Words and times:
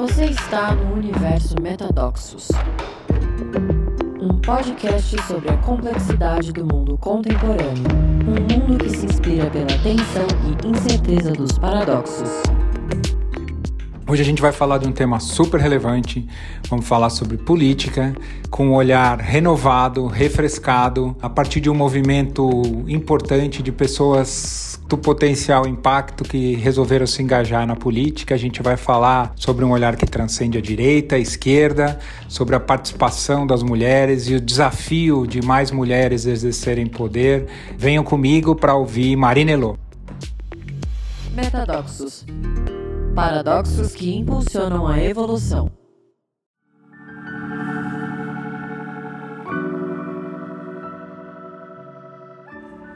Você 0.00 0.24
está 0.24 0.74
no 0.74 0.94
universo 0.94 1.54
Metadoxos, 1.60 2.48
um 4.18 4.40
podcast 4.40 5.22
sobre 5.24 5.50
a 5.50 5.58
complexidade 5.58 6.54
do 6.54 6.64
mundo 6.64 6.96
contemporâneo, 6.96 7.84
um 8.26 8.70
mundo 8.70 8.82
que 8.82 8.88
se 8.88 9.04
inspira 9.04 9.50
pela 9.50 9.66
tensão 9.66 10.26
e 10.48 10.66
incerteza 10.66 11.32
dos 11.32 11.52
paradoxos. 11.58 12.30
Hoje 14.08 14.22
a 14.22 14.24
gente 14.24 14.40
vai 14.40 14.52
falar 14.52 14.78
de 14.78 14.88
um 14.88 14.92
tema 14.92 15.20
super 15.20 15.60
relevante. 15.60 16.26
Vamos 16.70 16.88
falar 16.88 17.10
sobre 17.10 17.36
política 17.36 18.14
com 18.48 18.68
um 18.68 18.74
olhar 18.74 19.20
renovado, 19.20 20.06
refrescado, 20.06 21.14
a 21.20 21.28
partir 21.28 21.60
de 21.60 21.68
um 21.68 21.74
movimento 21.74 22.50
importante 22.88 23.62
de 23.62 23.70
pessoas 23.70 24.69
do 24.90 24.98
potencial 24.98 25.68
impacto 25.68 26.24
que 26.24 26.56
resolveram 26.56 27.06
se 27.06 27.22
engajar 27.22 27.64
na 27.64 27.76
política. 27.76 28.34
A 28.34 28.38
gente 28.38 28.60
vai 28.60 28.76
falar 28.76 29.32
sobre 29.36 29.64
um 29.64 29.70
olhar 29.70 29.94
que 29.94 30.04
transcende 30.04 30.58
a 30.58 30.60
direita, 30.60 31.14
a 31.14 31.18
esquerda, 31.18 32.00
sobre 32.28 32.56
a 32.56 32.60
participação 32.60 33.46
das 33.46 33.62
mulheres 33.62 34.28
e 34.28 34.34
o 34.34 34.40
desafio 34.40 35.28
de 35.28 35.40
mais 35.40 35.70
mulheres 35.70 36.26
exercerem 36.26 36.86
poder. 36.86 37.46
Venham 37.78 38.02
comigo 38.02 38.56
para 38.56 38.74
ouvir 38.74 39.14
Marina 39.14 39.52
Elô. 39.52 39.76
Metadoxos 41.32 42.26
Paradoxos 43.14 43.92
que 43.92 44.12
impulsionam 44.12 44.88
a 44.88 45.00
evolução. 45.00 45.70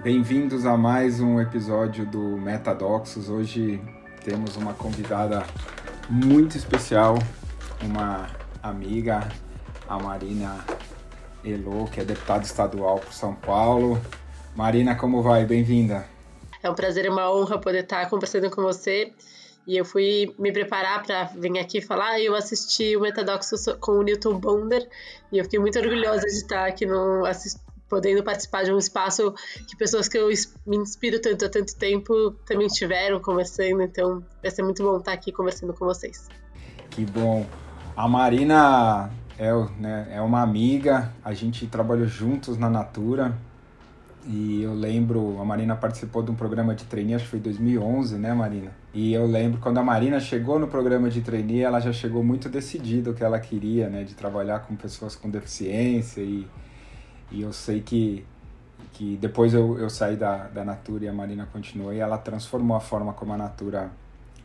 Bem-vindos 0.04 0.66
a 0.66 0.76
mais 0.76 1.18
um 1.18 1.40
episódio 1.40 2.04
do 2.04 2.36
Metadoxos. 2.36 3.30
Hoje 3.30 3.80
temos 4.22 4.54
uma 4.54 4.74
convidada 4.74 5.42
muito 6.10 6.58
especial, 6.58 7.14
uma 7.80 8.28
amiga, 8.62 9.26
a 9.88 9.98
Marina 9.98 10.62
Elo, 11.42 11.88
que 11.88 12.00
é 12.00 12.04
deputada 12.04 12.44
estadual 12.44 12.98
por 12.98 13.14
São 13.14 13.34
Paulo. 13.34 13.98
Marina, 14.54 14.94
como 14.94 15.22
vai? 15.22 15.46
Bem-vinda. 15.46 16.06
É 16.62 16.68
um 16.68 16.74
prazer 16.74 17.06
e 17.06 17.08
uma 17.08 17.34
honra 17.34 17.58
poder 17.58 17.84
estar 17.84 18.06
conversando 18.10 18.50
com 18.50 18.60
você 18.60 19.10
e 19.66 19.74
eu 19.74 19.86
fui 19.86 20.34
me 20.38 20.52
preparar 20.52 21.02
para 21.02 21.24
vir 21.34 21.58
aqui 21.58 21.80
falar 21.80 22.20
e 22.20 22.26
eu 22.26 22.34
assisti 22.34 22.94
o 22.94 23.00
Metadoxo 23.00 23.56
com 23.80 23.92
o 23.92 24.02
Newton 24.02 24.38
Bonder 24.38 24.86
e 25.32 25.38
eu 25.38 25.44
fiquei 25.44 25.58
muito 25.58 25.78
orgulhosa 25.78 26.26
de 26.26 26.34
estar 26.34 26.66
aqui 26.66 26.84
no 26.84 27.24
podendo 27.88 28.22
participar 28.22 28.64
de 28.64 28.72
um 28.72 28.78
espaço 28.78 29.34
que 29.68 29.76
pessoas 29.76 30.08
que 30.08 30.18
eu 30.18 30.28
me 30.66 30.76
inspiro 30.76 31.20
tanto 31.20 31.44
há 31.44 31.48
tanto 31.48 31.76
tempo 31.76 32.32
também 32.46 32.66
estiveram 32.66 33.20
conversando, 33.20 33.82
então 33.82 34.24
vai 34.42 34.50
ser 34.50 34.62
muito 34.62 34.82
bom 34.82 34.98
estar 34.98 35.12
aqui 35.12 35.30
conversando 35.32 35.72
com 35.72 35.84
vocês. 35.84 36.28
Que 36.90 37.04
bom. 37.04 37.46
A 37.96 38.08
Marina 38.08 39.10
é, 39.38 39.52
né, 39.78 40.08
é 40.10 40.20
uma 40.20 40.42
amiga, 40.42 41.12
a 41.24 41.32
gente 41.32 41.66
trabalhou 41.66 42.06
juntos 42.06 42.56
na 42.56 42.68
Natura, 42.68 43.36
e 44.26 44.62
eu 44.62 44.72
lembro, 44.72 45.38
a 45.38 45.44
Marina 45.44 45.76
participou 45.76 46.22
de 46.22 46.30
um 46.30 46.34
programa 46.34 46.74
de 46.74 46.84
trainee, 46.84 47.14
acho 47.14 47.24
que 47.24 47.30
foi 47.30 47.40
2011, 47.40 48.16
né, 48.16 48.32
Marina? 48.32 48.70
E 48.94 49.12
eu 49.12 49.26
lembro 49.26 49.60
quando 49.60 49.78
a 49.78 49.82
Marina 49.82 50.18
chegou 50.18 50.58
no 50.58 50.66
programa 50.66 51.10
de 51.10 51.20
trainee, 51.20 51.60
ela 51.60 51.78
já 51.78 51.92
chegou 51.92 52.24
muito 52.24 52.48
decidida 52.48 53.10
o 53.10 53.14
que 53.14 53.22
ela 53.22 53.38
queria, 53.38 53.88
né, 53.90 54.02
de 54.02 54.14
trabalhar 54.14 54.60
com 54.60 54.74
pessoas 54.76 55.14
com 55.14 55.28
deficiência. 55.28 56.22
E, 56.22 56.46
e 57.34 57.42
eu 57.42 57.52
sei 57.52 57.80
que, 57.80 58.24
que 58.92 59.16
depois 59.16 59.52
eu, 59.52 59.78
eu 59.78 59.90
saí 59.90 60.16
da, 60.16 60.46
da 60.48 60.64
Natura 60.64 61.04
e 61.04 61.08
a 61.08 61.12
Marina 61.12 61.48
continuou, 61.52 61.92
e 61.92 61.98
ela 61.98 62.16
transformou 62.16 62.76
a 62.76 62.80
forma 62.80 63.12
como 63.12 63.32
a 63.32 63.36
Natura 63.36 63.90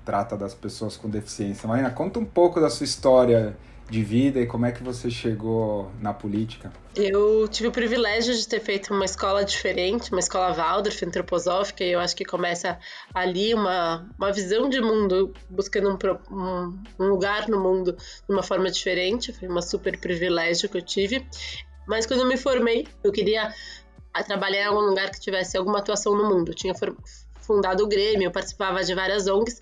trata 0.04 0.36
das 0.36 0.56
pessoas 0.56 0.98
com 0.98 1.08
deficiência. 1.08 1.68
Marina, 1.68 1.92
conta 1.92 2.20
um 2.20 2.26
pouco 2.26 2.60
da 2.60 2.70
sua 2.70 2.84
história 2.84 3.56
de 3.90 4.04
vida 4.04 4.40
e 4.40 4.46
como 4.46 4.66
é 4.66 4.72
que 4.72 4.84
você 4.84 5.10
chegou 5.10 5.92
na 6.00 6.14
política? 6.14 6.72
Eu 6.96 7.48
tive 7.48 7.70
o 7.70 7.72
privilégio 7.72 8.34
de 8.36 8.48
ter 8.48 8.60
feito 8.60 8.94
uma 8.94 9.06
escola 9.06 9.44
diferente, 9.44 10.12
uma 10.12 10.20
escola 10.20 10.54
Waldorf, 10.54 11.04
antroposófica, 11.04 11.84
e 11.84 11.92
eu 11.92 12.00
acho 12.00 12.16
que 12.16 12.26
começa 12.26 12.78
ali 13.14 13.54
uma, 13.54 14.08
uma 14.18 14.32
visão 14.32 14.70
de 14.70 14.80
mundo, 14.82 15.34
buscando 15.50 15.90
um, 15.90 16.36
um, 16.36 16.80
um 17.00 17.06
lugar 17.08 17.48
no 17.48 17.60
mundo 17.60 17.94
de 17.94 18.34
uma 18.34 18.44
forma 18.44 18.70
diferente. 18.70 19.34
Foi 19.34 19.48
um 19.48 19.62
super 19.62 20.00
privilégio 20.00 20.70
que 20.70 20.78
eu 20.78 20.82
tive. 20.82 21.26
Mas 21.90 22.06
quando 22.06 22.20
eu 22.20 22.28
me 22.28 22.38
formei, 22.38 22.88
eu 23.04 23.12
queria 23.12 23.52
trabalhar 24.28 24.62
em 24.62 24.66
algum 24.66 24.82
lugar 24.82 25.10
que 25.10 25.20
tivesse 25.20 25.58
alguma 25.58 25.80
atuação 25.80 26.16
no 26.16 26.30
mundo. 26.30 26.52
Eu 26.52 26.56
tinha 26.56 26.76
fundado 27.42 27.84
o 27.84 27.88
Grêmio, 27.88 28.28
eu 28.28 28.32
participava 28.32 28.84
de 28.84 28.94
várias 28.94 29.28
ONGs, 29.28 29.60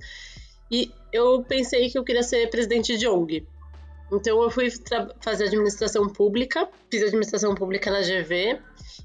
e 0.70 0.92
eu 1.14 1.42
pensei 1.48 1.90
que 1.90 1.98
eu 1.98 2.04
queria 2.04 2.24
ser 2.24 2.50
presidente 2.50 2.98
de 2.98 3.08
ONG. 3.08 3.48
Então 4.12 4.44
eu 4.44 4.52
fui 4.52 4.70
fazer 5.22 5.46
administração 5.46 6.10
pública, 6.10 6.68
fiz 6.92 7.02
administração 7.02 7.56
pública 7.56 7.90
na 7.90 8.02
GV, 8.02 8.60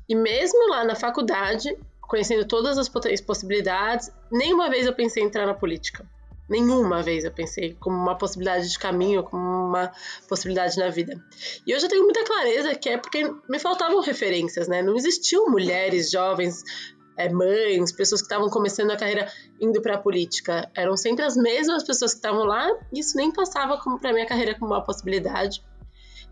e 0.08 0.16
mesmo 0.16 0.68
lá 0.68 0.84
na 0.84 0.96
faculdade, 0.96 1.78
conhecendo 2.00 2.44
todas 2.44 2.76
as 2.76 2.88
possibilidades, 2.88 4.10
nenhuma 4.32 4.68
vez 4.68 4.84
eu 4.84 4.92
pensei 4.92 5.22
em 5.22 5.26
entrar 5.26 5.46
na 5.46 5.54
política. 5.54 6.04
Nenhuma 6.48 7.02
vez 7.02 7.24
eu 7.24 7.30
pensei 7.30 7.74
como 7.80 7.96
uma 7.96 8.16
possibilidade 8.16 8.68
de 8.68 8.78
caminho, 8.78 9.22
como 9.22 9.42
uma 9.42 9.92
possibilidade 10.28 10.76
na 10.76 10.88
vida. 10.88 11.22
E 11.66 11.74
hoje 11.74 11.86
eu 11.86 11.88
tenho 11.88 12.04
muita 12.04 12.24
clareza 12.24 12.74
que 12.74 12.88
é 12.88 12.98
porque 12.98 13.24
me 13.48 13.58
faltavam 13.58 14.00
referências, 14.00 14.68
né? 14.68 14.82
Não 14.82 14.96
existiam 14.96 15.48
mulheres 15.48 16.10
jovens 16.10 16.62
é, 17.16 17.28
mães, 17.28 17.92
pessoas 17.92 18.20
que 18.20 18.26
estavam 18.26 18.48
começando 18.48 18.90
a 18.90 18.96
carreira 18.96 19.30
indo 19.60 19.80
para 19.80 19.94
a 19.94 19.98
política. 19.98 20.70
Eram 20.74 20.96
sempre 20.96 21.24
as 21.24 21.36
mesmas 21.36 21.84
pessoas 21.84 22.12
que 22.12 22.18
estavam 22.18 22.44
lá, 22.44 22.68
e 22.92 23.00
isso 23.00 23.16
nem 23.16 23.32
passava 23.32 23.78
para 24.00 24.12
minha 24.12 24.26
carreira 24.26 24.54
como 24.58 24.72
uma 24.72 24.84
possibilidade. 24.84 25.62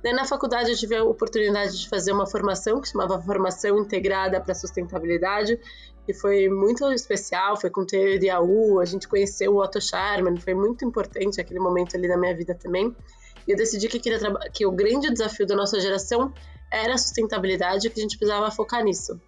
Daí, 0.02 0.14
na 0.14 0.24
faculdade 0.24 0.70
eu 0.70 0.76
tive 0.76 0.96
a 0.96 1.04
oportunidade 1.04 1.78
de 1.78 1.88
fazer 1.88 2.12
uma 2.12 2.26
formação 2.26 2.80
que 2.80 2.88
chamava 2.88 3.20
Formação 3.20 3.78
Integrada 3.78 4.40
para 4.40 4.54
Sustentabilidade, 4.54 5.60
e 6.10 6.14
foi 6.14 6.48
muito 6.48 6.90
especial, 6.92 7.56
foi 7.56 7.70
com 7.70 7.82
o 7.82 7.86
TDAU, 7.86 8.80
a 8.80 8.84
gente 8.84 9.08
conheceu 9.08 9.54
o 9.54 9.62
Otto 9.62 9.80
Scharman, 9.80 10.36
foi 10.36 10.54
muito 10.54 10.84
importante 10.84 11.40
aquele 11.40 11.60
momento 11.60 11.96
ali 11.96 12.08
na 12.08 12.16
minha 12.16 12.34
vida 12.34 12.54
também. 12.54 12.94
E 13.46 13.52
eu 13.52 13.56
decidi 13.56 13.88
que, 13.88 13.98
queria 13.98 14.18
que 14.52 14.66
o 14.66 14.72
grande 14.72 15.10
desafio 15.10 15.46
da 15.46 15.56
nossa 15.56 15.80
geração 15.80 16.32
era 16.70 16.94
a 16.94 16.98
sustentabilidade 16.98 17.86
e 17.86 17.90
que 17.90 17.98
a 17.98 18.02
gente 18.02 18.18
precisava 18.18 18.50
focar 18.50 18.84
nisso. 18.84 19.20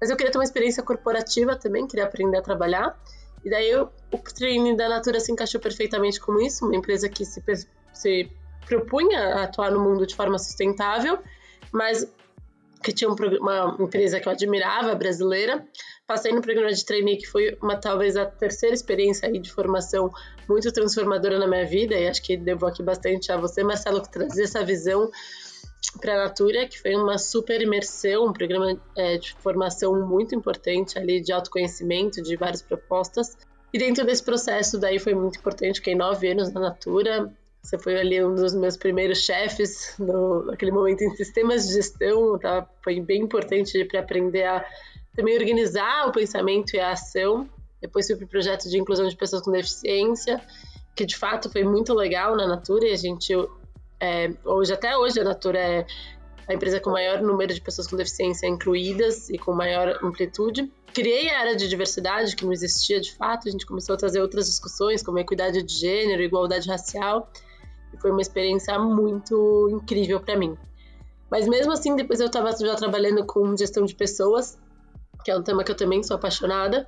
Mas 0.00 0.10
eu 0.10 0.16
queria 0.16 0.30
ter 0.30 0.38
uma 0.38 0.44
experiência 0.44 0.82
corporativa 0.82 1.56
também, 1.56 1.86
queria 1.86 2.04
aprender 2.04 2.38
a 2.38 2.42
trabalhar. 2.42 2.98
E 3.44 3.50
daí 3.50 3.70
eu, 3.70 3.90
o 4.12 4.18
training 4.18 4.76
da 4.76 4.88
Natura 4.88 5.20
se 5.20 5.32
encaixou 5.32 5.60
perfeitamente 5.60 6.20
com 6.20 6.38
isso, 6.40 6.64
uma 6.64 6.76
empresa 6.76 7.08
que 7.08 7.24
se, 7.24 7.42
se 7.92 8.30
propunha 8.66 9.36
a 9.36 9.44
atuar 9.44 9.70
no 9.70 9.80
mundo 9.80 10.06
de 10.06 10.14
forma 10.14 10.38
sustentável, 10.38 11.18
mas 11.72 12.06
que 12.82 12.92
tinha 12.92 13.10
um, 13.10 13.14
uma 13.40 13.76
empresa 13.80 14.20
que 14.20 14.28
eu 14.28 14.32
admirava, 14.32 14.94
brasileira. 14.94 15.66
Passei 16.06 16.32
no 16.32 16.40
programa 16.40 16.72
de 16.72 16.84
trainee, 16.84 17.16
que 17.16 17.26
foi 17.26 17.58
uma 17.60 17.76
talvez 17.76 18.16
a 18.16 18.24
terceira 18.24 18.74
experiência 18.74 19.28
aí 19.28 19.40
de 19.40 19.50
formação 19.50 20.12
muito 20.48 20.70
transformadora 20.70 21.36
na 21.36 21.48
minha 21.48 21.66
vida, 21.66 21.96
e 21.96 22.06
acho 22.06 22.22
que 22.22 22.36
devo 22.36 22.64
aqui 22.64 22.80
bastante 22.80 23.32
a 23.32 23.36
você, 23.36 23.64
Marcelo, 23.64 24.00
que 24.00 24.12
trazia 24.12 24.44
essa 24.44 24.64
visão 24.64 25.10
para 26.00 26.14
a 26.14 26.24
Natura, 26.28 26.68
que 26.68 26.80
foi 26.80 26.94
uma 26.94 27.18
super 27.18 27.60
imersão, 27.60 28.26
um 28.26 28.32
programa 28.32 28.80
é, 28.96 29.18
de 29.18 29.34
formação 29.34 30.06
muito 30.06 30.32
importante 30.32 30.96
ali 30.96 31.20
de 31.20 31.32
autoconhecimento, 31.32 32.22
de 32.22 32.36
várias 32.36 32.62
propostas. 32.62 33.36
E 33.72 33.78
dentro 33.78 34.06
desse 34.06 34.22
processo 34.22 34.78
daí 34.78 35.00
foi 35.00 35.14
muito 35.14 35.40
importante, 35.40 35.80
fiquei 35.80 35.96
nove 35.96 36.30
anos 36.30 36.52
na 36.52 36.60
Natura, 36.60 37.32
você 37.60 37.76
foi 37.78 37.98
ali 37.98 38.24
um 38.24 38.32
dos 38.32 38.54
meus 38.54 38.76
primeiros 38.76 39.18
chefes 39.22 39.96
no, 39.98 40.44
naquele 40.46 40.70
momento 40.70 41.02
em 41.02 41.10
sistemas 41.16 41.66
de 41.66 41.74
gestão, 41.74 42.38
tá? 42.38 42.64
foi 42.82 43.00
bem 43.00 43.22
importante 43.22 43.84
para 43.86 43.98
aprender 43.98 44.44
a 44.44 44.64
também 45.16 45.36
organizar 45.36 46.06
o 46.06 46.12
pensamento 46.12 46.76
e 46.76 46.80
a 46.80 46.92
ação. 46.92 47.48
Depois 47.80 48.06
fui 48.06 48.16
para 48.16 48.26
o 48.26 48.28
projeto 48.28 48.68
de 48.68 48.78
inclusão 48.78 49.08
de 49.08 49.16
pessoas 49.16 49.42
com 49.42 49.50
deficiência, 49.50 50.40
que 50.94 51.04
de 51.04 51.16
fato 51.16 51.50
foi 51.50 51.64
muito 51.64 51.94
legal 51.94 52.36
na 52.36 52.46
Natura 52.46 52.86
e 52.86 52.92
a 52.92 52.96
gente 52.96 53.34
é, 54.00 54.30
hoje, 54.44 54.72
até 54.72 54.96
hoje, 54.96 55.20
a 55.20 55.24
Natura 55.24 55.58
é 55.58 55.86
a 56.48 56.54
empresa 56.54 56.78
com 56.78 56.90
maior 56.90 57.20
número 57.20 57.52
de 57.52 57.60
pessoas 57.60 57.88
com 57.88 57.96
deficiência 57.96 58.46
incluídas 58.46 59.28
e 59.30 59.38
com 59.38 59.52
maior 59.52 59.98
amplitude. 60.02 60.70
Criei 60.92 61.28
a 61.30 61.40
área 61.40 61.56
de 61.56 61.68
diversidade, 61.68 62.36
que 62.36 62.44
não 62.44 62.52
existia 62.52 63.00
de 63.00 63.12
fato, 63.12 63.48
a 63.48 63.50
gente 63.50 63.66
começou 63.66 63.94
a 63.94 63.98
trazer 63.98 64.20
outras 64.20 64.46
discussões, 64.46 65.02
como 65.02 65.18
equidade 65.18 65.62
de 65.62 65.74
gênero, 65.74 66.22
igualdade 66.22 66.68
racial, 66.68 67.30
e 67.92 68.00
foi 68.00 68.10
uma 68.10 68.20
experiência 68.20 68.78
muito 68.78 69.68
incrível 69.72 70.20
para 70.20 70.36
mim. 70.36 70.56
Mas 71.28 71.48
mesmo 71.48 71.72
assim, 71.72 71.96
depois 71.96 72.20
eu 72.20 72.26
estava 72.26 72.52
já 72.52 72.76
trabalhando 72.76 73.26
com 73.26 73.56
gestão 73.56 73.84
de 73.84 73.94
pessoas, 73.94 74.56
que 75.26 75.30
é 75.32 75.36
um 75.36 75.42
tema 75.42 75.64
que 75.64 75.72
eu 75.72 75.74
também 75.74 76.04
sou 76.04 76.14
apaixonada, 76.14 76.86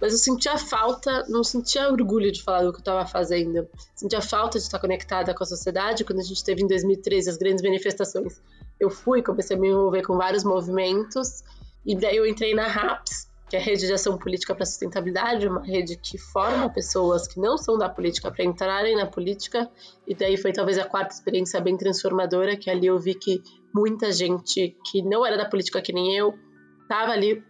mas 0.00 0.12
eu 0.12 0.18
sentia 0.18 0.58
falta, 0.58 1.24
não 1.28 1.44
sentia 1.44 1.88
orgulho 1.88 2.32
de 2.32 2.42
falar 2.42 2.64
do 2.64 2.72
que 2.72 2.78
eu 2.78 2.80
estava 2.80 3.06
fazendo. 3.06 3.68
Sentia 3.94 4.20
falta 4.20 4.58
de 4.58 4.64
estar 4.64 4.80
conectada 4.80 5.32
com 5.32 5.44
a 5.44 5.46
sociedade. 5.46 6.04
Quando 6.04 6.18
a 6.18 6.24
gente 6.24 6.42
teve 6.42 6.64
em 6.64 6.66
2013 6.66 7.30
as 7.30 7.36
grandes 7.36 7.62
manifestações, 7.62 8.42
eu 8.80 8.90
fui, 8.90 9.22
comecei 9.22 9.56
a 9.56 9.60
me 9.60 9.68
envolver 9.68 10.02
com 10.02 10.16
vários 10.16 10.42
movimentos. 10.42 11.44
E 11.86 11.94
daí 11.94 12.16
eu 12.16 12.26
entrei 12.26 12.56
na 12.56 12.66
RAPS, 12.66 13.28
que 13.48 13.54
é 13.54 13.60
a 13.60 13.62
Rede 13.62 13.86
de 13.86 13.92
Ação 13.92 14.18
Política 14.18 14.52
para 14.52 14.64
a 14.64 14.66
Sustentabilidade, 14.66 15.46
uma 15.46 15.64
rede 15.64 15.96
que 15.96 16.18
forma 16.18 16.68
pessoas 16.68 17.28
que 17.28 17.38
não 17.38 17.56
são 17.56 17.78
da 17.78 17.88
política 17.88 18.32
para 18.32 18.44
entrarem 18.44 18.96
na 18.96 19.06
política. 19.06 19.70
E 20.08 20.12
daí 20.12 20.36
foi 20.36 20.52
talvez 20.52 20.76
a 20.76 20.84
quarta 20.84 21.14
experiência 21.14 21.60
bem 21.60 21.76
transformadora, 21.76 22.56
que 22.56 22.68
ali 22.68 22.88
eu 22.88 22.98
vi 22.98 23.14
que 23.14 23.40
muita 23.72 24.10
gente 24.10 24.76
que 24.90 25.02
não 25.02 25.24
era 25.24 25.36
da 25.36 25.48
política 25.48 25.80
que 25.80 25.92
nem 25.92 26.16
eu 26.16 26.34
estava 26.82 27.12
ali 27.12 27.42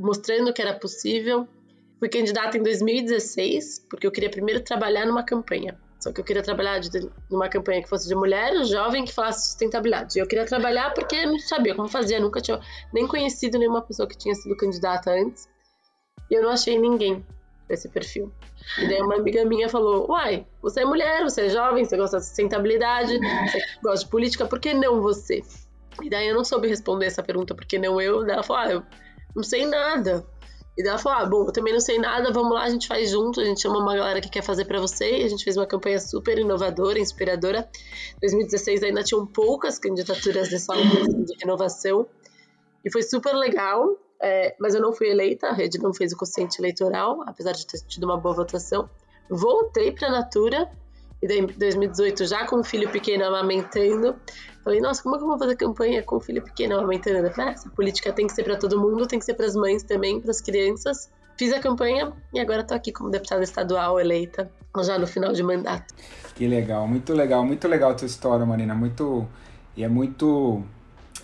mostrando 0.00 0.52
que 0.52 0.62
era 0.62 0.74
possível. 0.74 1.46
Fui 1.98 2.08
candidata 2.08 2.56
em 2.56 2.62
2016, 2.62 3.86
porque 3.90 4.06
eu 4.06 4.10
queria 4.10 4.30
primeiro 4.30 4.62
trabalhar 4.62 5.04
numa 5.04 5.22
campanha. 5.22 5.78
Só 6.00 6.10
que 6.10 6.18
eu 6.18 6.24
queria 6.24 6.42
trabalhar 6.42 6.78
de, 6.78 7.10
numa 7.30 7.46
campanha 7.50 7.82
que 7.82 7.88
fosse 7.88 8.08
de 8.08 8.14
mulher, 8.14 8.64
jovem, 8.64 9.04
que 9.04 9.12
falasse 9.12 9.48
sustentabilidade. 9.50 10.18
Eu 10.18 10.26
queria 10.26 10.46
trabalhar 10.46 10.94
porque 10.94 11.26
não 11.26 11.38
sabia 11.38 11.74
como 11.74 11.88
fazia, 11.88 12.18
nunca 12.18 12.40
tinha 12.40 12.58
nem 12.90 13.06
conhecido 13.06 13.58
nenhuma 13.58 13.82
pessoa 13.82 14.08
que 14.08 14.16
tinha 14.16 14.34
sido 14.34 14.56
candidata 14.56 15.10
antes. 15.10 15.46
E 16.30 16.34
eu 16.34 16.42
não 16.42 16.50
achei 16.50 16.78
ninguém 16.78 17.22
para 17.66 17.74
esse 17.74 17.86
perfil. 17.90 18.32
E 18.78 18.88
daí 18.88 19.02
uma 19.02 19.16
amiga 19.16 19.44
minha 19.44 19.68
falou: 19.68 20.10
Uai, 20.10 20.46
você 20.62 20.80
é 20.80 20.84
mulher, 20.86 21.22
você 21.22 21.42
é 21.42 21.48
jovem, 21.50 21.84
você 21.84 21.98
gosta 21.98 22.16
de 22.16 22.24
sustentabilidade, 22.24 23.18
você 23.18 23.60
gosta 23.82 24.04
de 24.06 24.10
política, 24.10 24.46
por 24.46 24.58
que 24.58 24.72
não 24.72 25.02
você? 25.02 25.42
E 26.02 26.08
daí 26.08 26.28
eu 26.28 26.34
não 26.34 26.44
soube 26.44 26.66
responder 26.66 27.06
essa 27.06 27.22
pergunta, 27.22 27.54
por 27.54 27.66
que 27.66 27.78
não 27.78 28.00
eu? 28.00 28.24
Daí 28.24 28.32
ela 28.32 28.42
falou: 28.42 28.62
Ah, 28.62 28.72
eu 28.72 28.82
não 29.34 29.42
sei 29.42 29.66
nada. 29.66 30.24
E 30.76 30.86
ela 30.86 30.98
falou: 30.98 31.18
Ah, 31.18 31.26
bom, 31.26 31.44
eu 31.46 31.52
também 31.52 31.72
não 31.72 31.80
sei 31.80 31.98
nada, 31.98 32.32
vamos 32.32 32.52
lá, 32.52 32.62
a 32.62 32.68
gente 32.68 32.86
faz 32.86 33.10
junto, 33.10 33.40
a 33.40 33.44
gente 33.44 33.60
chama 33.60 33.78
uma 33.78 33.94
galera 33.94 34.20
que 34.20 34.28
quer 34.28 34.42
fazer 34.42 34.64
para 34.64 34.80
você. 34.80 35.18
E 35.18 35.24
a 35.24 35.28
gente 35.28 35.44
fez 35.44 35.56
uma 35.56 35.66
campanha 35.66 35.98
super 35.98 36.38
inovadora, 36.38 36.98
inspiradora. 36.98 37.68
Em 38.16 38.20
2016 38.20 38.82
ainda 38.82 39.02
tinham 39.02 39.26
poucas 39.26 39.78
candidaturas 39.78 40.48
dessa 40.48 40.74
de 40.74 41.34
renovação. 41.40 42.06
E 42.84 42.90
foi 42.90 43.02
super 43.02 43.34
legal, 43.34 43.96
é, 44.22 44.54
mas 44.58 44.74
eu 44.74 44.80
não 44.80 44.92
fui 44.92 45.08
eleita, 45.10 45.48
a 45.48 45.52
rede 45.52 45.78
não 45.78 45.92
fez 45.92 46.12
o 46.12 46.16
consciente 46.16 46.58
eleitoral, 46.60 47.22
apesar 47.26 47.52
de 47.52 47.66
ter 47.66 47.78
tido 47.86 48.04
uma 48.04 48.16
boa 48.16 48.34
votação. 48.34 48.88
Voltei 49.28 49.92
para 49.92 50.08
a 50.08 50.10
Natura, 50.10 50.70
e 51.22 51.28
daí 51.28 51.38
em 51.40 51.46
2018, 51.46 52.26
já 52.26 52.46
com 52.46 52.60
um 52.60 52.64
filho 52.64 52.88
pequeno 52.90 53.24
amamentando, 53.24 54.16
falei, 54.64 54.80
nossa, 54.80 55.02
como 55.02 55.16
é 55.16 55.18
que 55.18 55.24
eu 55.24 55.28
vou 55.28 55.38
fazer 55.38 55.56
campanha 55.56 56.02
com 56.02 56.16
um 56.16 56.20
filho 56.20 56.42
pequeno 56.42 56.78
amamentando? 56.78 57.30
Falei, 57.30 57.50
ah, 57.50 57.52
essa 57.52 57.68
política 57.70 58.12
tem 58.12 58.26
que 58.26 58.32
ser 58.32 58.42
para 58.42 58.56
todo 58.56 58.80
mundo, 58.80 59.06
tem 59.06 59.18
que 59.18 59.24
ser 59.24 59.34
para 59.34 59.46
as 59.46 59.54
mães 59.54 59.82
também, 59.82 60.20
para 60.20 60.30
as 60.30 60.40
crianças. 60.40 61.10
Fiz 61.36 61.52
a 61.52 61.60
campanha 61.60 62.12
e 62.32 62.40
agora 62.40 62.62
estou 62.62 62.76
aqui 62.76 62.90
como 62.90 63.10
deputada 63.10 63.42
estadual 63.42 64.00
eleita, 64.00 64.50
já 64.82 64.98
no 64.98 65.06
final 65.06 65.32
de 65.32 65.42
mandato. 65.42 65.94
Que 66.34 66.46
legal, 66.46 66.86
muito 66.88 67.12
legal, 67.12 67.44
muito 67.44 67.68
legal 67.68 67.90
a 67.90 67.94
tua 67.94 68.06
história, 68.06 68.44
Marina, 68.46 68.74
muito... 68.74 69.26
E 69.76 69.84
é 69.84 69.88
muito 69.88 70.62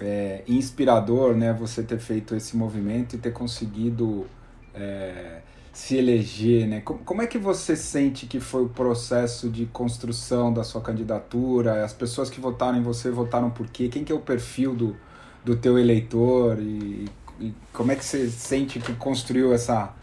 é, 0.00 0.42
inspirador, 0.46 1.34
né, 1.34 1.52
você 1.52 1.82
ter 1.82 1.98
feito 1.98 2.34
esse 2.34 2.56
movimento 2.56 3.16
e 3.16 3.18
ter 3.18 3.32
conseguido... 3.32 4.26
É, 4.74 5.40
se 5.76 5.94
eleger, 5.94 6.66
né? 6.66 6.80
Como 6.80 7.20
é 7.20 7.26
que 7.26 7.36
você 7.36 7.76
sente 7.76 8.24
que 8.24 8.40
foi 8.40 8.62
o 8.62 8.68
processo 8.68 9.50
de 9.50 9.66
construção 9.66 10.50
da 10.50 10.64
sua 10.64 10.80
candidatura? 10.80 11.84
As 11.84 11.92
pessoas 11.92 12.30
que 12.30 12.40
votaram 12.40 12.78
em 12.78 12.82
você 12.82 13.10
votaram 13.10 13.50
por 13.50 13.68
quê? 13.68 13.86
Quem 13.86 14.02
que 14.02 14.10
é 14.10 14.14
o 14.14 14.20
perfil 14.20 14.74
do, 14.74 14.96
do 15.44 15.54
teu 15.54 15.78
eleitor? 15.78 16.58
E, 16.58 17.10
e 17.38 17.52
como 17.74 17.92
é 17.92 17.94
que 17.94 18.02
você 18.02 18.26
sente 18.30 18.80
que 18.80 18.94
construiu 18.94 19.52
essa 19.52 19.94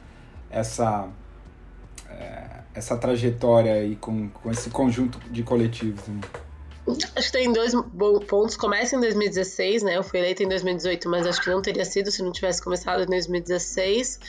essa 0.51 1.09
é, 2.07 2.59
essa 2.75 2.95
trajetória 2.95 3.73
aí 3.73 3.95
com, 3.95 4.29
com 4.29 4.51
esse 4.51 4.69
conjunto 4.69 5.19
de 5.31 5.41
coletivos? 5.41 6.07
Né? 6.07 6.21
Acho 7.15 7.31
que 7.31 7.31
tem 7.31 7.51
dois 7.51 7.73
pontos. 8.27 8.55
Começa 8.55 8.95
em 8.95 8.99
2016, 8.99 9.81
né? 9.81 9.97
Eu 9.97 10.03
fui 10.03 10.19
eleita 10.19 10.43
em 10.43 10.47
2018, 10.47 11.09
mas 11.09 11.25
acho 11.25 11.41
que 11.41 11.49
não 11.49 11.63
teria 11.63 11.83
sido 11.83 12.11
se 12.11 12.21
não 12.21 12.31
tivesse 12.31 12.61
começado 12.61 13.01
em 13.01 13.07
2016, 13.07 14.19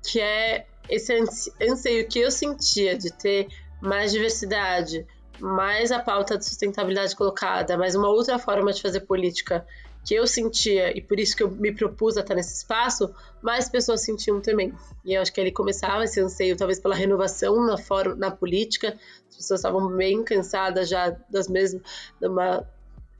que 0.00 0.20
é 0.20 0.64
esse 0.88 1.12
anseio 1.60 2.08
que 2.08 2.20
eu 2.20 2.30
sentia 2.30 2.96
de 2.96 3.12
ter 3.12 3.48
mais 3.80 4.12
diversidade, 4.12 5.06
mais 5.40 5.92
a 5.92 5.98
pauta 5.98 6.38
de 6.38 6.44
sustentabilidade 6.44 7.14
colocada, 7.14 7.76
mais 7.76 7.94
uma 7.94 8.08
outra 8.08 8.38
forma 8.38 8.72
de 8.72 8.80
fazer 8.80 9.00
política 9.00 9.66
que 10.06 10.14
eu 10.14 10.24
sentia, 10.24 10.96
e 10.96 11.00
por 11.00 11.18
isso 11.18 11.36
que 11.36 11.42
eu 11.42 11.50
me 11.50 11.74
propus 11.74 12.16
a 12.16 12.20
estar 12.20 12.36
nesse 12.36 12.54
espaço, 12.54 13.12
mais 13.42 13.68
pessoas 13.68 14.02
sentiam 14.02 14.40
também. 14.40 14.72
E 15.04 15.14
eu 15.14 15.20
acho 15.20 15.32
que 15.32 15.40
ele 15.40 15.50
começava 15.50 16.04
esse 16.04 16.20
anseio, 16.20 16.56
talvez 16.56 16.78
pela 16.78 16.94
renovação 16.94 17.66
na, 17.66 17.76
forma, 17.76 18.14
na 18.14 18.30
política, 18.30 18.96
as 19.28 19.36
pessoas 19.36 19.58
estavam 19.58 19.88
bem 19.88 20.22
cansadas 20.22 20.88
já 20.88 21.10
das 21.28 21.48
mesmas, 21.48 21.82
de 22.20 22.28
uma 22.28 22.64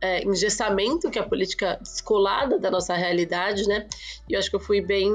é, 0.00 0.22
engessamento 0.22 1.10
que 1.10 1.18
a 1.18 1.24
política 1.24 1.76
descolada 1.82 2.56
da 2.56 2.70
nossa 2.70 2.94
realidade, 2.94 3.66
né? 3.66 3.88
E 4.28 4.34
eu 4.34 4.38
acho 4.38 4.48
que 4.48 4.54
eu 4.54 4.60
fui 4.60 4.80
bem 4.80 5.12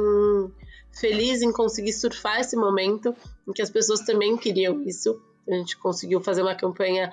feliz 0.92 1.42
em 1.42 1.52
conseguir 1.52 1.94
surfar 1.94 2.40
esse 2.40 2.56
momento 2.56 3.16
em 3.48 3.54
que 3.54 3.62
as 3.62 3.70
pessoas 3.70 4.02
também 4.02 4.38
queriam 4.38 4.82
isso. 4.84 5.22
A 5.48 5.54
gente 5.54 5.78
conseguiu 5.78 6.22
fazer 6.22 6.42
uma 6.42 6.56
campanha 6.56 7.12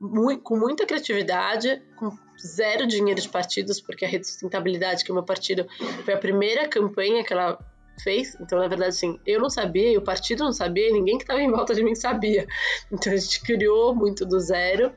muito, 0.00 0.42
com 0.42 0.56
muita 0.56 0.86
criatividade, 0.86 1.82
com 1.96 2.16
zero 2.38 2.86
dinheiro 2.86 3.20
de 3.20 3.28
partidos, 3.28 3.80
porque 3.80 4.04
a 4.04 4.08
Rede 4.08 4.26
Sustentabilidade, 4.26 5.04
que 5.04 5.10
é 5.10 5.12
o 5.12 5.14
meu 5.14 5.24
partido, 5.24 5.66
foi 6.04 6.14
a 6.14 6.18
primeira 6.18 6.68
campanha 6.68 7.24
que 7.24 7.32
ela 7.32 7.58
fez. 8.02 8.36
Então, 8.40 8.58
na 8.58 8.68
verdade, 8.68 8.90
assim, 8.90 9.18
eu 9.26 9.40
não 9.40 9.50
sabia, 9.50 9.90
e 9.90 9.96
o 9.96 10.02
partido 10.02 10.44
não 10.44 10.52
sabia, 10.52 10.88
e 10.88 10.92
ninguém 10.92 11.16
que 11.16 11.24
estava 11.24 11.40
em 11.40 11.50
volta 11.50 11.74
de 11.74 11.82
mim 11.82 11.94
sabia. 11.94 12.46
Então, 12.92 13.12
a 13.12 13.16
gente 13.16 13.40
criou 13.42 13.94
muito 13.94 14.24
do 14.24 14.38
zero. 14.38 14.92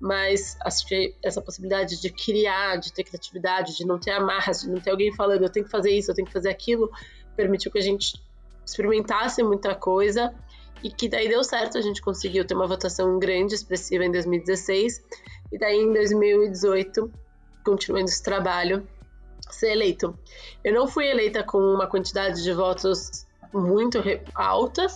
Mas 0.00 0.56
acho 0.64 0.86
que 0.86 1.16
essa 1.24 1.42
possibilidade 1.42 2.00
de 2.00 2.10
criar, 2.10 2.76
de 2.76 2.92
ter 2.92 3.02
criatividade, 3.02 3.76
de 3.76 3.84
não 3.84 3.98
ter 3.98 4.12
amarras, 4.12 4.60
de 4.60 4.70
não 4.70 4.80
ter 4.80 4.90
alguém 4.90 5.12
falando 5.12 5.42
eu 5.42 5.50
tenho 5.50 5.64
que 5.64 5.72
fazer 5.72 5.90
isso, 5.90 6.10
eu 6.10 6.14
tenho 6.14 6.26
que 6.26 6.32
fazer 6.32 6.50
aquilo, 6.50 6.88
permitiu 7.38 7.70
que 7.70 7.78
a 7.78 7.82
gente 7.82 8.20
experimentasse 8.66 9.44
muita 9.44 9.72
coisa 9.76 10.34
e 10.82 10.90
que 10.90 11.08
daí 11.08 11.28
deu 11.28 11.44
certo, 11.44 11.78
a 11.78 11.80
gente 11.80 12.02
conseguiu 12.02 12.44
ter 12.44 12.54
uma 12.54 12.66
votação 12.66 13.16
grande, 13.18 13.54
expressiva 13.54 14.04
em 14.04 14.10
2016 14.10 15.00
e 15.52 15.58
daí 15.58 15.76
em 15.76 15.92
2018, 15.92 17.10
continuando 17.64 18.06
esse 18.06 18.22
trabalho, 18.22 18.86
ser 19.50 19.70
eleito. 19.70 20.18
Eu 20.64 20.74
não 20.74 20.88
fui 20.88 21.06
eleita 21.06 21.44
com 21.44 21.58
uma 21.58 21.86
quantidade 21.86 22.42
de 22.42 22.52
votos 22.52 23.24
muito 23.52 23.98
alta, 24.34 24.86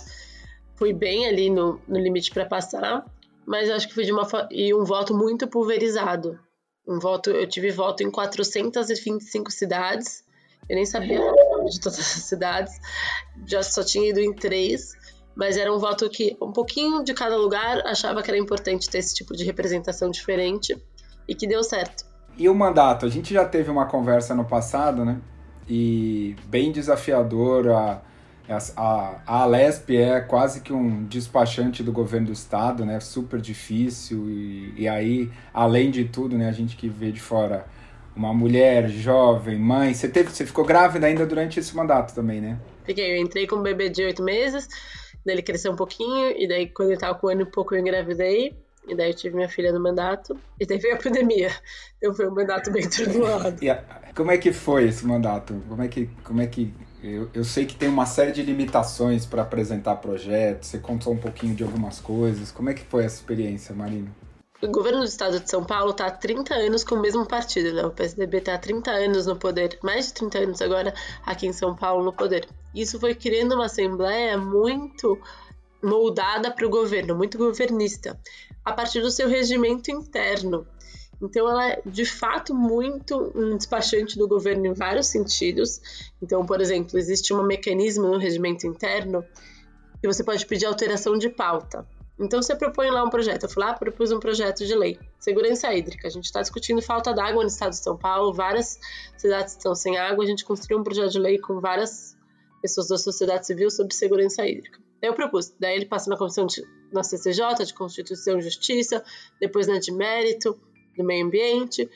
fui 0.75 0.91
bem 0.91 1.25
ali 1.25 1.49
no, 1.49 1.79
no 1.87 1.97
limite 1.97 2.29
para 2.29 2.45
passar, 2.45 3.05
mas 3.45 3.69
acho 3.69 3.87
que 3.87 3.93
fui 3.93 4.03
de 4.03 4.11
uma 4.11 4.27
e 4.51 4.73
um 4.73 4.83
voto 4.83 5.15
muito 5.15 5.47
pulverizado. 5.47 6.37
Um 6.85 6.99
voto, 6.99 7.29
eu 7.29 7.47
tive 7.47 7.71
voto 7.71 8.03
em 8.03 8.11
425 8.11 9.49
cidades 9.49 10.23
eu 10.69 10.75
nem 10.75 10.85
sabia 10.85 11.19
de 11.69 11.79
todas 11.79 11.99
as 11.99 12.05
cidades, 12.05 12.73
já 13.45 13.61
só 13.63 13.83
tinha 13.83 14.09
ido 14.09 14.19
em 14.19 14.33
três, 14.33 14.93
mas 15.35 15.57
era 15.57 15.73
um 15.73 15.79
voto 15.79 16.09
que 16.09 16.37
um 16.41 16.51
pouquinho 16.51 17.03
de 17.03 17.13
cada 17.13 17.35
lugar 17.37 17.85
achava 17.85 18.21
que 18.21 18.29
era 18.29 18.37
importante 18.37 18.89
ter 18.89 18.99
esse 18.99 19.15
tipo 19.15 19.35
de 19.35 19.43
representação 19.43 20.09
diferente 20.11 20.77
e 21.27 21.33
que 21.33 21.47
deu 21.47 21.63
certo. 21.63 22.05
E 22.37 22.49
o 22.49 22.55
mandato? 22.55 23.05
A 23.05 23.09
gente 23.09 23.33
já 23.33 23.45
teve 23.45 23.69
uma 23.69 23.85
conversa 23.85 24.33
no 24.33 24.45
passado, 24.45 25.05
né? 25.05 25.19
E 25.67 26.35
bem 26.45 26.71
desafiador. 26.71 27.69
A, 27.69 28.01
a, 28.75 29.21
a 29.25 29.41
Alesp 29.43 29.95
é 29.95 30.19
quase 30.19 30.61
que 30.61 30.73
um 30.73 31.05
despachante 31.05 31.83
do 31.83 31.91
governo 31.91 32.27
do 32.27 32.33
estado, 32.33 32.85
né? 32.85 32.99
Super 32.99 33.39
difícil. 33.39 34.29
E, 34.29 34.73
e 34.77 34.87
aí, 34.87 35.31
além 35.53 35.91
de 35.91 36.05
tudo, 36.05 36.37
né? 36.37 36.49
A 36.49 36.51
gente 36.51 36.75
que 36.75 36.89
vê 36.89 37.11
de 37.11 37.21
fora 37.21 37.65
uma 38.15 38.33
mulher 38.33 38.89
jovem, 38.89 39.57
mãe. 39.57 39.93
Você, 39.93 40.07
teve, 40.07 40.29
você 40.29 40.45
ficou 40.45 40.65
grávida 40.65 41.07
ainda 41.07 41.25
durante 41.25 41.59
esse 41.59 41.75
mandato 41.75 42.13
também, 42.13 42.41
né? 42.41 42.59
Fiquei, 42.85 43.13
eu 43.13 43.21
entrei 43.21 43.47
com 43.47 43.57
um 43.57 43.61
bebê 43.61 43.89
de 43.89 44.03
oito 44.03 44.21
meses, 44.21 44.67
daí 45.25 45.35
ele 45.35 45.41
cresceu 45.41 45.71
um 45.71 45.75
pouquinho, 45.75 46.35
e 46.37 46.47
daí 46.47 46.67
quando 46.67 46.89
ele 46.89 46.99
tava 46.99 47.17
com 47.17 47.27
um 47.27 47.29
ano 47.31 47.41
e 47.41 47.45
pouco 47.45 47.73
eu 47.73 47.79
engravidei, 47.79 48.55
e 48.87 48.95
daí 48.95 49.11
eu 49.11 49.15
tive 49.15 49.35
minha 49.35 49.47
filha 49.49 49.71
no 49.71 49.79
mandato, 49.79 50.37
e 50.59 50.65
daí 50.65 50.77
veio 50.77 50.95
a 50.95 50.97
pandemia. 50.97 51.51
Então 51.97 52.13
foi 52.13 52.27
um 52.27 52.33
mandato 52.35 52.71
bem 52.71 52.87
turbulado. 52.89 53.55
a, 53.69 54.13
como 54.13 54.31
é 54.31 54.37
que 54.37 54.51
foi 54.51 54.85
esse 54.87 55.05
mandato? 55.05 55.61
Como 55.67 55.81
é 55.81 55.87
que. 55.87 56.09
Como 56.23 56.41
é 56.41 56.47
que 56.47 56.73
eu, 57.01 57.29
eu 57.33 57.43
sei 57.43 57.65
que 57.65 57.75
tem 57.75 57.89
uma 57.89 58.05
série 58.05 58.31
de 58.31 58.41
limitações 58.41 59.25
para 59.25 59.41
apresentar 59.41 59.95
projetos, 59.95 60.69
você 60.69 60.77
contou 60.77 61.13
um 61.13 61.17
pouquinho 61.17 61.53
de 61.53 61.63
algumas 61.63 61.99
coisas. 61.99 62.51
Como 62.51 62.69
é 62.69 62.73
que 62.73 62.83
foi 62.85 63.03
essa 63.03 63.15
experiência, 63.15 63.75
Marina? 63.75 64.09
O 64.63 64.71
governo 64.71 64.99
do 64.99 65.05
estado 65.05 65.41
de 65.41 65.49
São 65.49 65.61
Paulo 65.61 65.91
está 65.91 66.05
há 66.05 66.11
30 66.11 66.55
anos 66.55 66.85
com 66.85 66.95
o 66.95 67.01
mesmo 67.01 67.27
partido, 67.27 67.73
né? 67.73 67.85
O 67.85 67.91
PSDB 67.91 68.37
está 68.37 68.53
há 68.53 68.57
30 68.57 68.91
anos 68.91 69.25
no 69.25 69.35
poder, 69.35 69.77
mais 69.83 70.07
de 70.07 70.13
30 70.13 70.37
anos 70.37 70.61
agora 70.61 70.93
aqui 71.25 71.45
em 71.45 71.51
São 71.51 71.75
Paulo 71.75 72.01
no 72.05 72.13
poder. 72.13 72.47
Isso 72.73 72.97
foi 72.97 73.13
criando 73.13 73.55
uma 73.55 73.65
assembleia 73.65 74.37
muito 74.37 75.19
moldada 75.83 76.49
para 76.49 76.65
o 76.65 76.69
governo, 76.69 77.13
muito 77.13 77.37
governista, 77.37 78.17
a 78.63 78.71
partir 78.71 79.01
do 79.01 79.11
seu 79.11 79.27
regimento 79.27 79.91
interno. 79.91 80.65
Então, 81.21 81.49
ela 81.49 81.71
é 81.71 81.81
de 81.85 82.05
fato 82.05 82.55
muito 82.55 83.33
um 83.35 83.57
despachante 83.57 84.17
do 84.17 84.29
governo 84.29 84.67
em 84.67 84.73
vários 84.73 85.07
sentidos. 85.07 86.07
Então, 86.21 86.45
por 86.45 86.61
exemplo, 86.61 86.97
existe 86.97 87.33
um 87.33 87.43
mecanismo 87.43 88.07
no 88.07 88.17
regimento 88.17 88.65
interno 88.65 89.25
que 89.99 90.07
você 90.07 90.23
pode 90.23 90.45
pedir 90.45 90.67
alteração 90.67 91.17
de 91.17 91.29
pauta. 91.29 91.85
Então 92.19 92.41
você 92.41 92.55
propõe 92.55 92.89
lá 92.89 93.03
um 93.03 93.09
projeto. 93.09 93.43
Eu 93.43 93.49
fui 93.49 93.63
lá, 93.63 93.73
propus 93.73 94.11
um 94.11 94.19
projeto 94.19 94.65
de 94.65 94.75
lei. 94.75 94.99
Segurança 95.19 95.73
hídrica. 95.73 96.07
A 96.07 96.11
gente 96.11 96.25
está 96.25 96.41
discutindo 96.41 96.81
falta 96.81 97.13
d'água 97.13 97.41
no 97.41 97.47
estado 97.47 97.71
de 97.71 97.77
São 97.77 97.97
Paulo, 97.97 98.33
várias 98.33 98.79
cidades 99.17 99.53
estão 99.53 99.73
sem 99.73 99.97
água. 99.97 100.23
A 100.23 100.27
gente 100.27 100.45
construiu 100.45 100.79
um 100.79 100.83
projeto 100.83 101.11
de 101.11 101.19
lei 101.19 101.39
com 101.39 101.59
várias 101.59 102.15
pessoas 102.61 102.87
da 102.87 102.97
sociedade 102.97 103.45
civil 103.45 103.69
sobre 103.69 103.93
segurança 103.93 104.47
hídrica. 104.47 104.79
Daí 105.01 105.09
eu 105.09 105.13
propus, 105.13 105.53
daí 105.59 105.75
ele 105.75 105.85
passa 105.85 106.09
na 106.09 106.15
comissão 106.15 106.45
de, 106.45 106.63
na 106.91 107.03
CCJ, 107.03 107.65
de 107.65 107.73
Constituição 107.73 108.39
e 108.39 108.41
Justiça, 108.41 109.03
depois 109.37 109.67
na 109.67 109.77
de 109.77 109.91
Mérito, 109.91 110.57
do 110.95 111.03
Meio 111.03 111.25
Ambiente, 111.25 111.89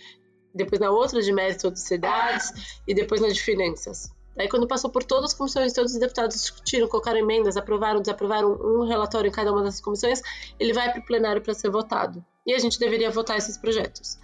depois 0.53 0.81
na 0.81 0.91
outra 0.91 1.21
de 1.21 1.31
Mérito 1.31 1.71
de 1.71 1.79
Cidades 1.79 2.51
e 2.85 2.93
depois 2.93 3.21
na 3.21 3.29
de 3.29 3.41
Finanças. 3.41 4.11
Daí, 4.37 4.47
quando 4.47 4.67
passou 4.67 4.91
por 4.91 5.03
todas 5.03 5.31
as 5.31 5.33
comissões, 5.33 5.73
todos 5.73 5.93
os 5.93 5.99
deputados 5.99 6.39
discutiram, 6.39 6.87
colocaram 6.87 7.17
emendas, 7.17 7.57
aprovaram, 7.57 7.99
desaprovaram 7.99 8.51
um 8.53 8.87
relatório 8.87 9.27
em 9.27 9.31
cada 9.31 9.51
uma 9.51 9.63
dessas 9.63 9.81
comissões, 9.81 10.21
ele 10.59 10.73
vai 10.73 10.91
para 10.91 11.01
o 11.01 11.05
plenário 11.05 11.41
para 11.41 11.55
ser 11.55 11.71
votado. 11.71 12.23
E 12.45 12.53
a 12.53 12.59
gente 12.59 12.79
deveria 12.79 13.09
votar 13.09 13.35
esses 13.35 13.57
projetos. 13.57 14.19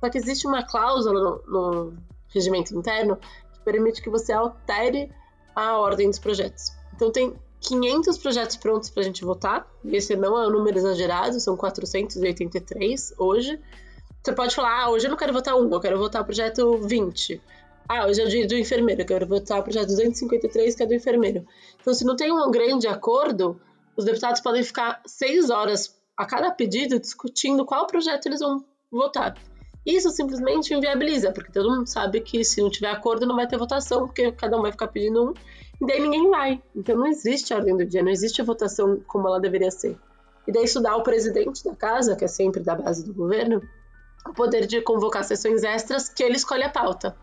Só 0.00 0.08
que 0.08 0.16
existe 0.16 0.46
uma 0.46 0.62
cláusula 0.62 1.20
no, 1.20 1.42
no 1.46 1.92
regimento 2.28 2.74
interno 2.74 3.18
que 3.52 3.60
permite 3.62 4.00
que 4.00 4.08
você 4.08 4.32
altere 4.32 5.12
a 5.54 5.76
ordem 5.76 6.08
dos 6.08 6.18
projetos. 6.18 6.72
Então, 6.94 7.12
tem 7.12 7.36
500 7.60 8.16
projetos 8.16 8.56
prontos 8.56 8.88
para 8.88 9.02
a 9.02 9.04
gente 9.04 9.22
votar. 9.22 9.70
Esse 9.84 10.16
não 10.16 10.40
é 10.40 10.46
um 10.46 10.50
número 10.50 10.78
exagerado, 10.78 11.38
são 11.40 11.58
483 11.58 13.14
hoje. 13.18 13.60
Você 14.22 14.32
pode 14.32 14.54
falar, 14.54 14.84
ah, 14.84 14.90
hoje 14.90 15.06
eu 15.06 15.10
não 15.10 15.16
quero 15.16 15.32
votar 15.32 15.54
um, 15.56 15.70
eu 15.70 15.80
quero 15.80 15.98
votar 15.98 16.22
o 16.22 16.24
projeto 16.24 16.78
20. 16.78 17.40
Ah, 17.90 18.06
hoje 18.06 18.20
é 18.20 18.24
o 18.26 18.28
dia 18.28 18.46
do 18.46 18.54
enfermeiro, 18.54 19.00
eu 19.00 19.06
quero 19.06 19.26
votar 19.26 19.60
o 19.60 19.62
projeto 19.62 19.86
253, 19.86 20.74
que 20.74 20.82
é 20.82 20.86
do 20.86 20.92
enfermeiro. 20.92 21.46
Então, 21.80 21.94
se 21.94 22.04
não 22.04 22.14
tem 22.14 22.30
um 22.30 22.50
grande 22.50 22.86
acordo, 22.86 23.58
os 23.96 24.04
deputados 24.04 24.42
podem 24.42 24.62
ficar 24.62 25.00
seis 25.06 25.48
horas 25.48 25.98
a 26.14 26.26
cada 26.26 26.50
pedido 26.50 27.00
discutindo 27.00 27.64
qual 27.64 27.86
projeto 27.86 28.26
eles 28.26 28.40
vão 28.40 28.62
votar. 28.92 29.34
Isso 29.86 30.10
simplesmente 30.10 30.74
inviabiliza, 30.74 31.32
porque 31.32 31.50
todo 31.50 31.70
mundo 31.70 31.86
sabe 31.86 32.20
que 32.20 32.44
se 32.44 32.60
não 32.60 32.68
tiver 32.68 32.90
acordo 32.90 33.26
não 33.26 33.36
vai 33.36 33.46
ter 33.46 33.56
votação, 33.56 34.06
porque 34.06 34.32
cada 34.32 34.58
um 34.58 34.60
vai 34.60 34.70
ficar 34.70 34.88
pedindo 34.88 35.30
um, 35.30 35.34
e 35.80 35.86
daí 35.86 35.98
ninguém 35.98 36.28
vai. 36.28 36.62
Então 36.76 36.94
não 36.94 37.06
existe 37.06 37.54
ordem 37.54 37.74
do 37.74 37.86
dia, 37.86 38.02
não 38.02 38.10
existe 38.10 38.42
a 38.42 38.44
votação 38.44 39.00
como 39.06 39.26
ela 39.28 39.40
deveria 39.40 39.70
ser. 39.70 39.96
E 40.46 40.52
daí 40.52 40.64
isso 40.64 40.82
dá 40.82 40.90
ao 40.90 41.02
presidente 41.02 41.64
da 41.64 41.74
casa, 41.74 42.14
que 42.14 42.24
é 42.24 42.28
sempre 42.28 42.62
da 42.62 42.74
base 42.74 43.02
do 43.02 43.14
governo, 43.14 43.62
o 44.28 44.34
poder 44.34 44.66
de 44.66 44.82
convocar 44.82 45.24
sessões 45.24 45.62
extras 45.62 46.10
que 46.10 46.22
ele 46.22 46.36
escolhe 46.36 46.64
a 46.64 46.68
pauta. 46.68 47.16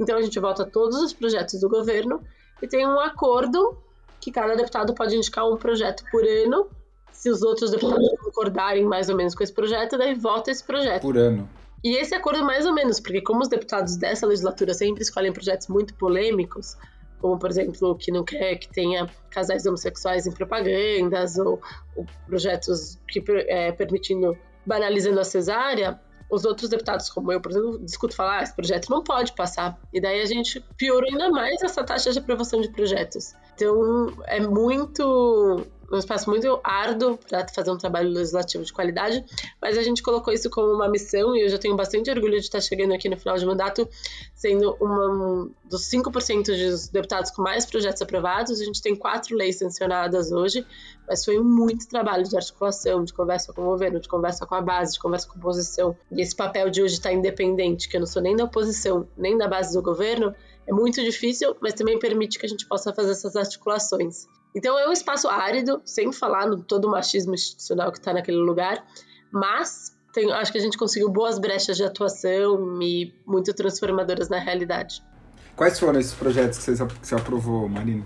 Então 0.00 0.16
a 0.16 0.22
gente 0.22 0.40
vota 0.40 0.64
todos 0.64 0.96
os 0.96 1.12
projetos 1.12 1.60
do 1.60 1.68
governo 1.68 2.22
e 2.62 2.66
tem 2.66 2.86
um 2.86 2.98
acordo 2.98 3.76
que 4.18 4.32
cada 4.32 4.54
deputado 4.54 4.94
pode 4.94 5.14
indicar 5.14 5.46
um 5.46 5.56
projeto 5.56 6.02
por 6.10 6.24
ano. 6.24 6.68
Se 7.12 7.28
os 7.28 7.42
outros 7.42 7.70
deputados 7.70 8.08
concordarem 8.18 8.84
mais 8.84 9.10
ou 9.10 9.16
menos 9.16 9.34
com 9.34 9.42
esse 9.42 9.52
projeto, 9.52 9.98
daí 9.98 10.14
vota 10.14 10.50
esse 10.50 10.64
projeto. 10.64 11.02
Por 11.02 11.18
ano. 11.18 11.48
E 11.84 11.96
esse 11.96 12.14
acordo 12.14 12.44
mais 12.44 12.66
ou 12.66 12.74
menos, 12.74 12.98
porque 12.98 13.20
como 13.20 13.40
os 13.40 13.48
deputados 13.48 13.96
dessa 13.96 14.26
legislatura 14.26 14.72
sempre 14.72 15.02
escolhem 15.02 15.32
projetos 15.32 15.68
muito 15.68 15.94
polêmicos, 15.94 16.76
como 17.20 17.38
por 17.38 17.50
exemplo 17.50 17.94
que 17.96 18.10
não 18.10 18.24
quer 18.24 18.56
que 18.56 18.68
tenha 18.68 19.08
casais 19.30 19.66
homossexuais 19.66 20.26
em 20.26 20.32
propagandas 20.32 21.38
ou, 21.38 21.60
ou 21.94 22.06
projetos 22.26 22.98
que 23.06 23.22
é, 23.48 23.72
permitindo 23.72 24.36
banalizando 24.64 25.20
a 25.20 25.24
cesárea, 25.24 25.98
os 26.30 26.44
outros 26.44 26.68
deputados, 26.68 27.10
como 27.10 27.32
eu, 27.32 27.40
por 27.40 27.50
exemplo, 27.50 27.78
discuto 27.84 28.14
falar, 28.14 28.38
ah, 28.38 28.42
esse 28.42 28.54
projeto 28.54 28.88
não 28.88 29.02
pode 29.02 29.32
passar. 29.32 29.78
E 29.92 30.00
daí 30.00 30.20
a 30.20 30.26
gente 30.26 30.64
piorou 30.76 31.08
ainda 31.10 31.30
mais 31.30 31.62
essa 31.62 31.82
taxa 31.82 32.12
de 32.12 32.18
aprovação 32.18 32.60
de 32.60 32.70
projetos. 32.70 33.34
Então, 33.54 34.12
é 34.26 34.40
muito 34.40 35.66
um 35.90 35.98
espaço 35.98 36.30
muito 36.30 36.60
árduo 36.62 37.18
para 37.28 37.46
fazer 37.48 37.70
um 37.70 37.76
trabalho 37.76 38.10
legislativo 38.10 38.64
de 38.64 38.72
qualidade, 38.72 39.24
mas 39.60 39.76
a 39.76 39.82
gente 39.82 40.02
colocou 40.02 40.32
isso 40.32 40.48
como 40.48 40.72
uma 40.72 40.88
missão 40.88 41.34
e 41.34 41.42
eu 41.42 41.48
já 41.48 41.58
tenho 41.58 41.76
bastante 41.76 42.10
orgulho 42.10 42.38
de 42.38 42.44
estar 42.44 42.60
chegando 42.60 42.92
aqui 42.92 43.08
no 43.08 43.16
final 43.16 43.36
de 43.36 43.44
mandato, 43.44 43.88
sendo 44.34 44.76
um 44.80 45.50
dos 45.64 45.82
5% 45.90 46.46
dos 46.46 46.88
deputados 46.88 47.30
com 47.30 47.42
mais 47.42 47.66
projetos 47.66 48.00
aprovados. 48.02 48.60
A 48.60 48.64
gente 48.64 48.80
tem 48.80 48.94
quatro 48.94 49.36
leis 49.36 49.56
sancionadas 49.58 50.30
hoje, 50.30 50.64
mas 51.08 51.24
foi 51.24 51.40
muito 51.40 51.88
trabalho 51.88 52.24
de 52.24 52.36
articulação, 52.36 53.02
de 53.02 53.12
conversa 53.12 53.52
com 53.52 53.62
o 53.62 53.64
governo, 53.66 53.98
de 53.98 54.08
conversa 54.08 54.46
com 54.46 54.54
a 54.54 54.60
base, 54.60 54.92
de 54.92 55.00
conversa 55.00 55.26
com 55.26 55.34
a 55.34 55.38
oposição. 55.38 55.96
E 56.12 56.22
esse 56.22 56.36
papel 56.36 56.70
de 56.70 56.82
hoje 56.82 56.94
estar 56.94 57.12
independente, 57.12 57.88
que 57.88 57.96
eu 57.96 58.00
não 58.00 58.06
sou 58.06 58.22
nem 58.22 58.36
da 58.36 58.44
oposição, 58.44 59.08
nem 59.16 59.36
da 59.36 59.48
base 59.48 59.74
do 59.74 59.82
governo, 59.82 60.34
é 60.66 60.72
muito 60.72 61.02
difícil, 61.02 61.56
mas 61.60 61.74
também 61.74 61.98
permite 61.98 62.38
que 62.38 62.46
a 62.46 62.48
gente 62.48 62.66
possa 62.66 62.92
fazer 62.92 63.10
essas 63.10 63.34
articulações. 63.34 64.28
Então 64.54 64.78
é 64.78 64.88
um 64.88 64.92
espaço 64.92 65.28
árido, 65.28 65.80
sem 65.84 66.12
falar 66.12 66.46
no 66.46 66.62
todo 66.62 66.86
o 66.86 66.90
machismo 66.90 67.34
institucional 67.34 67.92
que 67.92 67.98
está 67.98 68.12
naquele 68.12 68.38
lugar, 68.38 68.84
mas 69.30 69.96
tem, 70.12 70.30
acho 70.32 70.50
que 70.50 70.58
a 70.58 70.60
gente 70.60 70.76
conseguiu 70.76 71.08
boas 71.08 71.38
brechas 71.38 71.76
de 71.76 71.84
atuação 71.84 72.82
e 72.82 73.14
muito 73.24 73.54
transformadoras 73.54 74.28
na 74.28 74.38
realidade. 74.38 75.02
Quais 75.54 75.78
foram 75.78 76.00
esses 76.00 76.14
projetos 76.14 76.58
que 76.58 76.64
você, 76.64 76.86
que 76.86 77.06
você 77.06 77.14
aprovou, 77.14 77.68
Marina? 77.68 78.04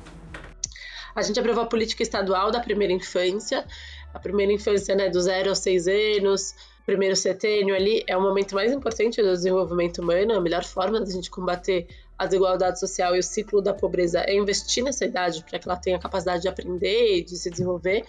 A 1.15 1.23
gente 1.23 1.39
aprovou 1.39 1.63
a 1.63 1.67
política 1.67 2.03
estadual 2.03 2.51
da 2.51 2.61
primeira 2.61 2.93
infância, 2.93 3.65
a 4.13 4.19
primeira 4.19 4.53
infância 4.53 4.95
né, 4.95 5.09
do 5.09 5.21
zero 5.21 5.51
aos 5.51 5.61
seis 5.61 5.87
anos, 5.87 6.55
primeiro 6.85 7.17
setênio 7.17 7.75
ali 7.75 8.05
é 8.07 8.17
o 8.17 8.21
momento 8.21 8.55
mais 8.55 8.73
importante 8.73 9.23
do 9.23 9.31
desenvolvimento 9.31 10.03
humano, 10.03 10.35
a 10.35 10.41
melhor 10.41 10.65
forma 10.65 11.01
da 11.01 11.11
gente 11.11 11.31
combater 11.31 11.87
a 12.19 12.27
desigualdade 12.27 12.79
social 12.79 13.15
e 13.17 13.19
o 13.19 13.23
ciclo 13.23 13.61
da 13.61 13.75
pobreza 13.75 14.21
é 14.21 14.35
investir 14.35 14.85
nessa 14.85 15.05
idade 15.05 15.45
para 15.49 15.59
que 15.59 15.69
ela 15.69 15.77
tenha 15.77 15.99
capacidade 15.99 16.43
de 16.43 16.49
aprender 16.49 17.19
e 17.19 17.25
de 17.25 17.37
se 17.37 17.51
desenvolver. 17.51 18.05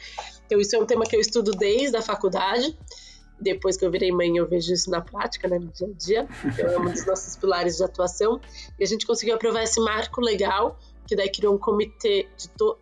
Então, 0.46 0.60
isso 0.60 0.76
é 0.76 0.80
um 0.80 0.86
tema 0.86 1.06
que 1.06 1.16
eu 1.16 1.20
estudo 1.20 1.52
desde 1.52 1.98
a 1.98 2.02
faculdade. 2.02 2.78
Depois 3.40 3.76
que 3.76 3.86
eu 3.86 3.92
virei 3.92 4.12
mãe, 4.12 4.38
eu 4.38 4.48
vejo 4.48 4.72
isso 4.72 4.90
na 4.90 5.02
prática, 5.02 5.48
né, 5.48 5.60
no 5.60 5.68
dia 5.68 5.88
a 5.88 5.92
dia. 5.92 6.28
Então, 6.46 6.68
é 6.68 6.80
um 6.80 6.86
dos 6.86 7.06
nossos 7.06 7.36
pilares 7.36 7.78
de 7.78 7.84
atuação. 7.84 8.40
E 8.80 8.84
a 8.84 8.88
gente 8.88 9.06
conseguiu 9.06 9.36
aprovar 9.36 9.64
esse 9.64 9.80
marco 9.82 10.22
legal, 10.22 10.80
que 11.08 11.16
daí 11.16 11.30
criou 11.30 11.54
um 11.56 11.58
comitê 11.58 12.28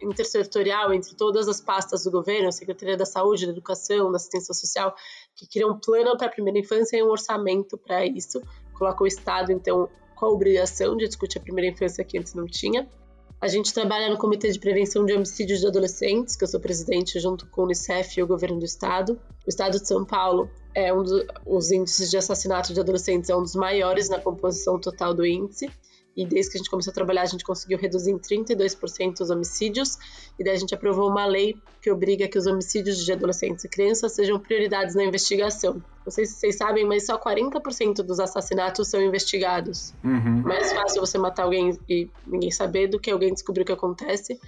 intersetorial 0.01 0.93
entre 0.93 1.15
todas 1.15 1.47
as 1.47 1.59
pastas 1.59 2.03
do 2.03 2.11
governo, 2.11 2.49
a 2.49 2.51
Secretaria 2.51 2.95
da 2.95 3.05
Saúde, 3.05 3.45
da 3.45 3.51
Educação, 3.51 4.11
da 4.11 4.17
Assistência 4.17 4.53
Social, 4.53 4.95
que 5.35 5.47
criou 5.47 5.71
um 5.71 5.79
plano 5.79 6.15
para 6.17 6.27
a 6.27 6.29
primeira 6.29 6.59
infância 6.59 6.97
e 6.97 7.03
um 7.03 7.09
orçamento 7.09 7.77
para 7.77 8.05
isso. 8.05 8.41
Coloca 8.73 9.03
o 9.03 9.07
Estado, 9.07 9.51
então, 9.51 9.89
com 10.23 10.27
a 10.27 10.31
obrigação 10.31 10.95
de 10.95 11.05
discutir 11.05 11.37
a 11.37 11.41
primeira 11.41 11.69
infância 11.69 12.01
que 12.01 12.17
antes 12.17 12.33
não 12.33 12.45
tinha. 12.45 12.87
A 13.41 13.47
gente 13.49 13.73
trabalha 13.73 14.09
no 14.09 14.17
Comitê 14.17 14.49
de 14.49 14.57
Prevenção 14.57 15.05
de 15.05 15.11
Homicídios 15.11 15.59
de 15.59 15.67
Adolescentes, 15.67 16.37
que 16.37 16.45
eu 16.45 16.47
sou 16.47 16.61
presidente 16.61 17.19
junto 17.19 17.45
com 17.47 17.63
o 17.63 17.65
Unicef 17.65 18.17
e 18.17 18.23
o 18.23 18.27
governo 18.27 18.57
do 18.57 18.63
estado. 18.63 19.19
O 19.45 19.49
estado 19.49 19.77
de 19.77 19.85
São 19.85 20.05
Paulo 20.05 20.49
é 20.73 20.93
um 20.93 21.03
dos 21.03 21.71
índices 21.73 22.09
de 22.09 22.15
assassinato 22.15 22.73
de 22.73 22.79
adolescentes 22.79 23.29
é 23.29 23.35
um 23.35 23.41
dos 23.41 23.53
maiores 23.53 24.07
na 24.07 24.17
composição 24.17 24.79
total 24.79 25.13
do 25.13 25.25
índice 25.25 25.69
e 26.15 26.25
desde 26.25 26.51
que 26.51 26.57
a 26.57 26.59
gente 26.59 26.69
começou 26.69 26.91
a 26.91 26.93
trabalhar, 26.93 27.23
a 27.23 27.25
gente 27.25 27.43
conseguiu 27.43 27.77
reduzir 27.77 28.11
em 28.11 28.19
32% 28.19 29.21
os 29.21 29.29
homicídios, 29.29 29.97
e 30.37 30.43
daí 30.43 30.53
a 30.53 30.57
gente 30.57 30.73
aprovou 30.73 31.09
uma 31.09 31.25
lei 31.25 31.55
que 31.81 31.91
obriga 31.91 32.27
que 32.27 32.37
os 32.37 32.45
homicídios 32.45 33.03
de 33.03 33.11
adolescentes 33.11 33.65
e 33.65 33.69
crianças 33.69 34.13
sejam 34.13 34.39
prioridades 34.39 34.95
na 34.95 35.03
investigação. 35.03 35.81
Não 36.05 36.11
sei 36.11 36.25
se 36.25 36.33
vocês 36.33 36.57
sabem, 36.57 36.85
mas 36.85 37.05
só 37.05 37.17
40% 37.17 38.03
dos 38.03 38.19
assassinatos 38.19 38.89
são 38.89 39.01
investigados. 39.01 39.93
Uhum. 40.03 40.41
Mais 40.43 40.71
fácil 40.71 41.01
você 41.01 41.17
matar 41.17 41.43
alguém 41.43 41.77
e 41.89 42.09
ninguém 42.27 42.51
saber 42.51 42.87
do 42.87 42.99
que 42.99 43.09
alguém 43.09 43.33
descobrir 43.33 43.63
o 43.63 43.65
que 43.65 43.71
acontece. 43.71 44.39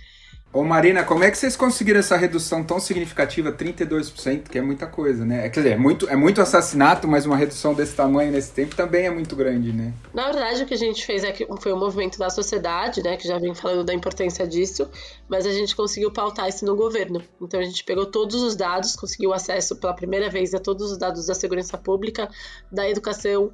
Ô 0.56 0.64
Marina, 0.64 1.04
como 1.04 1.22
é 1.22 1.30
que 1.30 1.38
vocês 1.38 1.54
conseguiram 1.58 2.00
essa 2.00 2.16
redução 2.16 2.64
tão 2.64 2.80
significativa, 2.80 3.52
32%, 3.52 4.44
que 4.44 4.58
é 4.58 4.62
muita 4.62 4.88
coisa, 4.88 5.26
né? 5.26 5.50
Quer 5.50 5.60
dizer, 5.60 5.72
é 5.72 5.78
muito, 5.78 6.08
é 6.08 6.16
muito 6.16 6.40
assassinato, 6.40 7.10
mas 7.10 7.26
uma 7.26 7.36
redução 7.36 7.74
desse 7.74 7.94
tamanho 7.94 8.32
nesse 8.32 8.54
tempo 8.54 8.74
também 8.74 9.06
é 9.06 9.10
muito 9.10 9.36
grande, 9.36 9.74
né? 9.74 9.94
Na 10.14 10.32
verdade, 10.32 10.64
o 10.64 10.66
que 10.66 10.74
a 10.74 10.78
gente 10.78 11.06
fez 11.06 11.26
é 11.26 11.34
que 11.34 11.46
foi 11.60 11.74
um 11.74 11.78
movimento 11.78 12.18
da 12.18 12.30
sociedade, 12.30 13.04
né, 13.04 13.18
que 13.18 13.28
já 13.28 13.38
vem 13.38 13.54
falando 13.54 13.84
da 13.84 13.94
importância 13.94 14.48
disso, 14.48 14.90
mas 15.28 15.46
a 15.46 15.52
gente 15.52 15.76
conseguiu 15.76 16.10
pautar 16.10 16.48
isso 16.48 16.64
no 16.64 16.74
governo. 16.74 17.22
Então 17.42 17.60
a 17.60 17.64
gente 17.64 17.84
pegou 17.84 18.06
todos 18.06 18.42
os 18.42 18.56
dados, 18.56 18.96
conseguiu 18.96 19.34
acesso 19.34 19.76
pela 19.76 19.94
primeira 19.94 20.30
vez 20.30 20.54
a 20.54 20.60
todos 20.60 20.90
os 20.90 20.98
dados 20.98 21.26
da 21.26 21.36
segurança 21.36 21.78
pública, 21.78 22.30
da 22.72 22.90
educação, 22.90 23.52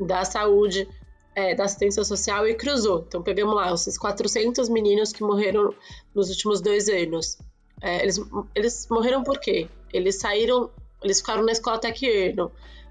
da 0.00 0.24
saúde, 0.24 0.88
é, 1.34 1.54
da 1.54 1.64
assistência 1.64 2.04
social 2.04 2.46
e 2.46 2.54
cruzou. 2.54 3.04
Então 3.06 3.22
pegamos 3.22 3.54
lá 3.54 3.72
esses 3.72 3.96
400 3.96 4.68
meninos 4.68 5.12
que 5.12 5.22
morreram 5.22 5.74
nos 6.14 6.28
últimos 6.30 6.60
dois 6.60 6.88
anos. 6.88 7.38
É, 7.82 8.02
eles, 8.02 8.20
eles 8.54 8.88
morreram 8.90 9.22
por 9.22 9.38
quê? 9.40 9.68
Eles 9.92 10.16
saíram, 10.16 10.70
eles 11.02 11.20
ficaram 11.20 11.42
na 11.42 11.52
escola 11.52 11.76
até 11.76 11.90
que 11.92 12.30
ano? 12.30 12.50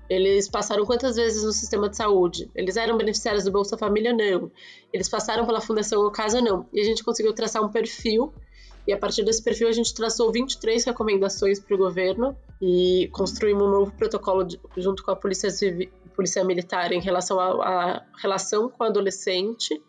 Eles 0.09 0.49
passaram 0.49 0.85
quantas 0.85 1.17
vezes 1.17 1.43
no 1.43 1.51
sistema 1.51 1.87
de 1.87 1.95
saúde? 1.95 2.49
Eles 2.55 2.75
eram 2.75 2.97
beneficiários 2.97 3.43
do 3.43 3.51
Bolsa 3.51 3.77
Família? 3.77 4.11
Não. 4.11 4.51
Eles 4.91 5.07
passaram 5.07 5.45
pela 5.45 5.61
Fundação 5.61 6.09
Casa? 6.11 6.41
Não. 6.41 6.65
E 6.73 6.81
a 6.81 6.83
gente 6.83 7.03
conseguiu 7.03 7.31
traçar 7.31 7.63
um 7.63 7.69
perfil 7.69 8.33
e 8.89 8.93
a 8.93 8.97
partir 8.97 9.23
desse 9.23 9.43
perfil 9.43 9.67
a 9.67 9.71
gente 9.71 9.93
traçou 9.93 10.31
23 10.31 10.83
recomendações 10.83 11.59
para 11.59 11.75
o 11.75 11.77
governo 11.77 12.35
e 12.59 13.07
construímos 13.11 13.61
um 13.61 13.69
novo 13.69 13.91
protocolo 13.91 14.43
de, 14.43 14.59
junto 14.77 15.03
com 15.03 15.11
a 15.11 15.15
Polícia 15.15 15.51
Civil, 15.51 15.91
Polícia 16.19 16.43
Militar 16.43 16.91
em 16.91 16.99
relação 16.99 17.39
à 17.39 18.03
relação 18.21 18.67
com 18.67 18.83
o 18.83 18.87
adolescente. 18.87 19.81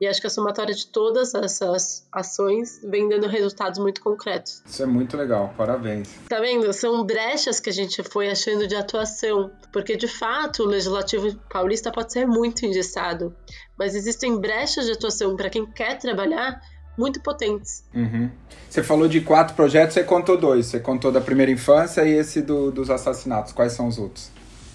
E 0.00 0.06
acho 0.06 0.20
que 0.20 0.28
a 0.28 0.30
somatória 0.30 0.72
de 0.72 0.86
todas 0.86 1.34
essas 1.34 2.06
ações 2.12 2.80
vem 2.84 3.08
dando 3.08 3.26
resultados 3.26 3.80
muito 3.80 4.00
concretos. 4.00 4.62
Isso 4.64 4.80
é 4.80 4.86
muito 4.86 5.16
legal, 5.16 5.52
parabéns. 5.56 6.08
Tá 6.28 6.38
vendo? 6.38 6.72
São 6.72 7.04
brechas 7.04 7.58
que 7.58 7.68
a 7.68 7.72
gente 7.72 8.00
foi 8.04 8.30
achando 8.30 8.68
de 8.68 8.76
atuação. 8.76 9.50
Porque, 9.72 9.96
de 9.96 10.06
fato, 10.06 10.62
o 10.62 10.66
legislativo 10.66 11.36
paulista 11.50 11.90
pode 11.90 12.12
ser 12.12 12.26
muito 12.28 12.64
engessado. 12.64 13.34
Mas 13.76 13.96
existem 13.96 14.38
brechas 14.38 14.86
de 14.86 14.92
atuação 14.92 15.36
para 15.36 15.50
quem 15.50 15.66
quer 15.66 15.98
trabalhar 15.98 16.60
muito 16.96 17.20
potentes. 17.20 17.84
Uhum. 17.92 18.30
Você 18.70 18.84
falou 18.84 19.08
de 19.08 19.20
quatro 19.20 19.56
projetos, 19.56 19.94
você 19.94 20.04
contou 20.04 20.36
dois. 20.36 20.66
Você 20.66 20.78
contou 20.78 21.10
da 21.10 21.20
primeira 21.20 21.50
infância 21.50 22.04
e 22.04 22.12
esse 22.12 22.40
do, 22.40 22.70
dos 22.70 22.88
assassinatos. 22.88 23.52
Quais 23.52 23.72
são 23.72 23.88
os 23.88 23.98
outros? 23.98 24.30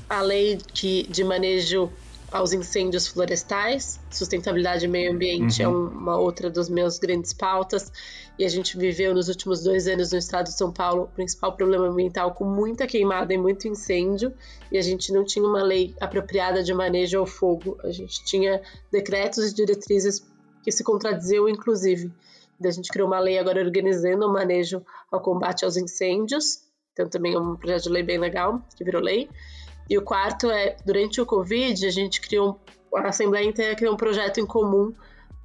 A 0.10 0.22
lei 0.22 0.58
de, 0.74 1.04
de 1.04 1.24
manejo 1.24 1.92
aos 2.32 2.52
incêndios 2.52 3.08
florestais, 3.08 4.00
sustentabilidade 4.12 4.86
e 4.86 4.88
meio 4.88 5.14
ambiente 5.14 5.62
é 5.62 5.68
uhum. 5.68 5.88
é 5.88 5.90
uma 5.90 6.18
outra 6.18 6.50
dos 6.50 6.70
meus 6.70 7.00
grandes 7.00 7.34
pautas. 7.34 7.92
E 8.38 8.46
a 8.46 8.50
gente 8.50 8.78
viveu 8.78 9.14
nos 9.14 9.30
últimos 9.30 9.64
dois 9.64 9.88
anos 9.88 10.12
no 10.12 10.18
estado 10.18 10.46
de 10.46 10.54
São 10.54 10.72
Paulo 10.72 11.04
o 11.04 11.08
principal 11.08 11.54
problema 11.54 11.88
ambiental 11.88 12.34
com 12.34 12.46
muita 12.46 12.86
queimada 12.86 13.34
e 13.34 13.38
muito 13.38 13.68
incêndio. 13.68 14.34
E 14.72 14.78
a 14.78 14.82
gente 14.82 15.12
não 15.12 15.24
tinha 15.24 15.46
uma 15.46 15.64
lei 15.64 15.96
apropriada 16.00 16.62
de 16.62 16.74
manejo 16.74 17.18
ao 17.18 17.26
fogo. 17.26 17.78
A 17.84 17.92
gente 17.92 18.24
tinha 18.26 18.62
decretos 18.92 19.52
e 19.52 19.56
diretrizes 19.56 20.24
que 20.64 20.72
se 20.72 20.84
contradiziam, 20.84 21.48
inclusive. 21.48 22.12
a 22.64 22.72
gente 22.72 22.90
criou 22.90 23.08
uma 23.08 23.20
lei 23.20 23.40
agora 23.40 23.64
organizando 23.64 24.26
o 24.26 24.32
manejo 24.32 24.86
ao 25.12 25.22
combate 25.22 25.64
aos 25.64 25.78
incêndios. 25.78 26.60
Então 26.92 27.08
também 27.08 27.34
é 27.34 27.40
um 27.40 27.56
projeto 27.56 27.84
de 27.84 27.90
lei 27.90 28.04
bem 28.04 28.20
legal 28.20 28.62
que 28.76 28.84
virou 28.84 29.02
lei. 29.02 29.30
E 29.90 29.98
o 29.98 30.02
quarto 30.02 30.50
é, 30.50 30.76
durante 30.86 31.22
o 31.22 31.26
Covid, 31.26 31.86
a 31.86 31.90
gente 31.90 32.20
criou, 32.22 32.60
a 32.94 33.08
Assembleia 33.08 33.46
inteira 33.46 33.76
criou 33.76 33.94
um 33.94 33.98
projeto 33.98 34.40
em 34.40 34.46
comum 34.46 34.94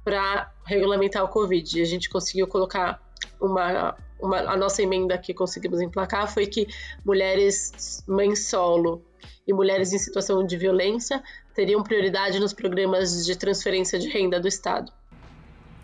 para 0.03 0.51
regulamentar 0.65 1.23
o 1.23 1.27
Covid. 1.27 1.79
E 1.79 1.81
a 1.81 1.85
gente 1.85 2.09
conseguiu 2.09 2.47
colocar 2.47 3.01
uma, 3.39 3.95
uma, 4.19 4.37
a 4.39 4.57
nossa 4.57 4.81
emenda 4.81 5.17
que 5.17 5.33
conseguimos 5.33 5.81
emplacar 5.81 6.31
foi 6.31 6.45
que 6.45 6.67
mulheres 7.05 8.03
mães 8.07 8.47
solo 8.47 9.03
e 9.47 9.53
mulheres 9.53 9.93
em 9.93 9.97
situação 9.97 10.45
de 10.45 10.57
violência 10.57 11.21
teriam 11.53 11.83
prioridade 11.83 12.39
nos 12.39 12.53
programas 12.53 13.25
de 13.25 13.35
transferência 13.37 13.99
de 13.99 14.09
renda 14.09 14.39
do 14.39 14.47
Estado. 14.47 14.91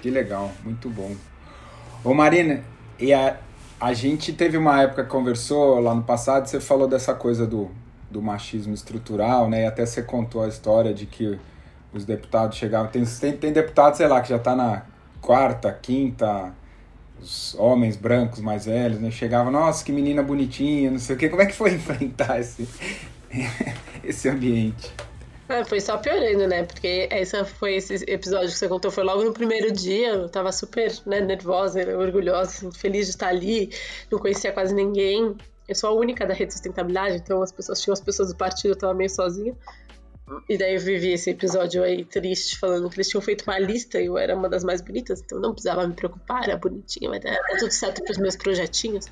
Que 0.02 0.10
legal, 0.10 0.52
muito 0.64 0.90
bom. 0.90 1.16
Ô 2.04 2.14
Marina, 2.14 2.64
e 2.98 3.14
a, 3.14 3.38
a 3.80 3.94
gente 3.94 4.32
teve 4.32 4.58
uma 4.58 4.82
época 4.82 5.04
que 5.04 5.10
conversou 5.10 5.80
lá 5.80 5.94
no 5.94 6.04
passado, 6.04 6.48
você 6.48 6.60
falou 6.60 6.88
dessa 6.88 7.14
coisa 7.14 7.46
do 7.46 7.70
do 8.10 8.22
machismo 8.22 8.74
estrutural, 8.74 9.50
né? 9.50 9.64
E 9.64 9.66
até 9.66 9.86
você 9.86 10.02
contou 10.02 10.44
a 10.44 10.48
história 10.48 10.94
de 10.94 11.06
que 11.06 11.40
os 11.94 12.06
deputados 12.06 12.58
chegavam. 12.58 12.92
Tem, 12.92 13.04
tem, 13.06 13.38
tem 13.38 13.54
deputado, 13.54 13.96
sei 13.96 14.08
lá, 14.08 14.22
que 14.22 14.30
já 14.30 14.38
está 14.38 14.56
na 14.56 14.84
quarta, 15.22 15.72
quinta, 15.72 16.54
os 17.22 17.56
homens 17.56 17.98
brancos 17.98 18.40
mais 18.40 18.66
velhos, 18.66 19.00
né? 19.00 19.12
Chegavam, 19.12 19.52
nossa, 19.52 19.84
que 19.84 19.92
menina 19.92 20.24
bonitinha, 20.24 20.92
não 20.92 21.00
sei 21.00 21.16
o 21.16 21.20
quê. 21.20 21.30
Como 21.30 21.42
é 21.42 21.46
que 21.46 21.54
foi 21.54 21.74
enfrentar 21.76 22.40
esse, 22.40 22.68
esse 24.04 24.30
ambiente? 24.30 24.92
É, 25.50 25.64
foi 25.66 25.82
só 25.82 25.98
piorando, 25.98 26.48
né? 26.48 26.64
Porque 26.64 27.08
essa 27.10 27.44
foi 27.44 27.76
esse 27.76 27.96
episódio 28.08 28.50
que 28.50 28.56
você 28.56 28.68
contou, 28.68 28.92
foi 28.92 29.04
logo 29.04 29.24
no 29.24 29.34
primeiro 29.34 29.72
dia. 29.72 30.10
Eu 30.10 30.30
tava 30.30 30.52
super 30.52 30.94
né, 31.08 31.20
nervosa, 31.22 31.82
orgulhosa, 31.98 32.72
feliz 32.72 33.08
de 33.08 33.14
estar 33.14 33.30
ali, 33.30 33.72
não 34.12 34.20
conhecia 34.20 34.52
quase 34.52 34.76
ninguém. 34.76 35.36
Eu 35.70 35.76
sou 35.76 35.92
a 35.92 35.94
única 35.94 36.26
da 36.26 36.34
rede 36.34 36.48
de 36.48 36.54
sustentabilidade, 36.54 37.18
então 37.18 37.44
as 37.44 37.52
pessoas 37.52 37.80
tinham 37.80 37.94
as 37.94 38.02
pessoas 38.02 38.30
do 38.30 38.36
partido, 38.36 38.72
eu 38.72 38.76
tava 38.76 38.96
meio 38.96 39.10
sozinha. 39.10 39.56
E 40.48 40.58
daí 40.58 40.74
eu 40.74 40.80
vivi 40.80 41.12
esse 41.12 41.30
episódio 41.30 41.84
aí 41.84 42.04
triste, 42.04 42.58
falando 42.58 42.90
que 42.90 42.96
eles 42.98 43.08
tinham 43.08 43.22
feito 43.22 43.44
uma 43.44 43.60
lista 43.60 44.02
e 44.02 44.08
eu 44.08 44.18
era 44.18 44.36
uma 44.36 44.50
das 44.50 44.64
mais 44.64 44.82
bonitas, 44.82 45.22
então 45.22 45.40
não 45.40 45.54
precisava 45.54 45.88
me 45.88 45.94
preocupar, 45.94 46.44
era 46.44 46.58
bonitinha, 46.58 47.08
mas 47.08 47.24
era 47.24 47.40
tudo 47.60 47.72
certo 47.72 48.04
para 48.04 48.12
os 48.12 48.18
meus 48.18 48.36
projetinhos. 48.36 49.06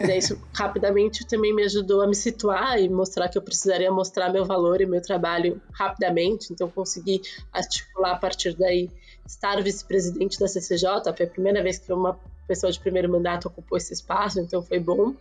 E 0.00 0.06
daí 0.06 0.16
isso 0.16 0.40
rapidamente 0.54 1.26
também 1.26 1.54
me 1.54 1.62
ajudou 1.64 2.00
a 2.00 2.06
me 2.06 2.14
situar 2.14 2.80
e 2.80 2.88
mostrar 2.88 3.28
que 3.28 3.36
eu 3.36 3.42
precisaria 3.42 3.92
mostrar 3.92 4.32
meu 4.32 4.46
valor 4.46 4.80
e 4.80 4.86
meu 4.86 5.02
trabalho 5.02 5.60
rapidamente, 5.72 6.54
então 6.54 6.70
consegui 6.70 7.20
articular 7.52 8.12
a 8.12 8.16
partir 8.16 8.54
daí 8.54 8.90
estar 9.26 9.62
vice-presidente 9.62 10.38
da 10.38 10.48
CCJ, 10.48 11.14
foi 11.14 11.26
a 11.26 11.28
primeira 11.28 11.62
vez 11.62 11.78
que 11.78 11.92
uma 11.92 12.18
pessoa 12.48 12.72
de 12.72 12.80
primeiro 12.80 13.10
mandato 13.10 13.48
ocupou 13.48 13.76
esse 13.76 13.92
espaço, 13.92 14.40
então 14.40 14.62
foi 14.62 14.78
bom. 14.78 15.14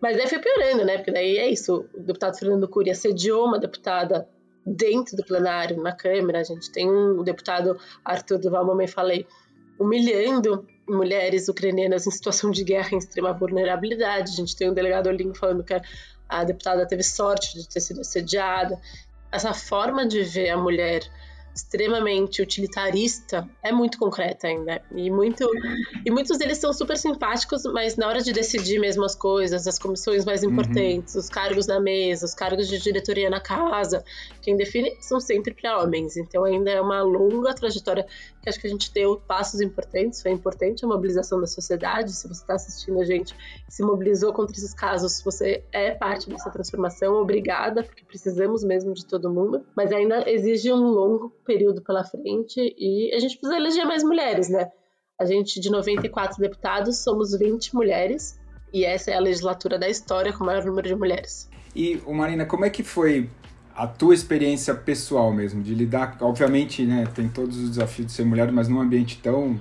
Mas 0.00 0.16
daí 0.16 0.26
foi 0.28 0.38
piorando, 0.38 0.84
né? 0.84 0.96
Porque 0.96 1.12
daí 1.12 1.36
é 1.36 1.48
isso. 1.48 1.86
O 1.94 2.00
deputado 2.00 2.38
Fernando 2.38 2.68
Cury 2.68 2.90
assediou 2.90 3.46
uma 3.46 3.58
deputada 3.58 4.28
dentro 4.64 5.16
do 5.16 5.24
plenário, 5.24 5.82
na 5.82 5.92
Câmara. 5.92 6.40
A 6.40 6.44
gente 6.44 6.70
tem 6.70 6.90
um 6.90 7.22
deputado 7.22 7.78
Arthur 8.04 8.38
Duval, 8.38 8.66
mamãe 8.66 8.86
falei, 8.86 9.26
humilhando 9.78 10.66
mulheres 10.88 11.48
ucranianas 11.48 12.06
em 12.06 12.10
situação 12.10 12.50
de 12.50 12.64
guerra 12.64 12.90
em 12.92 12.98
extrema 12.98 13.32
vulnerabilidade. 13.32 14.32
A 14.32 14.36
gente 14.36 14.56
tem 14.56 14.70
um 14.70 14.74
delegado 14.74 15.08
Olinho 15.08 15.34
falando 15.34 15.62
que 15.62 15.74
a 16.28 16.44
deputada 16.44 16.86
teve 16.86 17.02
sorte 17.02 17.58
de 17.58 17.68
ter 17.68 17.80
sido 17.80 18.00
assediada. 18.00 18.80
Essa 19.30 19.52
forma 19.52 20.06
de 20.06 20.22
ver 20.22 20.50
a 20.50 20.56
mulher 20.56 21.02
extremamente 21.54 22.40
utilitarista 22.40 23.48
é 23.62 23.72
muito 23.72 23.98
concreta 23.98 24.46
ainda. 24.46 24.80
E, 24.94 25.10
muito, 25.10 25.48
e 26.04 26.10
muitos 26.10 26.38
deles 26.38 26.58
são 26.58 26.72
super 26.72 26.96
simpáticos, 26.96 27.64
mas 27.64 27.96
na 27.96 28.06
hora 28.06 28.20
de 28.22 28.32
decidir 28.32 28.78
mesmo 28.78 29.04
as 29.04 29.14
coisas, 29.14 29.66
as 29.66 29.78
comissões 29.78 30.24
mais 30.24 30.42
uhum. 30.42 30.50
importantes, 30.50 31.14
uhum. 31.14 31.20
os 31.20 31.28
cargos 31.28 31.66
na 31.66 31.80
mesa, 31.80 32.24
os 32.24 32.34
cargos 32.34 32.68
de 32.68 32.78
diretoria 32.78 33.28
na 33.28 33.40
casa, 33.40 34.04
quem 34.40 34.56
define 34.56 34.96
são 35.00 35.20
sempre 35.20 35.54
para 35.54 35.82
homens. 35.82 36.16
Então 36.16 36.44
ainda 36.44 36.70
é 36.70 36.80
uma 36.80 37.02
longa 37.02 37.52
trajetória 37.54 38.06
que 38.42 38.48
acho 38.48 38.60
que 38.60 38.66
a 38.66 38.70
gente 38.70 38.92
deu 38.92 39.16
passos 39.16 39.60
importantes. 39.60 40.22
Foi 40.22 40.30
importante 40.30 40.84
a 40.84 40.88
mobilização 40.88 41.40
da 41.40 41.46
sociedade. 41.46 42.12
Se 42.12 42.26
você 42.26 42.40
está 42.42 42.54
assistindo 42.54 43.00
a 43.00 43.04
gente 43.04 43.34
se 43.68 43.82
mobilizou 43.82 44.32
contra 44.32 44.56
esses 44.56 44.74
casos, 44.74 45.20
você 45.22 45.62
é 45.72 45.92
parte 45.92 46.28
dessa 46.28 46.50
transformação. 46.50 47.14
Obrigada, 47.14 47.82
porque 47.82 48.04
precisamos 48.04 48.64
mesmo 48.64 48.94
de 48.94 49.04
todo 49.06 49.30
mundo. 49.30 49.64
Mas 49.76 49.92
ainda 49.92 50.28
exige 50.30 50.72
um 50.72 50.88
longo 50.88 51.30
período 51.44 51.82
pela 51.82 52.04
frente 52.04 52.74
e 52.78 53.12
a 53.14 53.18
gente 53.18 53.36
precisa 53.36 53.56
eleger 53.56 53.84
mais 53.84 54.02
mulheres, 54.02 54.48
né? 54.48 54.70
A 55.18 55.24
gente, 55.26 55.60
de 55.60 55.70
94 55.70 56.40
deputados, 56.40 56.98
somos 56.98 57.36
20 57.36 57.74
mulheres 57.74 58.40
e 58.72 58.84
essa 58.84 59.10
é 59.10 59.14
a 59.14 59.20
legislatura 59.20 59.78
da 59.78 59.88
história 59.88 60.32
com 60.32 60.44
o 60.44 60.46
maior 60.46 60.64
número 60.64 60.88
de 60.88 60.94
mulheres. 60.94 61.50
E, 61.74 62.00
Marina, 62.06 62.46
como 62.46 62.64
é 62.64 62.70
que 62.70 62.82
foi 62.82 63.28
a 63.74 63.86
tua 63.86 64.14
experiência 64.14 64.74
pessoal 64.74 65.32
mesmo, 65.32 65.62
de 65.62 65.74
lidar, 65.74 66.16
obviamente, 66.20 66.84
né, 66.84 67.06
tem 67.14 67.28
todos 67.28 67.56
os 67.56 67.70
desafios 67.70 68.08
de 68.08 68.12
ser 68.12 68.24
mulher, 68.24 68.50
mas 68.52 68.68
num 68.68 68.80
ambiente 68.80 69.18
tão 69.22 69.60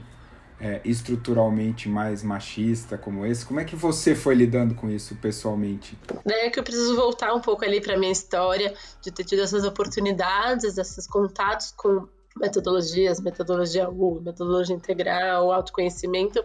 é, 0.60 0.82
estruturalmente 0.84 1.88
mais 1.88 2.22
machista 2.22 2.98
como 2.98 3.26
esse, 3.26 3.46
como 3.46 3.60
é 3.60 3.66
que 3.66 3.76
você 3.76 4.14
foi 4.14 4.36
lidando 4.36 4.76
com 4.76 4.90
isso 4.90 5.16
pessoalmente? 5.16 5.98
É 6.28 6.50
que 6.50 6.60
eu 6.60 6.64
preciso 6.64 6.96
voltar 6.96 7.34
um 7.34 7.40
pouco 7.40 7.64
ali 7.64 7.80
para 7.80 7.98
minha 7.98 8.12
história, 8.12 8.74
de 9.02 9.12
ter 9.12 9.24
tido 9.24 9.42
essas 9.42 9.64
oportunidades, 9.64 10.78
esses 10.78 11.08
contatos 11.08 11.72
com 11.72 12.08
metodologias, 12.38 13.20
metodologia 13.22 13.90
U, 13.90 14.22
metodologia 14.22 14.76
integral, 14.76 15.52
autoconhecimento, 15.52 16.44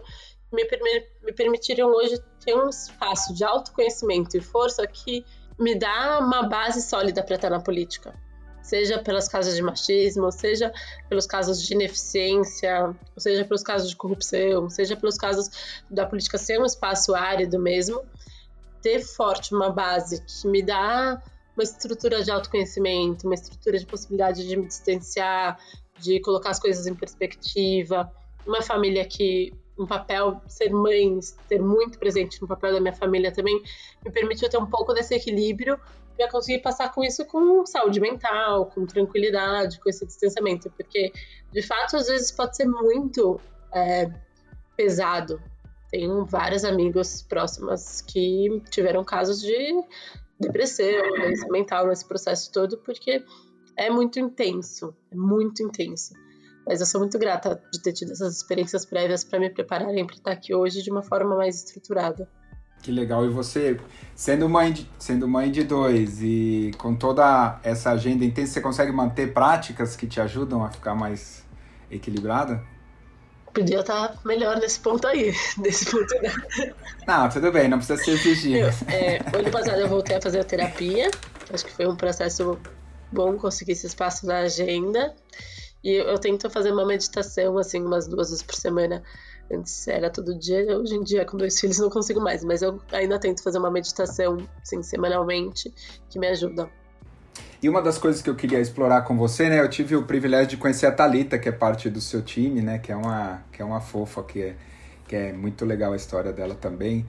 me, 0.51 0.63
me 1.23 1.33
permitiram 1.33 1.89
hoje 1.89 2.17
ter 2.43 2.55
um 2.55 2.69
espaço 2.69 3.33
de 3.33 3.43
autoconhecimento 3.43 4.37
e 4.37 4.41
força 4.41 4.85
que 4.87 5.25
me 5.59 5.75
dá 5.75 6.19
uma 6.19 6.43
base 6.43 6.81
sólida 6.81 7.23
para 7.23 7.35
estar 7.35 7.49
na 7.49 7.59
política. 7.59 8.13
Seja 8.61 8.97
pelas 8.97 9.27
causas 9.27 9.55
de 9.55 9.61
machismo, 9.61 10.31
seja 10.31 10.73
pelos 11.07 11.27
casos 11.27 11.61
de 11.61 11.73
ineficiência, 11.73 12.95
seja 13.15 13.45
pelos 13.45 13.61
casos 13.61 13.89
de 13.89 13.95
corrupção, 13.95 14.69
seja 14.69 14.95
pelos 14.95 15.17
casos 15.17 15.83
da 15.89 16.05
política 16.05 16.37
ser 16.37 16.59
um 16.59 16.65
espaço 16.65 17.13
árido 17.13 17.59
mesmo. 17.59 18.03
Ter 18.81 19.01
forte 19.01 19.53
uma 19.53 19.69
base 19.69 20.21
que 20.21 20.47
me 20.47 20.63
dá 20.63 21.21
uma 21.55 21.63
estrutura 21.63 22.23
de 22.23 22.31
autoconhecimento, 22.31 23.25
uma 23.25 23.35
estrutura 23.35 23.77
de 23.77 23.85
possibilidade 23.85 24.47
de 24.47 24.57
me 24.57 24.67
distanciar, 24.67 25.59
de 25.99 26.19
colocar 26.19 26.49
as 26.49 26.59
coisas 26.59 26.87
em 26.87 26.95
perspectiva, 26.95 28.11
uma 28.45 28.61
família 28.61 29.05
que 29.05 29.53
um 29.77 29.85
papel, 29.85 30.41
ser 30.47 30.69
mãe, 30.69 31.19
ser 31.21 31.61
muito 31.61 31.99
presente 31.99 32.41
no 32.41 32.47
papel 32.47 32.73
da 32.73 32.79
minha 32.79 32.93
família 32.93 33.31
também, 33.31 33.61
me 34.03 34.11
permitiu 34.11 34.49
ter 34.49 34.57
um 34.57 34.65
pouco 34.65 34.93
desse 34.93 35.15
equilíbrio 35.15 35.79
para 36.15 36.29
conseguir 36.31 36.59
passar 36.59 36.93
com 36.93 37.03
isso 37.03 37.25
com 37.25 37.65
saúde 37.65 37.99
mental, 37.99 38.67
com 38.67 38.85
tranquilidade, 38.85 39.79
com 39.79 39.89
esse 39.89 40.05
distanciamento, 40.05 40.69
porque 40.71 41.11
de 41.51 41.61
fato 41.61 41.97
às 41.97 42.07
vezes 42.07 42.31
pode 42.31 42.55
ser 42.55 42.65
muito 42.65 43.39
é, 43.73 44.09
pesado. 44.77 45.41
Tenho 45.91 46.25
vários 46.25 46.63
amigos 46.63 47.21
próximas 47.21 48.01
que 48.01 48.61
tiveram 48.69 49.03
casos 49.03 49.41
de 49.41 49.83
depressão, 50.39 50.85
doença 51.17 51.47
mental 51.49 51.87
nesse 51.87 52.05
processo 52.05 52.51
todo, 52.51 52.77
porque 52.77 53.23
é 53.77 53.89
muito 53.89 54.19
intenso, 54.19 54.95
é 55.11 55.15
muito 55.15 55.61
intenso. 55.63 56.13
Mas 56.65 56.79
eu 56.79 56.85
sou 56.85 56.99
muito 56.99 57.17
grata 57.19 57.61
de 57.71 57.79
ter 57.81 57.93
tido 57.93 58.11
essas 58.11 58.37
experiências 58.37 58.85
prévias 58.85 59.23
para 59.23 59.39
me 59.39 59.49
prepararem 59.49 60.05
para 60.05 60.15
estar 60.15 60.31
aqui 60.31 60.53
hoje 60.53 60.81
de 60.81 60.89
uma 60.89 61.03
forma 61.03 61.35
mais 61.35 61.63
estruturada. 61.63 62.27
Que 62.81 62.91
legal. 62.91 63.25
E 63.25 63.29
você, 63.29 63.79
sendo 64.15 64.47
mãe 64.47 64.71
de, 64.71 64.89
sendo 64.99 65.27
mãe 65.27 65.51
de 65.51 65.63
dois 65.63 66.21
e 66.21 66.71
com 66.77 66.95
toda 66.95 67.59
essa 67.63 67.91
agenda 67.91 68.23
intensa, 68.23 68.53
você 68.53 68.61
consegue 68.61 68.91
manter 68.91 69.33
práticas 69.33 69.95
que 69.95 70.07
te 70.07 70.21
ajudam 70.21 70.63
a 70.63 70.69
ficar 70.69 70.95
mais 70.95 71.43
equilibrada? 71.89 72.63
Podia 73.53 73.79
estar 73.79 74.19
melhor 74.25 74.59
nesse 74.59 74.79
ponto 74.79 75.07
aí, 75.07 75.33
nesse 75.57 75.89
ponto. 75.89 76.13
Não, 77.07 77.29
tudo 77.29 77.51
bem, 77.51 77.67
não 77.69 77.77
precisa 77.77 78.03
ser 78.03 78.11
exigido. 78.11 78.67
É, 78.91 79.17
ano 79.35 79.49
passado 79.49 79.79
eu 79.79 79.87
voltei 79.87 80.17
a 80.17 80.21
fazer 80.21 80.41
a 80.41 80.43
terapia, 80.43 81.09
acho 81.53 81.65
que 81.65 81.71
foi 81.71 81.87
um 81.87 81.95
processo 81.95 82.59
bom 83.11 83.37
conseguir 83.37 83.71
esse 83.71 83.87
espaço 83.87 84.27
na 84.27 84.39
agenda. 84.39 85.15
E 85.85 85.91
eu, 85.91 86.05
eu, 86.05 86.17
tento 86.17 86.49
fazer 86.49 86.71
uma 86.71 86.83
meditação, 86.83 87.59
assim, 87.59 87.79
umas 87.83 88.07
duas 88.07 88.31
vezes 88.31 88.41
por 88.41 88.55
semana. 88.55 89.03
Antes 89.51 89.87
era 89.87 90.09
todo 90.09 90.33
dia, 90.33 90.79
hoje 90.79 90.95
em 90.95 91.03
dia, 91.03 91.23
com 91.23 91.37
dois 91.37 91.59
filhos, 91.61 91.77
não 91.77 91.91
consigo 91.91 92.19
mais. 92.19 92.43
Mas 92.43 92.63
eu 92.63 92.81
ainda 92.91 93.19
tento 93.19 93.43
fazer 93.43 93.59
uma 93.59 93.69
meditação, 93.69 94.37
assim, 94.63 94.81
semanalmente, 94.81 95.71
que 96.09 96.17
me 96.17 96.27
ajuda. 96.27 96.67
E 97.61 97.69
uma 97.69 97.83
das 97.83 97.99
coisas 97.99 98.19
que 98.19 98.29
eu 98.29 98.35
queria 98.35 98.59
explorar 98.59 99.03
com 99.03 99.15
você, 99.15 99.47
né? 99.47 99.59
Eu 99.59 99.69
tive 99.69 99.95
o 99.95 100.03
privilégio 100.03 100.47
de 100.47 100.57
conhecer 100.57 100.87
a 100.87 100.91
Talita, 100.91 101.37
que 101.37 101.47
é 101.47 101.51
parte 101.51 101.87
do 101.87 102.01
seu 102.01 102.23
time, 102.23 102.63
né? 102.63 102.79
Que 102.79 102.91
é 102.91 102.95
uma, 102.95 103.43
que 103.51 103.61
é 103.61 103.65
uma 103.65 103.79
fofa, 103.79 104.23
que 104.23 104.41
é, 104.41 104.55
que 105.07 105.15
é 105.15 105.33
muito 105.33 105.63
legal 105.65 105.93
a 105.93 105.95
história 105.95 106.33
dela 106.33 106.55
também. 106.55 107.05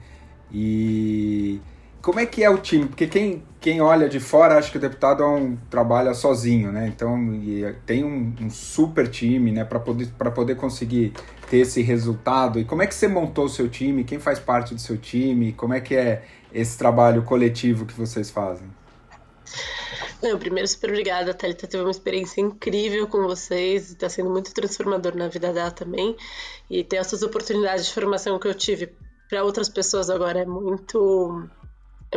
E 0.51 1.59
como 2.01 2.19
é 2.19 2.25
que 2.25 2.43
é 2.43 2.49
o 2.49 2.57
time? 2.57 2.85
Porque 2.85 3.07
quem, 3.07 3.43
quem 3.59 3.81
olha 3.81 4.07
de 4.07 4.19
fora 4.19 4.57
acha 4.57 4.71
que 4.71 4.77
o 4.77 4.81
deputado 4.81 5.23
é 5.23 5.27
um, 5.27 5.57
trabalha 5.69 6.13
sozinho, 6.13 6.71
né? 6.71 6.87
Então 6.87 7.17
tem 7.85 8.03
um, 8.03 8.33
um, 8.41 8.49
super 8.49 9.07
time, 9.09 9.51
né? 9.51 9.63
Para 9.63 9.79
poder, 9.79 10.07
poder 10.33 10.55
conseguir 10.55 11.13
ter 11.49 11.57
esse 11.57 11.81
resultado. 11.81 12.59
E 12.59 12.65
como 12.65 12.81
é 12.81 12.87
que 12.87 12.95
você 12.95 13.07
montou 13.07 13.45
o 13.45 13.49
seu 13.49 13.67
time? 13.67 14.03
Quem 14.03 14.19
faz 14.19 14.39
parte 14.39 14.73
do 14.73 14.81
seu 14.81 14.97
time? 14.97 15.51
Como 15.53 15.73
é 15.73 15.81
que 15.81 15.95
é 15.95 16.23
esse 16.53 16.77
trabalho 16.77 17.23
coletivo 17.23 17.85
que 17.85 17.93
vocês 17.93 18.29
fazem? 18.29 18.67
Não, 20.21 20.37
primeiro, 20.39 20.67
super 20.67 20.89
obrigada. 20.89 21.31
A 21.31 21.33
Thalita 21.33 21.67
teve 21.67 21.83
uma 21.83 21.91
experiência 21.91 22.41
incrível 22.41 23.07
com 23.07 23.23
vocês, 23.23 23.91
está 23.91 24.09
sendo 24.09 24.29
muito 24.29 24.53
transformador 24.53 25.15
na 25.15 25.27
vida 25.27 25.53
dela 25.53 25.71
também. 25.71 26.15
E 26.69 26.83
ter 26.83 26.97
essas 26.97 27.21
oportunidades 27.21 27.87
de 27.87 27.93
formação 27.93 28.39
que 28.39 28.47
eu 28.47 28.53
tive 28.53 28.95
para 29.29 29.43
outras 29.43 29.69
pessoas 29.69 30.09
agora 30.09 30.39
é 30.39 30.45
muito 30.45 31.47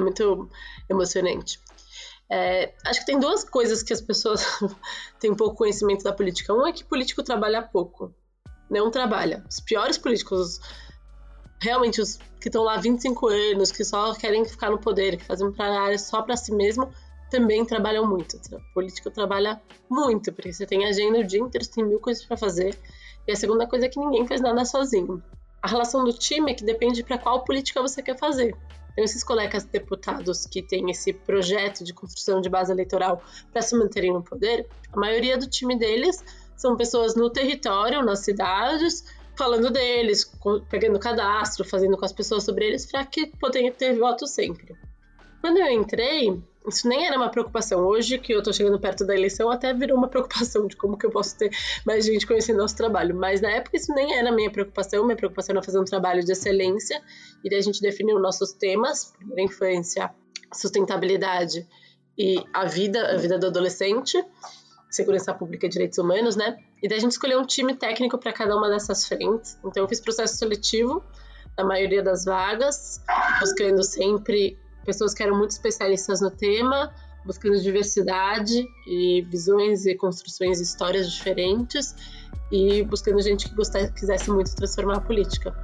é 0.01 0.03
muito 0.03 0.49
emocionante. 0.89 1.61
É, 2.29 2.73
acho 2.87 3.01
que 3.01 3.07
tem 3.07 3.19
duas 3.19 3.43
coisas 3.43 3.83
que 3.83 3.93
as 3.93 4.01
pessoas 4.01 4.45
têm 5.19 5.35
pouco 5.35 5.57
conhecimento 5.57 6.05
da 6.05 6.13
política. 6.13 6.55
Um 6.55 6.67
é 6.67 6.73
que 6.73 6.85
político 6.85 7.23
trabalha 7.23 7.61
pouco. 7.61 8.15
Não 8.71 8.91
trabalha. 8.91 9.45
Os 9.51 9.59
piores 9.59 9.99
políticos, 9.99 10.61
realmente 11.61 12.01
os 12.01 12.19
que 12.41 12.49
estão 12.49 12.63
lá 12.63 12.75
há 12.75 12.81
25 12.81 13.29
anos, 13.29 13.73
que 13.73 13.85
só 13.85 14.15
querem 14.15 14.45
ficar 14.45 14.71
no 14.71 14.79
poder, 14.79 15.17
que 15.17 15.25
fazem 15.25 15.53
para 15.53 15.83
área 15.83 15.99
só 15.99 16.23
para 16.23 16.37
si 16.37 16.55
mesmo, 16.55 16.91
também 17.31 17.65
trabalham 17.65 18.07
muito. 18.07 18.37
O 18.37 18.75
político 18.75 19.11
trabalha 19.11 19.61
muito, 19.89 20.33
porque 20.33 20.53
você 20.53 20.65
tem 20.65 20.87
agenda 20.87 21.19
o 21.19 21.25
dia 21.25 21.41
inteiro, 21.41 21.65
você 21.65 21.73
tem 21.73 21.85
mil 21.85 22.01
coisas 22.01 22.25
para 22.25 22.37
fazer. 22.37 22.79
E 23.27 23.33
a 23.33 23.37
segunda 23.37 23.67
coisa 23.67 23.87
é 23.87 23.89
que 23.89 23.99
ninguém 23.99 24.27
faz 24.27 24.41
nada 24.41 24.65
sozinho. 24.65 25.23
A 25.61 25.69
relação 25.69 26.05
do 26.05 26.13
time 26.13 26.53
é 26.53 26.55
que 26.55 26.65
depende 26.65 27.03
para 27.03 27.19
qual 27.19 27.45
política 27.45 27.83
você 27.83 28.03
quer 28.03 28.19
fazer. 28.19 28.57
Então, 28.93 29.05
esses 29.05 29.25
colegas 29.25 29.65
deputados 29.65 30.47
que 30.47 30.63
têm 30.63 30.91
esse 30.91 31.13
projeto 31.13 31.85
de 31.85 31.93
construção 31.93 32.41
de 32.41 32.49
base 32.49 32.73
eleitoral 32.73 33.23
para 33.53 33.63
se 33.63 33.77
manterem 33.77 34.13
no 34.13 34.23
poder, 34.23 34.67
a 34.93 34.99
maioria 34.99 35.39
do 35.39 35.49
time 35.49 35.79
deles 35.79 36.25
são 36.57 36.77
pessoas 36.77 37.15
no 37.15 37.31
território, 37.31 38.03
nas 38.05 38.21
cidades, 38.21 39.05
falando 39.37 39.71
deles, 39.71 40.31
pegando 40.69 40.99
cadastro, 40.99 41.65
fazendo 41.65 41.97
com 41.97 42.05
as 42.05 42.13
pessoas 42.13 42.45
sobre 42.45 42.67
eles, 42.67 42.85
para 42.85 43.05
que 43.07 43.27
possam 43.27 43.71
ter 43.73 43.99
voto 43.99 44.27
sempre. 44.27 44.77
Quando 45.41 45.57
eu 45.57 45.69
entrei, 45.69 46.43
isso 46.69 46.87
nem 46.87 47.07
era 47.07 47.17
uma 47.17 47.31
preocupação. 47.31 47.81
Hoje, 47.81 48.19
que 48.19 48.33
eu 48.33 48.43
tô 48.43 48.53
chegando 48.53 48.79
perto 48.79 49.05
da 49.05 49.15
eleição, 49.15 49.51
até 49.51 49.73
virou 49.73 49.97
uma 49.97 50.09
preocupação 50.09 50.67
de 50.67 50.77
como 50.77 50.97
que 50.97 51.07
eu 51.07 51.11
posso 51.11 51.37
ter 51.37 51.51
mais 51.87 52.05
gente 52.05 52.27
conhecendo 52.27 52.59
nosso 52.59 52.77
trabalho. 52.77 53.15
Mas 53.15 53.41
na 53.41 53.51
época 53.51 53.77
isso 53.77 53.93
nem 53.95 54.15
era 54.17 54.31
minha 54.31 54.51
preocupação. 54.51 55.05
Minha 55.05 55.17
preocupação 55.17 55.55
era 55.55 55.63
fazer 55.63 55.79
um 55.79 55.85
trabalho 55.85 56.23
de 56.23 56.33
excelência 56.33 57.03
e 57.43 57.55
a 57.55 57.61
gente 57.61 57.81
definiu 57.81 58.19
nossos 58.19 58.53
temas, 58.53 59.13
primeira 59.17 59.43
infância, 59.43 60.11
sustentabilidade 60.53 61.67
e 62.19 62.45
a 62.53 62.67
vida, 62.67 63.13
a 63.13 63.17
vida 63.17 63.39
do 63.39 63.47
adolescente, 63.47 64.23
segurança 64.91 65.33
pública 65.33 65.67
e 65.67 65.69
direitos 65.69 65.97
humanos, 65.97 66.37
né? 66.37 66.59
E 66.83 66.89
daí 66.89 66.99
a 66.99 67.01
gente 67.01 67.13
escolheu 67.13 67.41
um 67.41 67.47
time 67.47 67.75
técnico 67.75 68.19
para 68.19 68.33
cada 68.33 68.55
uma 68.55 68.69
dessas 68.69 69.07
frentes. 69.07 69.59
Então 69.65 69.83
eu 69.83 69.89
fiz 69.89 70.01
processo 70.01 70.37
seletivo 70.37 71.03
na 71.57 71.65
maioria 71.65 72.03
das 72.03 72.25
vagas, 72.25 73.01
buscando 73.41 73.83
sempre 73.83 74.59
pessoas 74.85 75.15
que 75.15 75.23
eram 75.23 75.37
muito 75.37 75.51
especialistas 75.51 76.21
no 76.21 76.31
tema, 76.31 76.93
buscando 77.25 77.61
diversidade 77.61 78.67
e 78.87 79.23
visões 79.23 79.87
e 79.87 79.95
construções 79.95 80.61
e 80.61 80.63
histórias 80.63 81.11
diferentes 81.11 81.95
e 82.51 82.83
buscando 82.83 83.21
gente 83.21 83.49
que 83.49 83.55
gostasse, 83.55 83.93
quisesse 83.93 84.31
muito 84.31 84.55
transformar 84.55 84.97
a 84.97 85.01
política. 85.01 85.55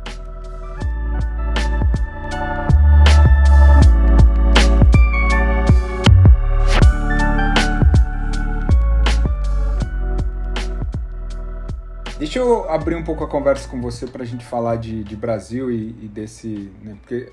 Deixa 12.19 12.39
eu 12.39 12.69
abrir 12.71 12.97
um 12.97 13.05
pouco 13.05 13.25
a 13.25 13.29
conversa 13.29 13.69
com 13.69 13.81
você 13.81 14.07
para 14.07 14.23
a 14.23 14.27
gente 14.27 14.45
falar 14.45 14.77
de, 14.77 15.05
de 15.05 15.15
Brasil 15.15 15.71
e, 15.71 15.91
e 16.03 16.09
desse. 16.09 16.73
Né, 16.83 16.97
porque 17.01 17.31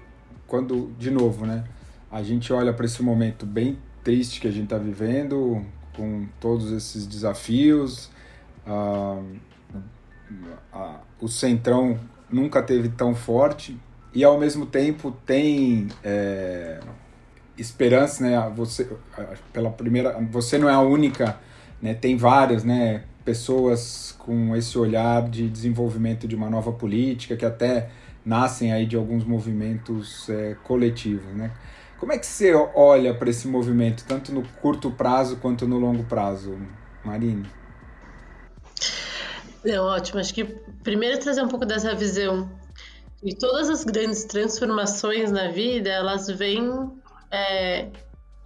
quando, 0.54 0.94
de 1.00 1.10
novo, 1.10 1.48
né? 1.48 1.64
A 2.12 2.22
gente 2.22 2.54
olha 2.54 2.72
para 2.72 2.86
esse 2.86 3.02
momento 3.02 3.44
bem 3.44 3.76
triste 4.04 4.40
que 4.40 4.48
a 4.48 4.52
gente 4.52 4.66
está 4.66 4.78
vivendo, 4.78 5.66
com 5.96 6.28
todos 6.40 6.72
esses 6.72 7.08
desafios. 7.08 8.12
Ah, 8.64 9.20
ah, 10.72 11.00
o 11.20 11.28
Centrão 11.28 12.00
nunca 12.30 12.62
teve 12.62 12.90
tão 12.90 13.16
forte 13.16 13.76
e 14.14 14.24
ao 14.24 14.40
mesmo 14.40 14.68
tempo 14.68 15.10
tem 15.26 15.88
é, 16.04 16.80
esperança, 17.58 18.24
né? 18.24 18.54
Você, 18.56 18.88
pela 19.52 19.72
primeira, 19.72 20.22
você 20.30 20.60
não 20.60 20.70
é 20.70 20.74
a 20.74 20.82
única, 20.82 21.40
né? 21.82 21.96
Tem 21.96 22.16
várias, 22.16 22.64
né? 22.64 23.06
Pessoas 23.26 24.16
com 24.20 24.56
esse 24.56 24.78
olhar 24.78 25.28
de 25.28 25.50
desenvolvimento 25.50 26.28
de 26.28 26.36
uma 26.36 26.48
nova 26.48 26.72
política 26.72 27.36
que 27.36 27.44
até 27.44 27.90
nascem 28.26 28.72
aí 28.72 28.86
de 28.86 28.96
alguns 28.96 29.24
movimentos 29.24 30.30
é, 30.30 30.56
coletivos, 30.64 31.34
né? 31.36 31.52
Como 32.00 32.12
é 32.12 32.18
que 32.18 32.26
você 32.26 32.54
olha 32.76 33.14
para 33.14 33.30
esse 33.30 33.48
movimento, 33.48 34.04
tanto 34.06 34.34
no 34.34 34.44
curto 34.62 34.92
prazo 34.92 35.38
quanto 35.38 35.66
no 35.68 35.80
longo 35.80 36.04
prazo, 36.04 36.58
Marine? 37.04 37.46
Não, 39.64 39.86
ótimo. 39.86 40.20
Acho 40.20 40.34
que 40.34 40.44
primeiro 40.84 41.20
trazer 41.20 41.42
um 41.42 41.48
pouco 41.48 41.66
dessa 41.66 41.96
visão. 41.96 42.50
E 43.24 43.34
todas 43.34 43.70
as 43.70 43.86
grandes 43.86 44.26
transformações 44.26 45.32
na 45.32 45.48
vida, 45.48 45.90
elas 45.90 46.28
vêm 46.28 46.92
é, 47.32 47.88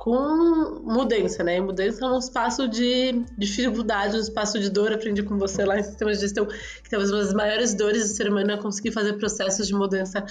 com 0.07 0.79
mudança, 0.85 1.43
né? 1.43 1.59
mudança 1.59 2.05
é 2.05 2.07
um 2.07 2.17
espaço 2.17 2.65
de 2.65 3.25
dificuldade, 3.37 4.15
um 4.15 4.21
espaço 4.21 4.57
de 4.57 4.69
dor. 4.69 4.93
Aprendi 4.93 5.21
com 5.21 5.37
você 5.37 5.65
lá 5.65 5.77
em 5.77 5.83
sistemas 5.83 6.15
de 6.15 6.21
gestão 6.21 6.45
que 6.45 6.89
talvez 6.89 7.11
uma 7.11 7.21
das 7.21 7.33
maiores 7.33 7.73
dores 7.73 8.07
do 8.07 8.15
ser 8.15 8.29
humano 8.29 8.51
é 8.51 8.57
conseguir 8.57 8.93
fazer 8.93 9.17
processos 9.17 9.67
de 9.67 9.73
mudança 9.73 10.25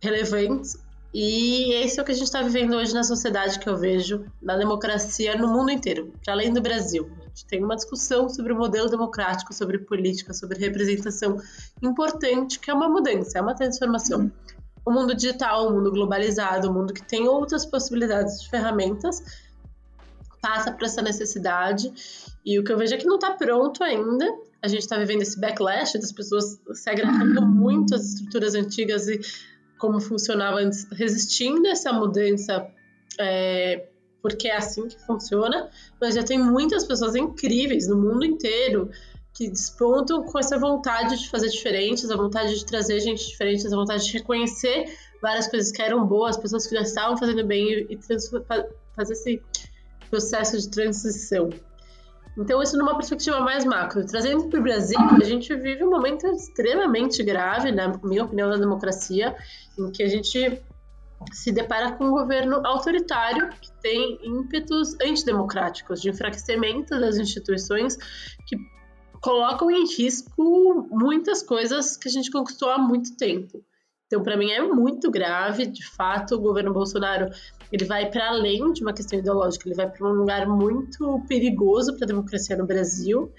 relevantes 0.00 0.78
e 1.12 1.72
esse 1.72 1.98
é 1.98 2.02
o 2.02 2.06
que 2.06 2.12
a 2.12 2.14
gente 2.14 2.26
está 2.26 2.40
vivendo 2.40 2.76
hoje 2.76 2.94
na 2.94 3.02
sociedade 3.02 3.58
que 3.58 3.68
eu 3.68 3.76
vejo, 3.76 4.26
na 4.40 4.56
democracia 4.56 5.36
no 5.36 5.48
mundo 5.48 5.72
inteiro, 5.72 6.12
para 6.24 6.34
além 6.34 6.52
do 6.52 6.60
Brasil. 6.60 7.10
A 7.18 7.28
gente 7.30 7.46
tem 7.46 7.64
uma 7.64 7.74
discussão 7.74 8.28
sobre 8.28 8.52
o 8.52 8.56
modelo 8.56 8.88
democrático, 8.88 9.52
sobre 9.52 9.78
política, 9.78 10.32
sobre 10.32 10.56
representação 10.56 11.36
importante, 11.82 12.60
que 12.60 12.70
é 12.70 12.74
uma 12.74 12.88
mudança, 12.88 13.38
é 13.38 13.42
uma 13.42 13.56
transformação. 13.56 14.30
O 14.84 14.90
mundo 14.90 15.14
digital, 15.14 15.68
o 15.68 15.72
mundo 15.72 15.90
globalizado, 15.90 16.70
o 16.70 16.72
mundo 16.72 16.92
que 16.92 17.02
tem 17.02 17.28
outras 17.28 17.66
possibilidades 17.66 18.42
de 18.42 18.48
ferramentas, 18.48 19.22
passa 20.40 20.72
por 20.72 20.84
essa 20.84 21.02
necessidade. 21.02 21.92
E 22.44 22.58
o 22.58 22.64
que 22.64 22.72
eu 22.72 22.78
vejo 22.78 22.94
é 22.94 22.98
que 22.98 23.06
não 23.06 23.16
está 23.16 23.32
pronto 23.32 23.84
ainda. 23.84 24.26
A 24.62 24.68
gente 24.68 24.80
está 24.80 24.96
vivendo 24.96 25.22
esse 25.22 25.38
backlash 25.38 25.98
das 25.98 26.12
pessoas 26.12 26.60
se 26.74 26.90
agradando 26.90 27.42
muito 27.42 27.94
às 27.94 28.14
estruturas 28.14 28.54
antigas 28.54 29.08
e 29.08 29.20
como 29.78 30.00
funcionava 30.00 30.58
antes, 30.58 30.86
resistindo 30.92 31.66
a 31.66 31.70
essa 31.70 31.90
mudança, 31.92 32.66
é, 33.18 33.88
porque 34.22 34.48
é 34.48 34.56
assim 34.56 34.86
que 34.86 35.00
funciona, 35.06 35.70
mas 35.98 36.14
já 36.14 36.22
tem 36.22 36.38
muitas 36.38 36.84
pessoas 36.84 37.16
incríveis 37.16 37.88
no 37.88 37.96
mundo 37.96 38.24
inteiro 38.24 38.90
que 39.32 39.48
despontam 39.48 40.24
com 40.24 40.38
essa 40.38 40.58
vontade 40.58 41.18
de 41.18 41.30
fazer 41.30 41.48
diferentes, 41.48 42.10
a 42.10 42.16
vontade 42.16 42.58
de 42.58 42.66
trazer 42.66 43.00
gente 43.00 43.26
diferente, 43.26 43.66
a 43.66 43.70
vontade 43.70 44.04
de 44.04 44.12
reconhecer 44.12 44.92
várias 45.22 45.46
coisas 45.46 45.70
que 45.70 45.80
eram 45.80 46.06
boas, 46.06 46.36
pessoas 46.36 46.66
que 46.66 46.74
já 46.74 46.82
estavam 46.82 47.16
fazendo 47.16 47.44
bem 47.44 47.86
e, 47.88 47.94
e 47.94 47.98
fazer 48.94 49.12
esse 49.12 49.42
processo 50.08 50.58
de 50.58 50.68
transição. 50.68 51.50
Então, 52.36 52.62
isso 52.62 52.76
numa 52.76 52.94
perspectiva 52.94 53.40
mais 53.40 53.64
macro. 53.64 54.04
Trazendo 54.06 54.48
para 54.48 54.60
o 54.60 54.62
Brasil, 54.62 54.98
a 54.98 55.24
gente 55.24 55.54
vive 55.56 55.84
um 55.84 55.90
momento 55.90 56.26
extremamente 56.26 57.22
grave, 57.22 57.72
na 57.72 57.88
minha 58.02 58.24
opinião, 58.24 58.48
da 58.48 58.56
democracia, 58.56 59.36
em 59.78 59.90
que 59.90 60.02
a 60.02 60.08
gente 60.08 60.60
se 61.32 61.52
depara 61.52 61.92
com 61.92 62.04
um 62.04 62.10
governo 62.10 62.64
autoritário 62.66 63.50
que 63.60 63.70
tem 63.82 64.18
ímpetos 64.22 64.94
antidemocráticos, 65.02 66.00
de 66.00 66.08
enfraquecimento 66.08 66.98
das 66.98 67.18
instituições, 67.18 67.96
que 68.46 68.56
colocam 69.20 69.70
em 69.70 69.86
risco 69.86 70.88
muitas 70.90 71.42
coisas 71.42 71.96
que 71.96 72.08
a 72.08 72.10
gente 72.10 72.30
conquistou 72.30 72.70
há 72.70 72.78
muito 72.78 73.16
tempo. 73.16 73.62
Então, 74.06 74.22
para 74.22 74.36
mim, 74.36 74.50
é 74.50 74.60
muito 74.60 75.10
grave. 75.10 75.66
De 75.66 75.86
fato, 75.86 76.34
o 76.34 76.40
governo 76.40 76.72
Bolsonaro 76.72 77.30
ele 77.70 77.84
vai 77.84 78.10
para 78.10 78.28
além 78.30 78.72
de 78.72 78.82
uma 78.82 78.92
questão 78.92 79.18
ideológica, 79.18 79.68
ele 79.68 79.76
vai 79.76 79.88
para 79.88 80.04
um 80.08 80.12
lugar 80.12 80.48
muito 80.48 81.22
perigoso 81.28 81.94
para 81.94 82.04
a 82.04 82.08
democracia 82.08 82.56
no 82.56 82.66
Brasil. 82.66 83.32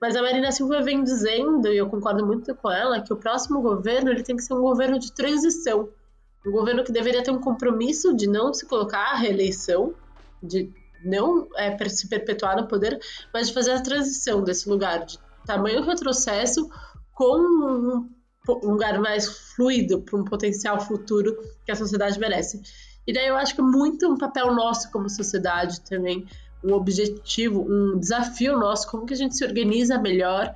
Mas 0.00 0.16
a 0.16 0.22
Marina 0.22 0.50
Silva 0.50 0.80
vem 0.82 1.04
dizendo, 1.04 1.68
e 1.68 1.76
eu 1.76 1.88
concordo 1.88 2.26
muito 2.26 2.54
com 2.56 2.70
ela, 2.70 3.00
que 3.00 3.12
o 3.12 3.16
próximo 3.16 3.60
governo 3.60 4.10
ele 4.10 4.22
tem 4.22 4.36
que 4.36 4.42
ser 4.42 4.54
um 4.54 4.60
governo 4.60 4.98
de 4.98 5.12
transição. 5.12 5.88
Um 6.46 6.50
governo 6.50 6.82
que 6.82 6.92
deveria 6.92 7.22
ter 7.22 7.30
um 7.30 7.40
compromisso 7.40 8.14
de 8.16 8.28
não 8.28 8.52
se 8.54 8.66
colocar 8.66 9.12
à 9.12 9.16
reeleição, 9.16 9.94
de 10.42 10.72
não 11.04 11.48
é, 11.56 11.88
se 11.88 12.08
perpetuar 12.08 12.56
no 12.56 12.66
poder, 12.66 12.98
mas 13.32 13.48
de 13.48 13.54
fazer 13.54 13.72
a 13.72 13.80
transição 13.80 14.42
desse 14.42 14.68
lugar 14.68 15.04
de 15.04 15.18
tamanho 15.46 15.82
retrocesso 15.82 16.68
com 17.12 18.08
um 18.48 18.70
lugar 18.70 18.98
mais 18.98 19.28
fluido 19.54 20.00
para 20.02 20.18
um 20.18 20.24
potencial 20.24 20.80
futuro 20.80 21.36
que 21.64 21.72
a 21.72 21.76
sociedade 21.76 22.18
merece. 22.18 22.62
E 23.06 23.12
daí 23.12 23.26
eu 23.26 23.36
acho 23.36 23.54
que 23.54 23.60
é 23.60 23.64
muito 23.64 24.10
um 24.10 24.16
papel 24.16 24.54
nosso 24.54 24.90
como 24.90 25.08
sociedade 25.08 25.80
também, 25.82 26.26
um 26.62 26.72
objetivo, 26.72 27.66
um 27.68 27.98
desafio 27.98 28.58
nosso, 28.58 28.90
como 28.90 29.06
que 29.06 29.14
a 29.14 29.16
gente 29.16 29.36
se 29.36 29.44
organiza 29.44 29.98
melhor 29.98 30.54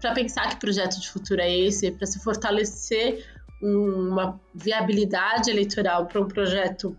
para 0.00 0.14
pensar 0.14 0.48
que 0.48 0.56
projeto 0.56 0.98
de 0.98 1.10
futuro 1.10 1.40
é 1.40 1.58
esse, 1.58 1.90
para 1.90 2.06
se 2.06 2.18
fortalecer 2.22 3.24
uma 3.62 4.40
viabilidade 4.54 5.50
eleitoral 5.50 6.06
para 6.06 6.20
um 6.20 6.26
projeto 6.26 6.96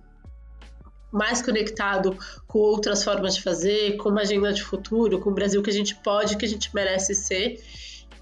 mais 1.11 1.41
conectado 1.41 2.17
com 2.47 2.59
outras 2.59 3.03
formas 3.03 3.35
de 3.35 3.43
fazer, 3.43 3.97
com 3.97 4.09
uma 4.09 4.21
agenda 4.21 4.53
de 4.53 4.63
futuro, 4.63 5.19
com 5.19 5.29
o 5.29 5.33
Brasil 5.33 5.61
que 5.61 5.69
a 5.69 5.73
gente 5.73 5.95
pode, 5.95 6.37
que 6.37 6.45
a 6.45 6.49
gente 6.49 6.73
merece 6.73 7.13
ser. 7.13 7.61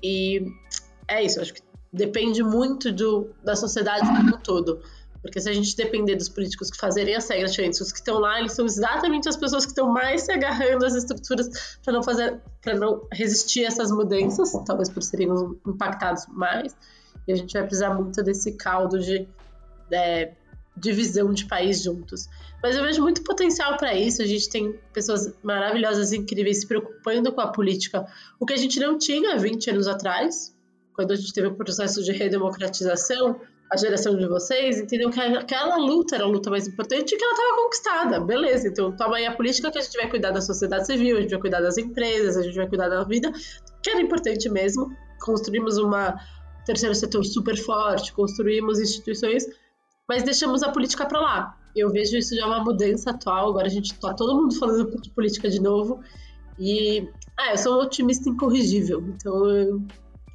E 0.02 0.46
é 1.08 1.24
isso, 1.24 1.40
acho 1.40 1.54
que 1.54 1.62
depende 1.92 2.44
muito 2.44 2.92
do, 2.92 3.30
da 3.44 3.56
sociedade 3.56 4.08
como 4.08 4.36
um 4.36 4.40
todo. 4.40 4.82
Porque 5.22 5.42
se 5.42 5.50
a 5.50 5.54
gente 5.54 5.76
depender 5.76 6.16
dos 6.16 6.30
políticos 6.30 6.72
que 6.72 6.78
fazerem 6.78 7.14
as 7.14 7.28
regras 7.28 7.52
diferentes, 7.52 7.82
os 7.82 7.92
que 7.92 8.00
estão 8.00 8.20
lá, 8.20 8.40
eles 8.40 8.54
são 8.54 8.66
exatamente 8.66 9.28
as 9.28 9.36
pessoas 9.36 9.66
que 9.66 9.72
estão 9.72 9.92
mais 9.92 10.22
se 10.22 10.32
agarrando 10.32 10.86
às 10.86 10.96
estruturas 10.96 11.78
para 11.84 11.94
não 11.94 12.02
fazer, 12.02 12.40
para 12.62 12.76
não 12.76 13.06
resistir 13.12 13.66
a 13.66 13.68
essas 13.68 13.92
mudanças, 13.92 14.54
talvez 14.66 14.88
por 14.88 15.04
serem 15.04 15.28
impactados 15.68 16.26
mais. 16.28 16.74
E 17.28 17.34
a 17.34 17.36
gente 17.36 17.52
vai 17.52 17.64
precisar 17.64 17.94
muito 17.94 18.24
desse 18.24 18.54
caldo 18.54 18.98
de 18.98 19.28
é, 19.92 20.34
divisão 20.80 21.34
de 21.34 21.46
país 21.46 21.84
juntos. 21.84 22.28
Mas 22.62 22.76
eu 22.76 22.84
vejo 22.84 23.02
muito 23.02 23.24
potencial 23.24 23.78
para 23.78 23.94
isso. 23.94 24.22
A 24.22 24.26
gente 24.26 24.50
tem 24.50 24.74
pessoas 24.94 25.34
maravilhosas, 25.44 26.14
incríveis, 26.14 26.62
se 26.62 26.68
preocupando 26.68 27.32
com 27.32 27.42
a 27.42 27.48
política, 27.48 28.06
o 28.40 28.46
que 28.46 28.54
a 28.54 28.58
gente 28.58 28.80
não 28.80 28.98
tinha 28.98 29.38
20 29.38 29.70
anos 29.72 29.88
atrás, 29.88 30.56
quando 30.94 31.12
a 31.12 31.16
gente 31.16 31.34
teve 31.34 31.48
o 31.48 31.56
processo 31.56 32.04
de 32.04 32.12
redemocratização, 32.12 33.40
a 33.72 33.78
geração 33.78 34.18
de 34.18 34.28
vocês, 34.28 34.80
entendeu 34.80 35.12
que 35.12 35.20
aquela 35.20 35.78
luta 35.78 36.16
era 36.16 36.24
a 36.24 36.28
luta 36.28 36.50
mais 36.50 36.68
importante 36.68 37.14
e 37.14 37.18
que 37.18 37.24
ela 37.24 37.34
estava 37.34 37.56
conquistada. 37.62 38.20
Beleza, 38.20 38.68
então 38.68 38.92
toma 38.92 39.18
aí 39.18 39.28
a 39.28 39.32
política 39.32 39.72
que 39.72 39.78
a 39.78 39.82
gente 39.82 39.96
vai 39.96 40.10
cuidar 40.10 40.32
da 40.32 40.42
sociedade 40.42 40.88
civil, 40.88 41.18
a 41.18 41.22
gente 41.22 41.30
vai 41.30 41.40
cuidar 41.40 41.62
das 41.62 41.78
empresas, 41.78 42.36
a 42.36 42.42
gente 42.42 42.56
vai 42.56 42.68
cuidar 42.68 42.90
da 42.90 43.04
vida, 43.04 43.32
que 43.84 43.90
era 43.92 44.02
importante 44.02 44.50
mesmo. 44.50 44.92
Construímos 45.22 45.78
uma 45.78 46.20
terceiro 46.66 46.96
setor 46.96 47.24
super 47.24 47.58
forte, 47.58 48.12
construímos 48.14 48.80
instituições, 48.80 49.48
mas 50.10 50.24
deixamos 50.24 50.64
a 50.64 50.72
política 50.72 51.06
para 51.06 51.22
lá. 51.22 51.58
Eu 51.76 51.92
vejo 51.92 52.18
isso 52.18 52.36
já 52.36 52.48
uma 52.48 52.64
mudança 52.64 53.12
atual, 53.12 53.50
agora 53.50 53.68
a 53.68 53.70
gente 53.70 53.94
está 53.94 54.12
todo 54.12 54.36
mundo 54.36 54.58
falando 54.58 55.00
de 55.00 55.10
política 55.12 55.48
de 55.48 55.62
novo. 55.62 56.00
E 56.58 57.08
ah, 57.38 57.52
eu 57.52 57.58
sou 57.60 57.78
um 57.78 57.84
otimista 57.84 58.28
incorrigível, 58.28 59.02
então 59.08 59.46
eu 59.46 59.82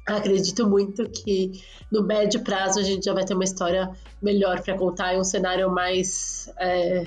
acredito 0.07 0.65
muito 0.65 1.07
que 1.09 1.61
no 1.91 2.03
médio 2.03 2.39
prazo 2.41 2.79
a 2.79 2.83
gente 2.83 3.03
já 3.03 3.13
vai 3.13 3.25
ter 3.25 3.33
uma 3.33 3.43
história 3.43 3.91
melhor 4.21 4.61
para 4.61 4.77
contar 4.77 5.13
e 5.13 5.19
um 5.19 5.23
cenário 5.25 5.69
mais 5.69 6.49
é, 6.57 7.05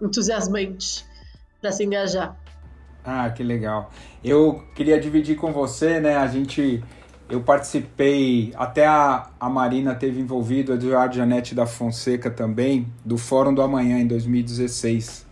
entusiasmante 0.00 1.04
para 1.60 1.70
se 1.70 1.84
engajar. 1.84 2.34
Ah, 3.04 3.28
que 3.30 3.42
legal. 3.42 3.90
Eu 4.24 4.64
queria 4.74 4.98
dividir 4.98 5.36
com 5.36 5.52
você, 5.52 6.00
né? 6.00 6.16
A 6.16 6.26
gente 6.26 6.82
eu 7.28 7.40
participei, 7.40 8.52
até 8.56 8.86
a, 8.86 9.28
a 9.38 9.48
Marina 9.48 9.94
teve 9.94 10.20
envolvido, 10.20 10.72
a 10.72 10.76
Eduardo 10.76 11.16
Janete 11.16 11.54
da 11.54 11.66
Fonseca 11.66 12.30
também, 12.30 12.86
do 13.04 13.18
Fórum 13.18 13.52
do 13.52 13.62
Amanhã 13.62 13.98
em 13.98 14.06
2016. 14.06 15.26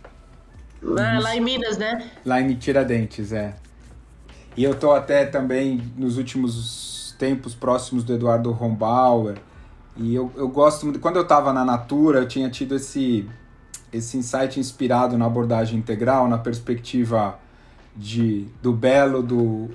Ah, 0.97 1.19
lá 1.19 1.35
em 1.35 1.39
Minas, 1.39 1.77
né? 1.77 2.11
Lá 2.25 2.41
em 2.41 2.53
Tiradentes, 2.55 3.31
é. 3.31 3.55
E 4.57 4.63
eu 4.63 4.75
tô 4.75 4.91
até 4.91 5.25
também 5.25 5.81
nos 5.97 6.17
últimos 6.17 7.15
tempos 7.17 7.55
próximos 7.55 8.03
do 8.03 8.13
Eduardo 8.13 8.51
Rombauer. 8.51 9.37
E 9.95 10.13
eu, 10.13 10.31
eu 10.35 10.49
gosto 10.49 10.85
muito. 10.85 10.99
Quando 10.99 11.15
eu 11.15 11.23
estava 11.23 11.53
na 11.53 11.63
Natura, 11.63 12.19
eu 12.19 12.27
tinha 12.27 12.49
tido 12.49 12.75
esse, 12.75 13.27
esse 13.91 14.17
insight 14.17 14.59
inspirado 14.59 15.17
na 15.17 15.25
abordagem 15.25 15.79
integral, 15.79 16.27
na 16.27 16.37
perspectiva 16.37 17.39
de, 17.95 18.47
do 18.61 18.73
belo, 18.73 19.23
do, 19.23 19.69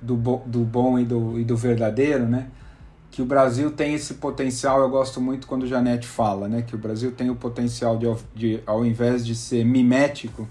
do, 0.00 0.16
bo, 0.16 0.42
do 0.46 0.60
bom 0.60 0.98
e 0.98 1.04
do, 1.04 1.38
e 1.38 1.44
do 1.44 1.56
verdadeiro, 1.56 2.26
né? 2.26 2.48
Que 3.10 3.20
o 3.20 3.24
Brasil 3.24 3.70
tem 3.72 3.94
esse 3.94 4.14
potencial, 4.14 4.80
eu 4.80 4.88
gosto 4.88 5.20
muito 5.20 5.46
quando 5.46 5.64
o 5.64 5.66
Janete 5.66 6.06
fala, 6.06 6.48
né? 6.48 6.62
Que 6.62 6.74
o 6.74 6.78
Brasil 6.78 7.12
tem 7.12 7.28
o 7.28 7.36
potencial 7.36 7.98
de, 7.98 8.06
de 8.34 8.60
ao 8.66 8.84
invés 8.84 9.26
de 9.26 9.34
ser 9.34 9.64
mimético, 9.64 10.48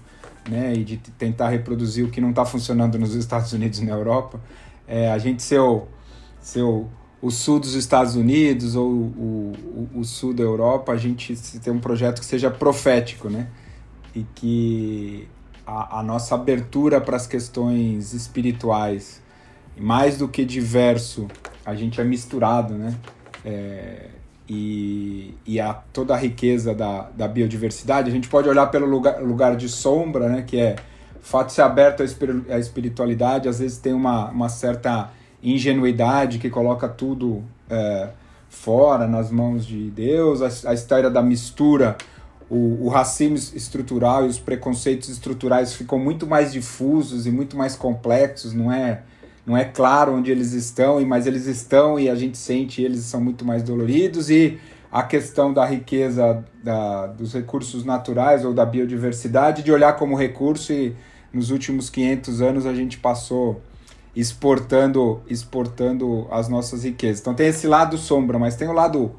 né? 0.48 0.74
E 0.74 0.84
de 0.84 0.96
tentar 0.96 1.48
reproduzir 1.48 2.04
o 2.04 2.10
que 2.10 2.20
não 2.20 2.30
está 2.30 2.44
funcionando 2.44 2.98
nos 2.98 3.14
Estados 3.14 3.52
Unidos 3.52 3.78
e 3.80 3.84
na 3.84 3.92
Europa, 3.92 4.40
é, 4.86 5.10
a 5.10 5.18
gente 5.18 5.42
ser 5.42 5.60
o, 5.60 5.86
ser 6.40 6.62
o, 6.62 6.86
o 7.22 7.30
sul 7.30 7.58
dos 7.58 7.74
Estados 7.74 8.14
Unidos 8.14 8.76
ou 8.76 8.88
o, 8.90 9.52
o, 9.94 10.00
o 10.00 10.04
sul 10.04 10.34
da 10.34 10.42
Europa, 10.42 10.92
a 10.92 10.96
gente 10.96 11.34
tem 11.60 11.72
um 11.72 11.80
projeto 11.80 12.20
que 12.20 12.26
seja 12.26 12.50
profético, 12.50 13.28
né? 13.28 13.48
E 14.14 14.24
que 14.34 15.28
a, 15.66 16.00
a 16.00 16.02
nossa 16.02 16.34
abertura 16.34 17.00
para 17.00 17.16
as 17.16 17.26
questões 17.26 18.12
espirituais 18.12 19.22
mais 19.76 20.18
do 20.18 20.28
que 20.28 20.44
diverso, 20.44 21.28
a 21.64 21.74
gente 21.74 22.00
é 22.00 22.04
misturado, 22.04 22.74
né? 22.74 22.94
É, 23.44 24.06
e, 24.48 25.34
e 25.46 25.60
a, 25.60 25.72
toda 25.72 26.14
a 26.14 26.16
riqueza 26.16 26.74
da, 26.74 27.08
da 27.16 27.28
biodiversidade, 27.28 28.10
a 28.10 28.12
gente 28.12 28.28
pode 28.28 28.48
olhar 28.48 28.66
pelo 28.66 28.86
lugar, 28.86 29.22
lugar 29.22 29.56
de 29.56 29.68
sombra, 29.68 30.28
né? 30.28 30.42
Que 30.46 30.58
é 30.58 30.76
fato 31.20 31.52
ser 31.52 31.62
aberto 31.62 32.02
à 32.02 32.58
espiritualidade, 32.58 33.48
às 33.48 33.58
vezes 33.58 33.78
tem 33.78 33.92
uma, 33.92 34.30
uma 34.30 34.48
certa 34.48 35.10
ingenuidade 35.42 36.38
que 36.38 36.50
coloca 36.50 36.88
tudo 36.88 37.44
é, 37.68 38.08
fora, 38.48 39.06
nas 39.06 39.30
mãos 39.30 39.64
de 39.64 39.90
Deus, 39.90 40.42
a, 40.42 40.70
a 40.70 40.74
história 40.74 41.08
da 41.08 41.22
mistura, 41.22 41.96
o, 42.50 42.86
o, 42.86 42.88
racismo 42.88 43.36
estrutural 43.36 44.26
e 44.26 44.28
os 44.28 44.38
preconceitos 44.38 45.08
estruturais 45.08 45.72
ficam 45.72 45.98
muito 45.98 46.26
mais 46.26 46.52
difusos 46.52 47.26
e 47.26 47.30
muito 47.30 47.56
mais 47.56 47.76
complexos, 47.76 48.52
não 48.52 48.72
é 48.72 49.02
não 49.46 49.56
é 49.56 49.64
claro 49.64 50.14
onde 50.14 50.30
eles 50.30 50.52
estão, 50.52 51.04
mas 51.06 51.26
eles 51.26 51.46
estão 51.46 51.98
e 51.98 52.08
a 52.08 52.14
gente 52.14 52.38
sente 52.38 52.82
eles 52.82 53.00
são 53.00 53.20
muito 53.20 53.44
mais 53.44 53.62
doloridos 53.62 54.30
e 54.30 54.58
a 54.92 55.02
questão 55.02 55.52
da 55.52 55.64
riqueza 55.64 56.44
da, 56.62 57.06
dos 57.06 57.32
recursos 57.32 57.84
naturais 57.84 58.44
ou 58.44 58.52
da 58.52 58.66
biodiversidade, 58.66 59.62
de 59.62 59.72
olhar 59.72 59.94
como 59.94 60.16
recurso 60.16 60.72
e 60.72 60.96
nos 61.32 61.50
últimos 61.50 61.88
500 61.88 62.42
anos 62.42 62.66
a 62.66 62.74
gente 62.74 62.98
passou 62.98 63.62
exportando 64.14 65.20
exportando 65.28 66.26
as 66.30 66.48
nossas 66.48 66.82
riquezas. 66.82 67.20
Então 67.20 67.34
tem 67.34 67.46
esse 67.46 67.66
lado 67.66 67.96
sombra, 67.96 68.38
mas 68.38 68.56
tem 68.56 68.68
o 68.68 68.72
lado 68.72 69.14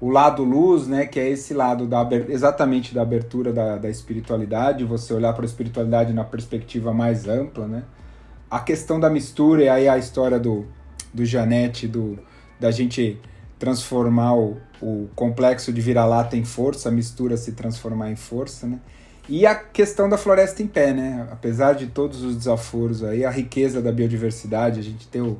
o 0.00 0.08
lado 0.08 0.42
luz, 0.42 0.86
né, 0.86 1.04
que 1.04 1.20
é 1.20 1.28
esse 1.28 1.52
lado 1.52 1.86
da 1.86 2.08
exatamente 2.28 2.94
da 2.94 3.02
abertura 3.02 3.52
da, 3.52 3.76
da 3.76 3.90
espiritualidade, 3.90 4.84
você 4.84 5.12
olhar 5.12 5.34
para 5.34 5.44
a 5.44 5.46
espiritualidade 5.46 6.12
na 6.12 6.24
perspectiva 6.24 6.94
mais 6.94 7.28
ampla, 7.28 7.66
né? 7.66 7.82
A 8.50 8.58
questão 8.58 8.98
da 8.98 9.08
mistura, 9.08 9.64
e 9.64 9.68
aí 9.68 9.88
a 9.88 9.96
história 9.96 10.38
do, 10.38 10.66
do 11.14 11.24
Janete, 11.24 11.86
do, 11.86 12.18
da 12.58 12.70
gente 12.70 13.20
transformar 13.58 14.34
o, 14.34 14.56
o 14.82 15.08
complexo 15.14 15.72
de 15.72 15.80
vira-lata 15.80 16.36
em 16.36 16.44
força, 16.44 16.88
a 16.88 16.92
mistura 16.92 17.36
se 17.36 17.52
transformar 17.52 18.10
em 18.10 18.16
força, 18.16 18.66
né? 18.66 18.80
E 19.28 19.46
a 19.46 19.54
questão 19.54 20.08
da 20.08 20.18
floresta 20.18 20.62
em 20.62 20.66
pé, 20.66 20.92
né? 20.92 21.28
Apesar 21.30 21.74
de 21.74 21.86
todos 21.86 22.22
os 22.22 22.34
desaforos 22.34 23.04
aí, 23.04 23.24
a 23.24 23.30
riqueza 23.30 23.80
da 23.80 23.92
biodiversidade, 23.92 24.80
a 24.80 24.82
gente 24.82 25.06
tem 25.06 25.20
o, 25.20 25.38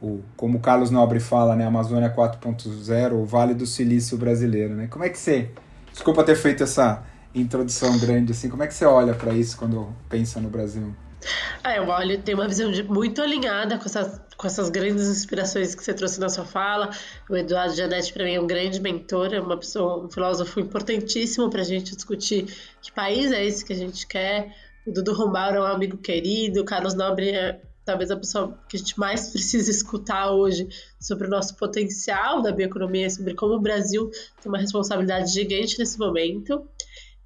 o 0.00 0.20
como 0.36 0.58
o 0.58 0.60
Carlos 0.60 0.90
Nobre 0.90 1.18
fala, 1.18 1.56
né? 1.56 1.66
Amazônia 1.66 2.14
4.0, 2.14 3.12
o 3.14 3.24
Vale 3.24 3.54
do 3.54 3.66
Silício 3.66 4.16
brasileiro, 4.16 4.74
né? 4.74 4.86
Como 4.88 5.04
é 5.04 5.08
que 5.08 5.18
você... 5.18 5.50
Desculpa 5.90 6.22
ter 6.22 6.36
feito 6.36 6.62
essa 6.62 7.02
introdução 7.34 7.98
grande, 7.98 8.32
assim. 8.32 8.48
Como 8.48 8.62
é 8.62 8.66
que 8.66 8.74
você 8.74 8.84
olha 8.84 9.14
para 9.14 9.32
isso 9.32 9.56
quando 9.56 9.88
pensa 10.08 10.40
no 10.40 10.48
Brasil? 10.48 10.94
Ah, 11.62 11.76
eu 11.76 11.88
olho, 11.88 12.20
tenho 12.22 12.38
uma 12.38 12.48
visão 12.48 12.70
de, 12.70 12.82
muito 12.82 13.22
alinhada 13.22 13.78
com 13.78 13.84
essas, 13.84 14.20
com 14.36 14.46
essas 14.46 14.68
grandes 14.70 15.06
inspirações 15.08 15.74
que 15.74 15.82
você 15.82 15.94
trouxe 15.94 16.20
na 16.20 16.28
sua 16.28 16.44
fala. 16.44 16.90
O 17.28 17.36
Eduardo 17.36 17.74
Janete, 17.74 18.12
para 18.12 18.24
mim, 18.24 18.34
é 18.34 18.40
um 18.40 18.46
grande 18.46 18.80
mentor, 18.80 19.32
é 19.32 19.40
uma 19.40 19.56
pessoa, 19.56 20.04
um 20.04 20.10
filósofo 20.10 20.60
importantíssimo 20.60 21.48
para 21.50 21.62
a 21.62 21.64
gente 21.64 21.94
discutir 21.94 22.46
que 22.82 22.92
país 22.92 23.32
é 23.32 23.44
esse 23.44 23.64
que 23.64 23.72
a 23.72 23.76
gente 23.76 24.06
quer. 24.06 24.54
O 24.86 24.92
Dudu 24.92 25.14
Rombauro 25.14 25.56
é 25.56 25.60
um 25.60 25.64
amigo 25.64 25.96
querido, 25.96 26.60
o 26.60 26.64
Carlos 26.64 26.94
Nobre 26.94 27.30
é 27.30 27.60
talvez 27.84 28.10
a 28.10 28.16
pessoa 28.16 28.58
que 28.68 28.76
a 28.76 28.80
gente 28.80 28.98
mais 28.98 29.28
precisa 29.30 29.70
escutar 29.70 30.30
hoje 30.30 30.68
sobre 30.98 31.26
o 31.26 31.30
nosso 31.30 31.54
potencial 31.56 32.40
da 32.40 32.50
bioeconomia, 32.50 33.08
sobre 33.10 33.34
como 33.34 33.54
o 33.54 33.60
Brasil 33.60 34.10
tem 34.40 34.50
uma 34.50 34.58
responsabilidade 34.58 35.32
gigante 35.32 35.78
nesse 35.78 35.98
momento 35.98 36.66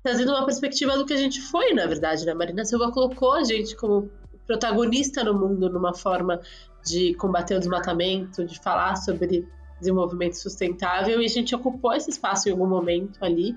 trazendo 0.09 0.33
uma 0.33 0.45
perspectiva 0.47 0.97
do 0.97 1.05
que 1.05 1.13
a 1.13 1.19
gente 1.19 1.39
foi, 1.39 1.75
na 1.75 1.87
verdade, 1.87 2.25
né? 2.25 2.33
Marina 2.33 2.65
Silva 2.65 2.91
colocou 2.91 3.35
a 3.35 3.45
gente 3.45 3.77
como 3.77 4.11
protagonista 4.47 5.23
no 5.23 5.35
mundo 5.35 5.69
numa 5.69 5.93
forma 5.93 6.41
de 6.83 7.13
combater 7.15 7.55
o 7.57 7.59
desmatamento, 7.59 8.47
de 8.47 8.59
falar 8.59 8.97
sobre 8.97 9.47
desenvolvimento 9.79 10.33
sustentável 10.33 11.21
e 11.21 11.27
a 11.27 11.29
gente 11.29 11.55
ocupou 11.55 11.93
esse 11.93 12.09
espaço 12.09 12.49
em 12.49 12.53
algum 12.53 12.67
momento 12.67 13.23
ali. 13.23 13.55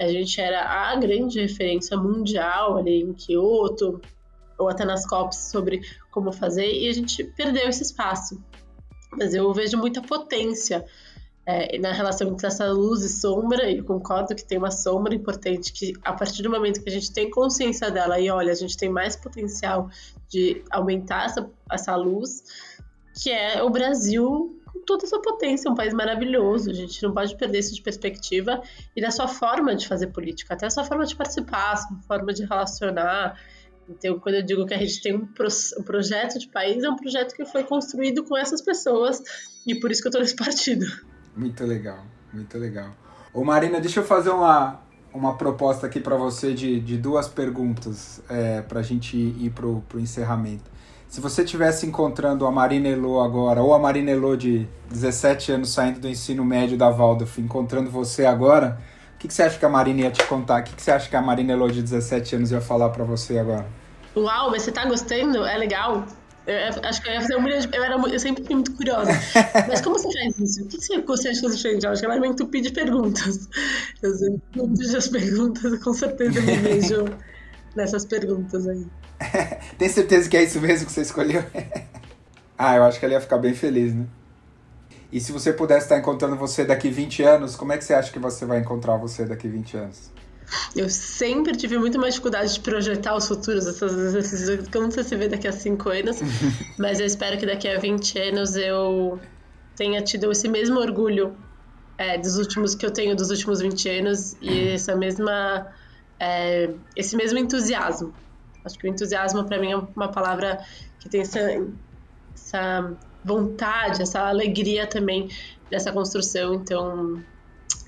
A 0.00 0.08
gente 0.08 0.40
era 0.40 0.62
a 0.64 0.96
grande 0.96 1.38
referência 1.38 1.98
mundial 1.98 2.78
ali 2.78 3.02
em 3.02 3.12
Kyoto 3.12 4.00
ou 4.58 4.70
até 4.70 4.86
nas 4.86 5.06
COPs 5.06 5.50
sobre 5.50 5.82
como 6.10 6.32
fazer 6.32 6.72
e 6.72 6.88
a 6.88 6.92
gente 6.94 7.22
perdeu 7.24 7.68
esse 7.68 7.82
espaço. 7.82 8.42
Mas 9.18 9.34
eu 9.34 9.52
vejo 9.52 9.76
muita 9.76 10.00
potência 10.00 10.82
é, 11.50 11.78
na 11.78 11.92
relação 11.92 12.28
entre 12.28 12.46
essa 12.46 12.66
luz 12.70 13.02
e 13.02 13.08
sombra, 13.08 13.68
e 13.68 13.82
concordo 13.82 14.34
que 14.34 14.44
tem 14.44 14.58
uma 14.58 14.70
sombra 14.70 15.14
importante, 15.14 15.72
que 15.72 15.92
a 16.04 16.12
partir 16.12 16.42
do 16.42 16.50
momento 16.50 16.82
que 16.82 16.88
a 16.88 16.92
gente 16.92 17.12
tem 17.12 17.28
consciência 17.28 17.90
dela 17.90 18.20
e 18.20 18.30
olha, 18.30 18.52
a 18.52 18.54
gente 18.54 18.76
tem 18.76 18.88
mais 18.88 19.16
potencial 19.16 19.90
de 20.28 20.62
aumentar 20.70 21.26
essa, 21.26 21.50
essa 21.70 21.96
luz, 21.96 22.44
que 23.20 23.30
é 23.30 23.62
o 23.62 23.68
Brasil 23.70 24.56
com 24.72 24.84
toda 24.84 25.04
a 25.04 25.08
sua 25.08 25.20
potência, 25.20 25.70
um 25.70 25.74
país 25.74 25.92
maravilhoso. 25.92 26.70
A 26.70 26.74
gente 26.74 27.02
não 27.02 27.12
pode 27.12 27.36
perder 27.36 27.58
isso 27.58 27.74
de 27.74 27.82
perspectiva 27.82 28.62
e 28.94 29.00
da 29.00 29.10
sua 29.10 29.26
forma 29.26 29.74
de 29.74 29.88
fazer 29.88 30.08
política, 30.08 30.54
até 30.54 30.66
a 30.66 30.70
sua 30.70 30.84
forma 30.84 31.04
de 31.04 31.16
participar, 31.16 31.72
a 31.72 31.76
sua 31.76 31.96
forma 32.06 32.32
de 32.32 32.44
relacionar. 32.44 33.36
Então, 33.88 34.20
quando 34.20 34.36
eu 34.36 34.42
digo 34.42 34.64
que 34.66 34.74
a 34.74 34.78
gente 34.78 35.02
tem 35.02 35.16
um, 35.16 35.26
pro, 35.26 35.48
um 35.78 35.82
projeto 35.82 36.38
de 36.38 36.46
país, 36.48 36.84
é 36.84 36.88
um 36.88 36.96
projeto 36.96 37.34
que 37.34 37.44
foi 37.44 37.64
construído 37.64 38.22
com 38.22 38.36
essas 38.36 38.62
pessoas 38.62 39.20
e 39.66 39.74
por 39.74 39.90
isso 39.90 40.00
que 40.00 40.06
eu 40.06 40.10
estou 40.10 40.20
nesse 40.20 40.36
partido. 40.36 40.86
Muito 41.40 41.64
legal, 41.64 42.00
muito 42.34 42.58
legal. 42.58 42.90
Ô 43.32 43.42
Marina, 43.42 43.80
deixa 43.80 44.00
eu 44.00 44.04
fazer 44.04 44.28
uma, 44.28 44.78
uma 45.10 45.36
proposta 45.36 45.86
aqui 45.86 45.98
para 45.98 46.14
você 46.14 46.52
de, 46.52 46.78
de 46.78 46.98
duas 46.98 47.28
perguntas 47.28 48.22
é, 48.28 48.60
para 48.60 48.80
a 48.80 48.82
gente 48.82 49.16
ir 49.16 49.48
para 49.48 49.66
o 49.66 49.82
encerramento. 49.94 50.70
Se 51.08 51.18
você 51.18 51.42
estivesse 51.42 51.86
encontrando 51.86 52.46
a 52.46 52.52
Marina 52.52 52.88
Elô 52.88 53.22
agora, 53.22 53.62
ou 53.62 53.72
a 53.72 53.78
Marina 53.78 54.10
Elô 54.10 54.36
de 54.36 54.68
17 54.90 55.52
anos 55.52 55.72
saindo 55.72 55.98
do 55.98 56.06
ensino 56.06 56.44
médio 56.44 56.76
da 56.76 56.90
Waldorf, 56.90 57.40
encontrando 57.40 57.90
você 57.90 58.26
agora, 58.26 58.78
o 59.14 59.18
que, 59.18 59.26
que 59.26 59.32
você 59.32 59.44
acha 59.44 59.58
que 59.58 59.64
a 59.64 59.68
Marina 59.70 60.02
ia 60.02 60.10
te 60.10 60.22
contar? 60.26 60.60
O 60.60 60.64
que, 60.64 60.76
que 60.76 60.82
você 60.82 60.90
acha 60.90 61.08
que 61.08 61.16
a 61.16 61.22
Marina 61.22 61.54
Elô 61.54 61.68
de 61.68 61.80
17 61.80 62.36
anos 62.36 62.52
ia 62.52 62.60
falar 62.60 62.90
para 62.90 63.02
você 63.02 63.38
agora? 63.38 63.66
Uau, 64.14 64.50
mas 64.50 64.62
você 64.62 64.72
tá 64.72 64.84
gostando? 64.84 65.42
É 65.46 65.56
legal? 65.56 66.04
Eu, 66.46 66.88
acho 66.88 67.02
que 67.02 67.08
eu 67.08 67.12
ia 67.12 67.20
fazer 67.20 67.36
um 67.36 67.42
milhão 67.42 67.58
de... 67.58 67.76
Eu, 67.76 67.84
era, 67.84 67.94
eu 67.94 68.18
sempre 68.18 68.44
fui 68.44 68.54
muito 68.54 68.72
curiosa. 68.72 69.10
Mas 69.68 69.80
como 69.80 69.98
você 69.98 70.08
faz 70.12 70.38
isso? 70.38 70.64
O 70.64 70.66
que 70.66 70.80
você 70.80 71.00
gostaria 71.02 71.34
de 71.34 71.40
fazer 71.40 71.84
Eu 71.84 71.90
acho 71.90 72.00
que 72.00 72.06
ela 72.06 72.18
me 72.18 72.28
entupir 72.28 72.62
de 72.62 72.72
perguntas. 72.72 73.48
Eu 74.02 74.14
sempre 74.14 74.42
entupir 74.56 74.96
as 74.96 75.08
perguntas, 75.08 75.82
com 75.82 75.92
certeza 75.92 76.40
me 76.40 76.56
vejo 76.56 77.04
nessas 77.76 78.04
perguntas 78.04 78.66
aí. 78.66 78.86
Tem 79.78 79.88
certeza 79.88 80.28
que 80.28 80.36
é 80.36 80.42
isso 80.42 80.60
mesmo 80.60 80.86
que 80.86 80.92
você 80.92 81.02
escolheu? 81.02 81.44
ah, 82.56 82.76
eu 82.76 82.84
acho 82.84 82.98
que 82.98 83.04
ela 83.04 83.14
ia 83.14 83.20
ficar 83.20 83.38
bem 83.38 83.54
feliz, 83.54 83.94
né? 83.94 84.06
E 85.12 85.20
se 85.20 85.32
você 85.32 85.52
pudesse 85.52 85.86
estar 85.86 85.98
encontrando 85.98 86.36
você 86.36 86.64
daqui 86.64 86.88
20 86.88 87.22
anos, 87.22 87.56
como 87.56 87.72
é 87.72 87.78
que 87.78 87.84
você 87.84 87.94
acha 87.94 88.12
que 88.12 88.18
você 88.18 88.46
vai 88.46 88.60
encontrar 88.60 88.96
você 88.96 89.24
daqui 89.24 89.48
20 89.48 89.76
anos? 89.76 90.10
Eu 90.74 90.88
sempre 90.88 91.56
tive 91.56 91.78
muito 91.78 91.98
mais 91.98 92.14
dificuldade 92.14 92.54
de 92.54 92.60
projetar 92.60 93.14
os 93.16 93.26
futuros, 93.28 93.66
essas 93.66 94.12
vezes, 94.12 94.68
como 94.68 94.90
você 94.90 95.04
se 95.04 95.16
vê 95.16 95.28
daqui 95.28 95.46
a 95.46 95.52
5 95.52 95.88
anos, 95.88 96.18
mas 96.78 97.00
eu 97.00 97.06
espero 97.06 97.38
que 97.38 97.46
daqui 97.46 97.68
a 97.68 97.78
20 97.78 98.18
anos 98.18 98.56
eu 98.56 99.20
tenha 99.76 100.02
tido 100.02 100.30
esse 100.30 100.48
mesmo 100.48 100.78
orgulho 100.78 101.36
é, 101.96 102.18
dos 102.18 102.36
últimos 102.36 102.74
que 102.74 102.84
eu 102.84 102.90
tenho 102.90 103.14
dos 103.14 103.30
últimos 103.30 103.60
20 103.60 103.88
anos 103.88 104.36
e 104.40 104.68
essa 104.70 104.96
mesma 104.96 105.66
é, 106.18 106.70
esse 106.96 107.16
mesmo 107.16 107.38
entusiasmo 107.38 108.12
Acho 108.64 108.78
que 108.78 108.86
o 108.86 108.90
entusiasmo 108.90 109.44
para 109.44 109.58
mim 109.58 109.72
é 109.72 109.76
uma 109.76 110.08
palavra 110.08 110.64
que 110.98 111.08
tem 111.08 111.22
essa, 111.22 111.40
essa 112.34 112.92
vontade, 113.24 114.02
essa 114.02 114.20
alegria 114.28 114.86
também 114.86 115.28
dessa 115.70 115.90
construção. 115.92 116.54
Então, 116.54 117.22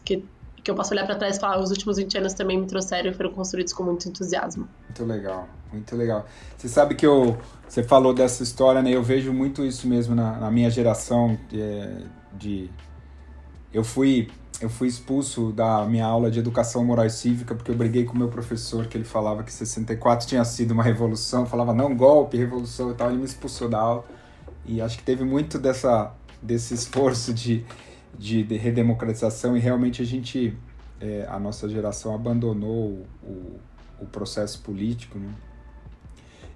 que, 0.05 0.25
que 0.63 0.71
eu 0.71 0.75
posso 0.75 0.93
olhar 0.93 1.05
para 1.05 1.17
trás 1.17 1.37
e 1.37 1.41
falar, 1.41 1.61
os 1.61 1.71
últimos 1.71 1.97
20 1.97 2.19
anos 2.19 2.35
também 2.35 2.59
me 2.59 2.67
trouxeram 2.67 3.11
e 3.11 3.15
foram 3.15 3.31
construídos 3.33 3.73
com 3.73 3.83
muito 3.83 4.09
entusiasmo. 4.09 4.69
Muito 4.85 5.05
legal, 5.05 5.49
muito 5.73 5.97
legal. 5.97 6.25
Você 6.57 6.69
sabe 6.69 6.95
que 6.95 7.05
eu, 7.05 7.37
você 7.69 7.83
falou 7.83 8.15
dessa 8.15 8.43
história, 8.43 8.81
né? 8.81 8.91
Eu 8.91 9.03
vejo 9.03 9.33
muito 9.33 9.65
isso 9.65 9.89
mesmo 9.89 10.15
na, 10.15 10.39
na 10.39 10.51
minha 10.51 10.71
geração 10.71 11.37
de, 11.49 12.07
de 12.39 12.71
eu 13.73 13.83
fui 13.83 14.31
eu 14.61 14.71
fui 14.71 14.87
expulso 14.87 15.51
da 15.51 15.85
minha 15.87 16.07
aula 16.07 16.31
de 16.31 16.39
educação 16.39 16.85
moral 16.85 17.05
e 17.05 17.11
cívica 17.11 17.53
porque 17.53 17.69
eu 17.69 17.75
briguei 17.75 18.05
com 18.05 18.15
o 18.15 18.17
meu 18.17 18.29
professor 18.29 18.87
que 18.87 18.97
ele 18.97 19.05
falava 19.05 19.43
que 19.43 19.53
64 19.53 20.25
tinha 20.25 20.45
sido 20.45 20.71
uma 20.71 20.85
revolução, 20.85 21.45
falava 21.45 21.75
não 21.75 21.97
golpe, 21.97 22.37
revolução 22.37 22.93
e 22.93 22.95
tal, 22.95 23.09
ele 23.09 23.19
me 23.19 23.25
expulsou 23.25 23.69
da 23.69 23.81
aula. 23.81 24.05
E 24.65 24.81
acho 24.81 24.99
que 24.99 25.03
teve 25.03 25.25
muito 25.25 25.59
dessa 25.59 26.15
desse 26.41 26.75
esforço 26.75 27.33
de, 27.33 27.65
de, 28.19 28.43
de 28.43 28.57
redemocratização 28.57 29.57
e 29.57 29.61
realmente 29.61 30.03
a 30.03 30.05
gente 30.05 30.57
é, 31.01 31.27
a 31.29 31.39
nossa 31.39 31.69
geração 31.69 32.15
abandonou 32.15 33.05
o, 33.23 33.59
o 34.01 34.07
processo 34.07 34.61
político, 34.63 35.19
né? 35.19 35.33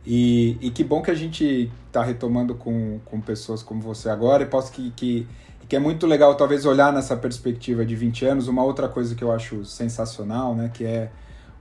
E, 0.08 0.56
e 0.60 0.70
que 0.70 0.84
bom 0.84 1.02
que 1.02 1.10
a 1.10 1.14
gente 1.14 1.70
está 1.88 2.00
retomando 2.00 2.54
com, 2.54 3.00
com 3.04 3.20
pessoas 3.20 3.60
como 3.60 3.80
você 3.80 4.08
agora 4.08 4.44
e 4.44 4.46
posso 4.46 4.70
que, 4.70 4.92
que 4.92 5.26
que 5.68 5.74
é 5.74 5.78
muito 5.78 6.06
legal 6.06 6.34
talvez 6.36 6.64
olhar 6.64 6.92
nessa 6.92 7.16
perspectiva 7.16 7.84
de 7.84 7.96
20 7.96 8.24
anos. 8.24 8.48
Uma 8.48 8.62
outra 8.62 8.88
coisa 8.88 9.14
que 9.14 9.24
eu 9.24 9.32
acho 9.32 9.64
sensacional, 9.64 10.54
né, 10.54 10.70
que 10.72 10.84
é 10.84 11.10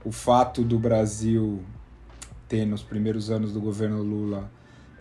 o 0.04 0.12
fato 0.12 0.64
do 0.64 0.78
Brasil 0.78 1.64
ter 2.48 2.66
nos 2.66 2.84
primeiros 2.84 3.32
anos 3.32 3.52
do 3.52 3.60
governo 3.60 4.04
Lula 4.04 4.50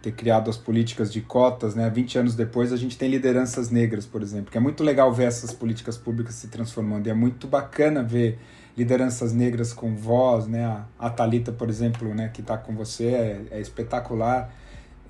ter 0.05 0.13
criado 0.13 0.51
as 0.51 0.59
políticas 0.59 1.11
de 1.11 1.23
cotas, 1.23 1.75
né? 1.75 1.89
20 1.89 2.19
anos 2.19 2.35
depois 2.35 2.75
a 2.75 2.77
gente 2.77 2.99
tem 2.99 3.11
lideranças 3.11 3.71
negras, 3.71 4.05
por 4.05 4.23
exemplo, 4.23 4.51
que 4.51 4.59
é 4.59 4.61
muito 4.61 4.85
legal 4.85 5.11
ver 5.11 5.25
essas 5.25 5.51
políticas 5.51 5.97
públicas 5.97 6.35
se 6.35 6.49
transformando. 6.49 7.07
E 7.07 7.11
é 7.11 7.15
muito 7.15 7.49
bacana 7.49 8.03
ver 8.03 8.39
lideranças 8.77 9.33
negras 9.33 9.73
com 9.73 9.97
voz, 9.97 10.47
né? 10.47 10.85
A, 10.99 11.09
Talita, 11.09 11.53
por 11.53 11.71
exemplo, 11.71 12.15
né, 12.15 12.29
que 12.29 12.43
está 12.43 12.59
com 12.59 12.75
você 12.75 13.07
é, 13.07 13.43
é 13.53 13.61
espetacular. 13.61 14.55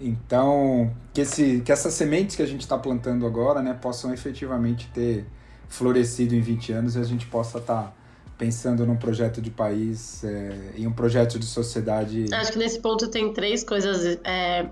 Então, 0.01 0.95
que, 1.13 1.23
esse, 1.23 1.61
que 1.63 1.73
essas 1.73 1.95
sementes 1.95 2.37
que 2.37 2.43
a 2.43 2.47
gente 2.47 2.61
está 2.61 2.79
plantando 2.79 3.27
agora 3.27 3.61
né, 3.63 3.75
possam 3.75 4.13
efetivamente 4.13 4.89
ter 4.95 5.25
florescido 5.69 6.37
em 6.37 6.41
20 6.41 6.73
anos 6.73 6.95
e 6.95 7.01
a 7.01 7.05
gente 7.05 7.27
possa 7.27 7.59
estar 7.59 7.83
tá 7.83 7.93
pensando 8.39 8.87
num 8.87 8.97
projeto 8.97 9.41
de 9.41 9.51
país 9.51 10.23
é, 10.23 10.73
em 10.77 10.87
um 10.87 10.93
projeto 10.93 11.37
de 11.39 11.47
sociedade. 11.47 12.27
Acho 12.33 12.53
que 12.53 12.59
nesse 12.59 12.79
ponto 12.81 13.09
tem 13.09 13.33
três 13.33 13.65
coisas 13.65 14.19
é, 14.25 14.67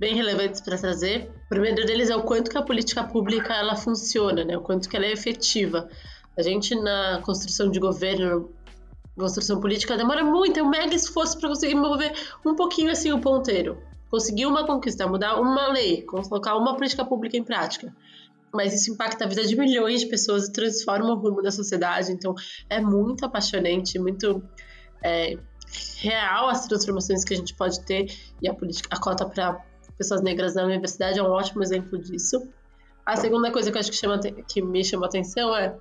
bem 0.00 0.16
relevantes 0.16 0.60
para 0.60 0.76
trazer. 0.76 1.30
O 1.46 1.48
primeiro 1.48 1.86
deles 1.86 2.10
é 2.10 2.16
o 2.16 2.22
quanto 2.22 2.50
que 2.50 2.58
a 2.58 2.62
política 2.62 3.04
pública 3.04 3.54
ela 3.54 3.76
funciona, 3.76 4.44
né? 4.44 4.56
o 4.56 4.62
quanto 4.62 4.88
que 4.88 4.96
ela 4.96 5.06
é 5.06 5.12
efetiva. 5.12 5.88
A 6.36 6.42
gente, 6.42 6.74
na 6.74 7.20
construção 7.22 7.70
de 7.70 7.78
governo, 7.78 8.50
construção 9.16 9.60
política, 9.60 9.96
demora 9.96 10.24
muito, 10.24 10.58
é 10.58 10.62
um 10.62 10.70
mega 10.70 10.94
esforço 10.94 11.38
para 11.38 11.50
conseguir 11.50 11.74
mover 11.74 12.12
um 12.44 12.56
pouquinho 12.56 12.90
assim 12.90 13.12
o 13.12 13.20
ponteiro 13.20 13.78
conseguir 14.10 14.46
uma 14.46 14.66
conquista, 14.66 15.06
mudar 15.06 15.40
uma 15.40 15.68
lei, 15.68 16.02
colocar 16.02 16.56
uma 16.56 16.76
política 16.76 17.04
pública 17.04 17.36
em 17.36 17.44
prática. 17.44 17.94
Mas 18.52 18.74
isso 18.74 18.92
impacta 18.92 19.24
a 19.24 19.28
vida 19.28 19.46
de 19.46 19.56
milhões 19.56 20.00
de 20.00 20.06
pessoas 20.08 20.48
e 20.48 20.52
transforma 20.52 21.12
o 21.12 21.14
rumo 21.14 21.40
da 21.40 21.52
sociedade. 21.52 22.10
Então, 22.10 22.34
é 22.68 22.80
muito 22.80 23.24
apaixonante, 23.24 23.96
muito 24.00 24.42
é, 25.00 25.38
real 25.98 26.48
as 26.48 26.66
transformações 26.66 27.24
que 27.24 27.32
a 27.32 27.36
gente 27.36 27.54
pode 27.54 27.80
ter. 27.84 28.12
E 28.42 28.48
a, 28.48 28.54
política, 28.54 28.88
a 28.90 29.00
cota 29.00 29.24
para 29.24 29.64
pessoas 30.00 30.22
negras 30.22 30.54
na 30.54 30.64
universidade 30.64 31.18
é 31.18 31.22
um 31.22 31.30
ótimo 31.30 31.62
exemplo 31.62 31.98
disso. 31.98 32.48
A 33.04 33.16
segunda 33.16 33.52
coisa 33.52 33.70
que 33.70 33.76
eu 33.76 33.80
acho 33.80 33.90
que, 33.90 33.96
chama, 33.98 34.18
que 34.18 34.62
me 34.62 34.82
chama 34.82 35.04
atenção 35.04 35.54
é 35.54 35.76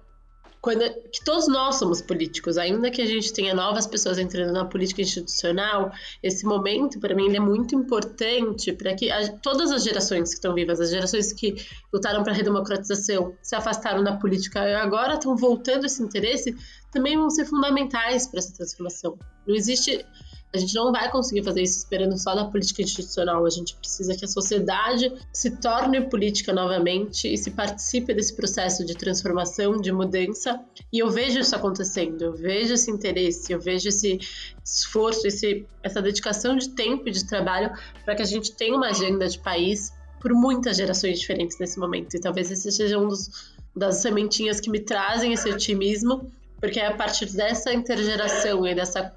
quando 0.62 0.82
que 1.10 1.24
todos 1.24 1.48
nós 1.48 1.76
somos 1.76 2.02
políticos, 2.02 2.58
ainda 2.58 2.92
que 2.92 3.02
a 3.02 3.06
gente 3.06 3.32
tenha 3.32 3.54
novas 3.54 3.88
pessoas 3.88 4.18
entrando 4.18 4.52
na 4.52 4.66
política 4.66 5.02
institucional, 5.02 5.90
esse 6.22 6.46
momento 6.46 7.00
para 7.00 7.16
mim 7.16 7.34
é 7.34 7.40
muito 7.40 7.74
importante 7.76 8.74
para 8.74 8.94
que 8.94 9.10
a, 9.10 9.32
todas 9.38 9.72
as 9.72 9.86
gerações 9.86 10.30
que 10.30 10.36
estão 10.36 10.54
vivas, 10.54 10.82
as 10.82 10.90
gerações 10.90 11.32
que 11.32 11.56
lutaram 11.94 12.24
para 12.24 12.34
a 12.34 12.36
redemocratização, 12.36 13.34
se 13.42 13.56
afastaram 13.56 14.04
da 14.04 14.18
política 14.18 14.68
e 14.68 14.76
agora 14.76 15.14
estão 15.14 15.34
voltando 15.38 15.86
esse 15.86 16.04
interesse, 16.04 16.54
também 16.92 17.18
vão 17.18 17.30
ser 17.30 17.46
fundamentais 17.46 18.28
para 18.28 18.40
essa 18.40 18.54
transformação. 18.54 19.18
Não 19.48 19.56
existe 19.56 20.06
a 20.52 20.58
gente 20.58 20.74
não 20.74 20.92
vai 20.92 21.12
conseguir 21.12 21.44
fazer 21.44 21.62
isso 21.62 21.78
esperando 21.78 22.18
só 22.18 22.34
da 22.34 22.46
política 22.46 22.82
institucional. 22.82 23.46
A 23.46 23.50
gente 23.52 23.76
precisa 23.76 24.16
que 24.16 24.26
a 24.26 24.28
sociedade 24.28 25.14
se 25.32 25.52
torne 25.52 26.02
política 26.10 26.52
novamente 26.52 27.32
e 27.32 27.38
se 27.38 27.52
participe 27.52 28.16
desse 28.16 28.36
processo 28.36 28.84
de 28.84 28.96
transformação, 28.96 29.80
de 29.80 29.92
mudança. 29.92 30.60
E 30.92 31.00
eu 31.00 31.10
vejo 31.10 31.40
isso 31.40 31.56
acontecendo, 31.56 32.24
eu 32.24 32.34
vejo 32.34 32.74
esse 32.74 32.90
interesse, 32.90 33.54
eu 33.54 33.60
vejo 33.60 33.90
esse 33.90 34.20
esforço, 34.66 35.28
esse, 35.28 35.68
essa 35.84 36.02
dedicação 36.02 36.56
de 36.56 36.70
tempo 36.70 37.08
e 37.08 37.12
de 37.12 37.28
trabalho 37.28 37.72
para 38.04 38.16
que 38.16 38.24
a 38.24 38.26
gente 38.26 38.52
tenha 38.54 38.76
uma 38.76 38.88
agenda 38.88 39.28
de 39.28 39.38
país 39.38 39.94
por 40.20 40.34
muitas 40.34 40.78
gerações 40.78 41.20
diferentes 41.20 41.60
nesse 41.60 41.78
momento. 41.80 42.16
E 42.16 42.20
talvez 42.20 42.50
esse 42.50 42.72
seja 42.72 42.98
um 42.98 43.08
dos 43.08 43.60
das 43.76 43.98
sementinhas 43.98 44.60
que 44.60 44.70
me 44.70 44.80
trazem 44.80 45.32
esse 45.32 45.50
otimismo, 45.50 46.30
porque 46.60 46.80
é 46.80 46.88
a 46.88 46.94
partir 46.94 47.26
dessa 47.28 47.74
intergeração 47.74 48.66
e 48.66 48.76
dessa 48.76 49.14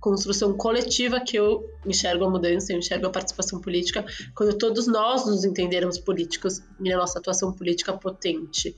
construção 0.00 0.56
coletiva 0.56 1.20
que 1.20 1.36
eu 1.36 1.68
enxergo 1.84 2.24
a 2.24 2.30
mudança, 2.30 2.72
eu 2.72 2.78
enxergo 2.78 3.06
a 3.06 3.10
participação 3.10 3.60
política, 3.60 4.04
quando 4.34 4.56
todos 4.56 4.86
nós 4.86 5.26
nos 5.26 5.44
entendermos 5.44 5.98
políticos 5.98 6.62
e 6.80 6.92
a 6.92 6.96
nossa 6.96 7.18
atuação 7.18 7.52
política 7.52 7.92
potente. 7.92 8.76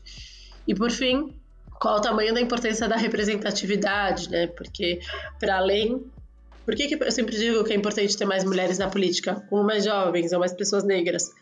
E 0.67 0.75
por 0.75 0.91
fim, 0.91 1.35
qual 1.81 1.99
o 1.99 2.01
tamanho 2.01 2.33
da 2.33 2.41
importância 2.41 2.89
da 2.89 2.97
representatividade, 2.97 4.31
né? 4.31 4.47
Porque 4.47 5.01
para 5.39 5.57
além 5.57 6.05
por 6.69 6.77
que, 6.77 6.87
que 6.87 7.03
eu 7.03 7.11
sempre 7.11 7.35
digo 7.35 7.65
que 7.65 7.73
é 7.73 7.77
importante 7.77 8.15
ter 8.15 8.27
mais 8.27 8.45
mulheres 8.45 8.77
na 8.77 8.91
política, 8.91 9.43
ou 9.51 9.65
mais 9.65 9.85
jovens, 9.85 10.35
ou 10.35 10.39
mais 10.39 10.53
pessoas 10.53 10.85
negras? 10.85 11.33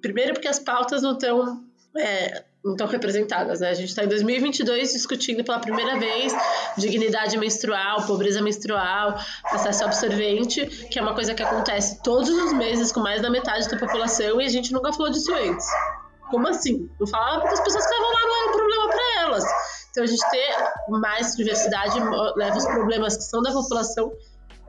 Primeiro, 0.00 0.32
porque 0.32 0.48
as 0.48 0.58
pautas 0.58 1.02
não 1.02 1.12
estão 1.12 1.62
é, 1.94 2.44
não 2.64 2.72
estão 2.72 2.86
representadas, 2.86 3.60
né? 3.60 3.68
A 3.68 3.74
gente 3.74 3.90
está 3.90 4.02
em 4.02 4.08
2022 4.08 4.94
discutindo 4.94 5.44
pela 5.44 5.58
primeira 5.58 5.98
vez 5.98 6.32
dignidade 6.78 7.36
menstrual, 7.36 8.06
pobreza 8.06 8.40
menstrual, 8.40 9.18
acesso 9.44 9.84
absorvente, 9.84 10.64
que 10.90 10.98
é 10.98 11.02
uma 11.02 11.14
coisa 11.14 11.34
que 11.34 11.42
acontece 11.42 12.02
todos 12.02 12.30
os 12.30 12.54
meses 12.54 12.90
com 12.90 13.00
mais 13.00 13.20
da 13.20 13.28
metade 13.28 13.68
da 13.68 13.76
população 13.76 14.40
e 14.40 14.46
a 14.46 14.48
gente 14.48 14.72
nunca 14.72 14.92
falou 14.94 15.12
disso 15.12 15.32
antes. 15.34 15.66
Como 16.30 16.48
assim? 16.48 16.88
Não 16.98 17.06
falava 17.06 17.40
porque 17.42 17.54
as 17.54 17.60
pessoas 17.60 17.84
estavam 17.84 18.10
lá 18.10 18.20
não 18.22 18.36
era 18.40 18.48
um 18.48 18.52
problema 18.52 18.88
para 18.88 19.22
elas. 19.22 19.44
Então 19.90 20.02
a 20.02 20.06
gente 20.06 20.30
ter 20.30 20.56
mais 20.88 21.36
diversidade 21.36 22.00
leva 22.34 22.56
os 22.56 22.64
problemas 22.64 23.16
que 23.16 23.24
são 23.24 23.42
da 23.42 23.52
população 23.52 24.10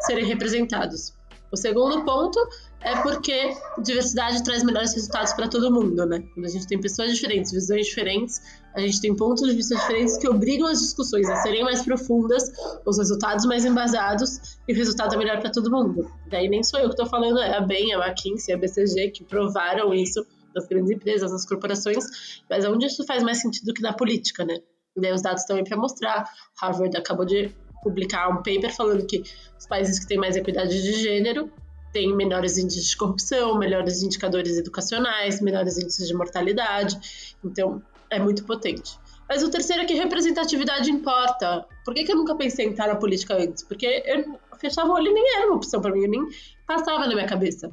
serem 0.02 0.26
representados. 0.26 1.14
O 1.56 1.58
segundo 1.58 2.04
ponto 2.04 2.38
é 2.82 3.02
porque 3.02 3.56
diversidade 3.82 4.44
traz 4.44 4.62
melhores 4.62 4.94
resultados 4.94 5.32
para 5.32 5.48
todo 5.48 5.72
mundo, 5.72 6.06
né? 6.06 6.22
Quando 6.34 6.46
a 6.46 6.50
gente 6.50 6.68
tem 6.68 6.78
pessoas 6.78 7.14
diferentes, 7.14 7.54
visões 7.54 7.88
diferentes, 7.88 8.42
a 8.76 8.82
gente 8.82 9.00
tem 9.00 9.16
pontos 9.16 9.48
de 9.48 9.56
vista 9.56 9.74
diferentes 9.74 10.18
que 10.18 10.28
obrigam 10.28 10.68
as 10.68 10.82
discussões 10.82 11.30
a 11.30 11.38
serem 11.38 11.64
mais 11.64 11.82
profundas, 11.82 12.52
os 12.86 12.98
resultados 12.98 13.46
mais 13.46 13.64
embasados 13.64 14.60
e 14.68 14.74
o 14.74 14.76
resultado 14.76 15.16
é 15.16 15.18
melhor 15.18 15.40
para 15.40 15.50
todo 15.50 15.72
mundo. 15.72 16.12
Daí 16.30 16.50
nem 16.50 16.62
sou 16.62 16.78
eu 16.78 16.88
que 16.88 16.96
estou 16.96 17.06
falando, 17.06 17.40
é 17.40 17.56
a 17.56 17.62
BEM, 17.62 17.94
a 17.94 18.06
McKinsey, 18.06 18.54
a 18.54 18.58
BCG 18.58 19.12
que 19.12 19.24
provaram 19.24 19.94
isso 19.94 20.28
nas 20.54 20.68
grandes 20.68 20.92
empresas, 20.92 21.32
nas 21.32 21.46
corporações, 21.46 22.04
mas 22.50 22.66
onde 22.66 22.86
isso 22.88 23.06
faz 23.06 23.24
mais 23.24 23.40
sentido 23.40 23.74
que 23.74 23.82
na 23.82 23.94
política, 23.94 24.44
né? 24.44 24.58
E 24.94 25.00
daí 25.00 25.14
os 25.14 25.22
dados 25.22 25.46
também 25.46 25.64
para 25.64 25.78
mostrar. 25.78 26.30
Harvard 26.62 26.98
acabou 26.98 27.26
de 27.26 27.56
publicar 27.86 28.28
um 28.30 28.38
paper 28.38 28.76
falando 28.76 29.06
que 29.06 29.24
os 29.60 29.68
países 29.68 30.00
que 30.00 30.08
têm 30.08 30.18
mais 30.18 30.36
equidade 30.36 30.82
de 30.82 30.94
gênero 30.94 31.52
têm 31.94 32.16
menores 32.16 32.58
índices 32.58 32.90
de 32.90 32.98
corrupção, 32.98 33.60
melhores 33.60 34.02
indicadores 34.02 34.58
educacionais, 34.58 35.40
menores 35.40 35.78
índices 35.78 36.08
de 36.08 36.14
mortalidade. 36.16 36.98
Então, 37.46 37.82
é 38.10 38.20
muito 38.20 38.44
potente. 38.44 38.98
Mas 39.30 39.44
o 39.44 39.52
terceiro 39.52 39.84
é 39.84 39.86
que 39.86 39.94
representatividade 39.94 40.90
importa. 40.90 41.64
Por 41.86 41.94
que, 41.94 42.04
que 42.04 42.12
eu 42.12 42.16
nunca 42.16 42.36
pensei 42.36 42.66
em 42.66 42.72
estar 42.72 42.88
na 42.88 42.96
política 42.96 43.36
antes? 43.36 43.64
Porque 43.64 44.04
eu 44.06 44.36
fechava 44.60 44.90
o 44.90 44.94
olho 44.94 45.08
e 45.08 45.14
nem 45.14 45.38
era 45.38 45.48
uma 45.48 45.58
opção 45.58 45.80
para 45.80 45.92
mim, 45.92 46.08
nem 46.08 46.26
passava 46.66 47.08
na 47.08 47.14
minha 47.14 47.28
cabeça. 47.28 47.72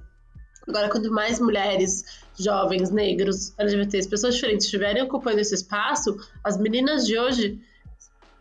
Agora, 0.69 0.89
quanto 0.89 1.11
mais 1.11 1.41
mulheres, 1.41 2.05
jovens, 2.39 2.91
negros, 2.91 3.53
LGBTs, 3.59 4.09
pessoas 4.09 4.35
diferentes 4.35 4.67
estiverem 4.67 5.03
ocupando 5.03 5.41
esse 5.41 5.55
espaço, 5.55 6.17
as 6.45 6.57
meninas 6.57 7.07
de 7.07 7.19
hoje 7.19 7.59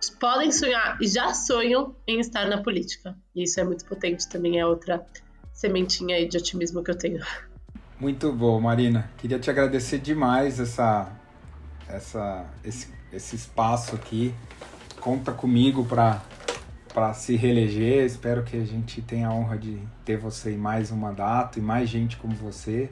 podem 0.09 0.51
sonhar 0.51 0.97
e 1.01 1.07
já 1.07 1.33
sonham 1.33 1.95
em 2.07 2.19
estar 2.19 2.47
na 2.47 2.61
política. 2.61 3.15
E 3.35 3.43
isso 3.43 3.59
é 3.59 3.63
muito 3.63 3.85
potente 3.85 4.27
também, 4.27 4.59
é 4.59 4.65
outra 4.65 5.05
sementinha 5.53 6.15
aí 6.15 6.27
de 6.27 6.37
otimismo 6.37 6.83
que 6.83 6.91
eu 6.91 6.97
tenho. 6.97 7.23
Muito 7.99 8.31
bom, 8.31 8.59
Marina. 8.59 9.11
Queria 9.17 9.37
te 9.37 9.49
agradecer 9.49 9.99
demais 9.99 10.59
essa, 10.59 11.11
essa, 11.87 12.45
esse, 12.63 12.87
esse 13.13 13.35
espaço 13.35 13.95
aqui. 13.95 14.33
Conta 14.99 15.31
comigo 15.31 15.85
para 15.85 16.21
para 16.93 17.13
se 17.13 17.35
reeleger. 17.35 18.05
Espero 18.05 18.43
que 18.43 18.57
a 18.57 18.65
gente 18.65 19.01
tenha 19.01 19.27
a 19.27 19.33
honra 19.33 19.57
de 19.57 19.79
ter 20.03 20.17
você 20.17 20.51
em 20.51 20.57
mais 20.57 20.91
um 20.91 20.97
mandato 20.97 21.57
e 21.57 21.61
mais 21.61 21.89
gente 21.89 22.17
como 22.17 22.33
você. 22.35 22.89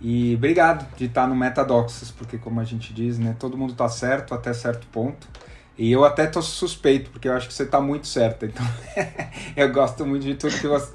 E 0.00 0.34
obrigado 0.34 0.92
de 0.96 1.04
estar 1.04 1.26
no 1.26 1.34
Metadoxos, 1.34 2.10
porque 2.10 2.36
como 2.36 2.60
a 2.60 2.64
gente 2.64 2.92
diz, 2.92 3.18
né, 3.18 3.36
todo 3.38 3.56
mundo 3.56 3.72
está 3.72 3.88
certo 3.88 4.34
até 4.34 4.52
certo 4.52 4.86
ponto. 4.88 5.28
E 5.76 5.90
eu 5.90 6.04
até 6.04 6.26
tô 6.26 6.42
suspeito, 6.42 7.10
porque 7.10 7.28
eu 7.28 7.32
acho 7.32 7.48
que 7.48 7.54
você 7.54 7.66
tá 7.66 7.80
muito 7.80 8.06
certa. 8.06 8.46
Então, 8.46 8.64
eu 9.56 9.72
gosto 9.72 10.04
muito 10.04 10.24
de 10.24 10.34
tudo 10.34 10.58
que 10.58 10.66
você. 10.66 10.92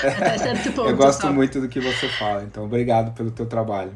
Até 0.00 0.38
certo 0.38 0.72
ponto. 0.74 0.88
eu 0.88 0.96
gosto 0.96 1.26
muito 1.32 1.60
do 1.60 1.68
que 1.68 1.80
você 1.80 2.08
fala. 2.08 2.44
Então, 2.44 2.64
obrigado 2.64 3.14
pelo 3.14 3.30
teu 3.30 3.46
trabalho. 3.46 3.92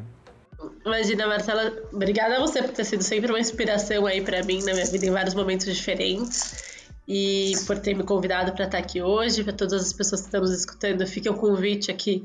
Imagina, 0.85 1.27
Marcela, 1.27 1.71
obrigada 1.93 2.37
a 2.37 2.39
você 2.39 2.61
por 2.61 2.71
ter 2.71 2.83
sido 2.83 3.03
sempre 3.03 3.31
uma 3.31 3.39
inspiração 3.39 4.05
aí 4.05 4.21
para 4.21 4.43
mim 4.43 4.63
na 4.63 4.73
minha 4.73 4.85
vida 4.85 5.05
em 5.05 5.11
vários 5.11 5.35
momentos 5.35 5.65
diferentes 5.75 6.63
e 7.07 7.53
por 7.65 7.77
ter 7.77 7.93
me 7.93 8.03
convidado 8.03 8.53
para 8.53 8.65
estar 8.65 8.77
aqui 8.77 9.01
hoje. 9.01 9.43
Para 9.43 9.53
todas 9.53 9.81
as 9.81 9.93
pessoas 9.93 10.21
que 10.21 10.27
estão 10.27 10.41
nos 10.41 10.51
escutando, 10.51 11.05
fica 11.05 11.29
o 11.29 11.33
um 11.33 11.37
convite 11.37 11.91
aqui 11.91 12.23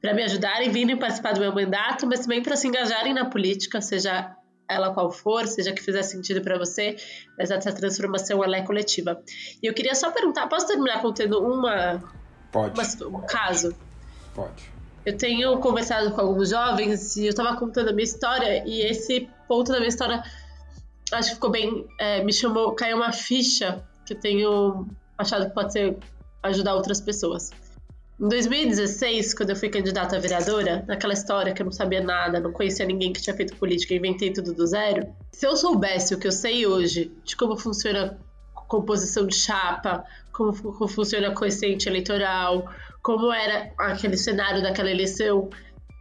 para 0.00 0.14
me 0.14 0.22
ajudarem, 0.22 0.70
virem 0.70 0.96
participar 0.96 1.32
do 1.32 1.40
meu 1.40 1.54
mandato, 1.54 2.06
mas 2.06 2.20
também 2.20 2.42
para 2.42 2.56
se 2.56 2.66
engajarem 2.66 3.14
na 3.14 3.26
política, 3.26 3.80
seja 3.80 4.34
ela 4.72 4.92
qual 4.92 5.10
for, 5.10 5.46
seja 5.46 5.72
que 5.72 5.82
fizer 5.82 6.02
sentido 6.02 6.40
para 6.40 6.58
você, 6.58 6.96
mas 7.38 7.50
essa 7.50 7.72
transformação 7.72 8.42
ela 8.42 8.56
é 8.56 8.62
coletiva. 8.62 9.22
E 9.62 9.66
eu 9.66 9.74
queria 9.74 9.94
só 9.94 10.10
perguntar, 10.10 10.46
posso 10.48 10.66
terminar 10.66 11.00
contando 11.00 11.40
uma, 11.40 12.02
Pode. 12.52 12.78
Uma, 12.78 13.18
um 13.18 13.20
caso? 13.22 13.74
Pode. 14.34 14.70
Eu 15.04 15.16
tenho 15.16 15.58
conversado 15.58 16.12
com 16.12 16.20
alguns 16.20 16.50
jovens 16.50 17.16
e 17.16 17.24
eu 17.24 17.30
estava 17.30 17.56
contando 17.56 17.88
a 17.88 17.92
minha 17.92 18.04
história 18.04 18.62
e 18.66 18.82
esse 18.82 19.28
ponto 19.48 19.72
da 19.72 19.78
minha 19.78 19.88
história 19.88 20.22
acho 21.10 21.30
que 21.30 21.34
ficou 21.34 21.50
bem, 21.50 21.86
é, 21.98 22.22
me 22.22 22.32
chamou, 22.32 22.72
caiu 22.72 22.98
uma 22.98 23.12
ficha 23.12 23.82
que 24.06 24.12
eu 24.12 24.20
tenho 24.20 24.86
achado 25.18 25.46
que 25.46 25.54
pode 25.54 25.72
ser 25.72 25.98
ajudar 26.42 26.74
outras 26.74 27.00
pessoas. 27.00 27.50
Em 28.22 28.28
2016, 28.28 29.34
quando 29.34 29.50
eu 29.50 29.56
fui 29.56 29.68
candidata 29.68 30.14
a 30.14 30.20
vereadora, 30.20 30.84
naquela 30.86 31.12
história 31.12 31.52
que 31.52 31.60
eu 31.60 31.64
não 31.64 31.72
sabia 31.72 32.00
nada, 32.00 32.38
não 32.38 32.52
conhecia 32.52 32.86
ninguém 32.86 33.12
que 33.12 33.20
tinha 33.20 33.34
feito 33.34 33.56
política, 33.56 33.94
inventei 33.94 34.32
tudo 34.32 34.54
do 34.54 34.64
zero. 34.64 35.12
Se 35.32 35.44
eu 35.44 35.56
soubesse 35.56 36.14
o 36.14 36.18
que 36.20 36.28
eu 36.28 36.30
sei 36.30 36.64
hoje 36.64 37.10
de 37.24 37.34
como 37.34 37.56
funciona 37.56 38.16
composição 38.68 39.26
de 39.26 39.34
chapa, 39.34 40.04
como, 40.32 40.52
como 40.54 40.86
funciona 40.86 41.34
coeficiente 41.34 41.88
eleitoral, 41.88 42.72
como 43.02 43.32
era 43.32 43.72
aquele 43.76 44.16
cenário 44.16 44.62
daquela 44.62 44.92
eleição, 44.92 45.50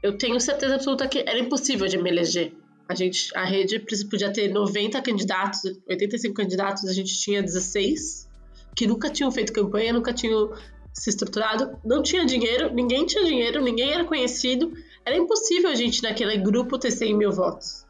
eu 0.04 0.16
tenho 0.16 0.40
certeza 0.40 0.76
absoluta 0.76 1.08
que 1.08 1.24
era 1.28 1.40
impossível 1.40 1.88
de 1.88 1.98
me 1.98 2.12
eleger. 2.12 2.54
A 2.88 2.94
gente, 2.94 3.36
a 3.36 3.46
rede 3.46 3.80
podia 3.80 4.32
ter 4.32 4.48
90 4.48 5.02
candidatos, 5.02 5.62
85 5.90 6.36
candidatos, 6.36 6.86
a 6.86 6.94
gente 6.94 7.20
tinha 7.20 7.42
16 7.42 8.30
que 8.76 8.86
nunca 8.86 9.10
tinham 9.10 9.32
feito 9.32 9.52
campanha, 9.52 9.92
nunca 9.92 10.14
tinham 10.14 10.52
se 10.94 11.10
estruturado, 11.10 11.78
não 11.84 12.04
tinha 12.04 12.26
dinheiro, 12.26 12.74
ninguém 12.74 13.06
tinha 13.06 13.24
dinheiro, 13.24 13.62
ninguém 13.62 13.94
era 13.94 14.04
conhecido. 14.04 14.74
Era 15.06 15.18
impossível 15.18 15.70
a 15.70 15.76
gente, 15.76 16.04
naquele 16.04 16.38
grupo, 16.38 16.78
ter 16.78 16.92
100 16.92 17.18
mil 17.18 17.32
votos, 17.32 17.86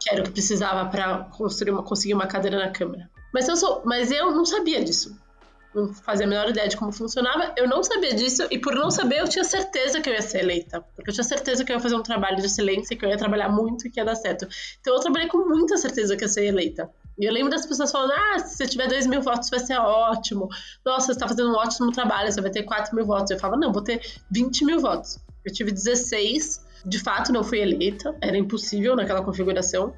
que 0.00 0.10
era 0.10 0.20
o 0.20 0.24
que 0.24 0.30
precisava 0.30 0.88
para 0.88 1.24
conseguir 1.84 2.14
uma 2.14 2.26
cadeira 2.26 2.58
na 2.58 2.70
Câmara. 2.70 3.10
Mas 3.32 3.48
eu, 3.48 3.56
sou, 3.56 3.82
mas 3.84 4.10
eu 4.10 4.30
não 4.32 4.44
sabia 4.44 4.82
disso. 4.82 5.16
Não 5.74 5.92
fazia 5.92 6.26
a 6.26 6.28
menor 6.28 6.50
ideia 6.50 6.68
de 6.68 6.76
como 6.76 6.92
funcionava. 6.92 7.54
Eu 7.56 7.66
não 7.66 7.82
sabia 7.82 8.14
disso, 8.14 8.46
e 8.50 8.58
por 8.58 8.74
não 8.74 8.90
saber, 8.90 9.20
eu 9.20 9.28
tinha 9.28 9.44
certeza 9.44 10.00
que 10.00 10.08
eu 10.08 10.12
ia 10.12 10.20
ser 10.20 10.40
eleita. 10.40 10.84
Porque 10.94 11.10
eu 11.10 11.14
tinha 11.14 11.24
certeza 11.24 11.64
que 11.64 11.72
eu 11.72 11.76
ia 11.76 11.80
fazer 11.80 11.96
um 11.96 12.02
trabalho 12.02 12.36
de 12.36 12.46
excelência, 12.46 12.96
que 12.96 13.04
eu 13.04 13.08
ia 13.08 13.16
trabalhar 13.16 13.48
muito 13.48 13.86
e 13.86 13.90
que 13.90 13.98
ia 13.98 14.04
dar 14.04 14.14
certo. 14.14 14.46
Então 14.80 14.94
eu 14.94 15.00
trabalhei 15.00 15.28
com 15.28 15.38
muita 15.38 15.78
certeza 15.78 16.14
que 16.14 16.24
ia 16.24 16.28
ser 16.28 16.44
eleita. 16.44 16.90
Eu 17.18 17.32
lembro 17.32 17.50
das 17.50 17.66
pessoas 17.66 17.90
falando: 17.90 18.12
ah, 18.12 18.38
se 18.38 18.56
você 18.56 18.66
tiver 18.66 18.88
2 18.88 19.06
mil 19.06 19.22
votos 19.22 19.50
vai 19.50 19.60
ser 19.60 19.78
ótimo. 19.78 20.48
Nossa, 20.84 21.06
você 21.06 21.12
está 21.12 21.28
fazendo 21.28 21.50
um 21.50 21.56
ótimo 21.56 21.92
trabalho, 21.92 22.30
você 22.30 22.40
vai 22.40 22.50
ter 22.50 22.62
4 22.62 22.94
mil 22.94 23.06
votos. 23.06 23.30
Eu 23.30 23.38
falava: 23.38 23.60
não, 23.60 23.72
vou 23.72 23.82
ter 23.82 24.00
20 24.30 24.64
mil 24.64 24.80
votos. 24.80 25.18
Eu 25.44 25.52
tive 25.52 25.72
16, 25.72 26.64
de 26.86 26.98
fato 26.98 27.32
não 27.32 27.42
fui 27.42 27.60
eleita, 27.60 28.16
era 28.20 28.36
impossível 28.36 28.96
naquela 28.96 29.22
configuração. 29.22 29.92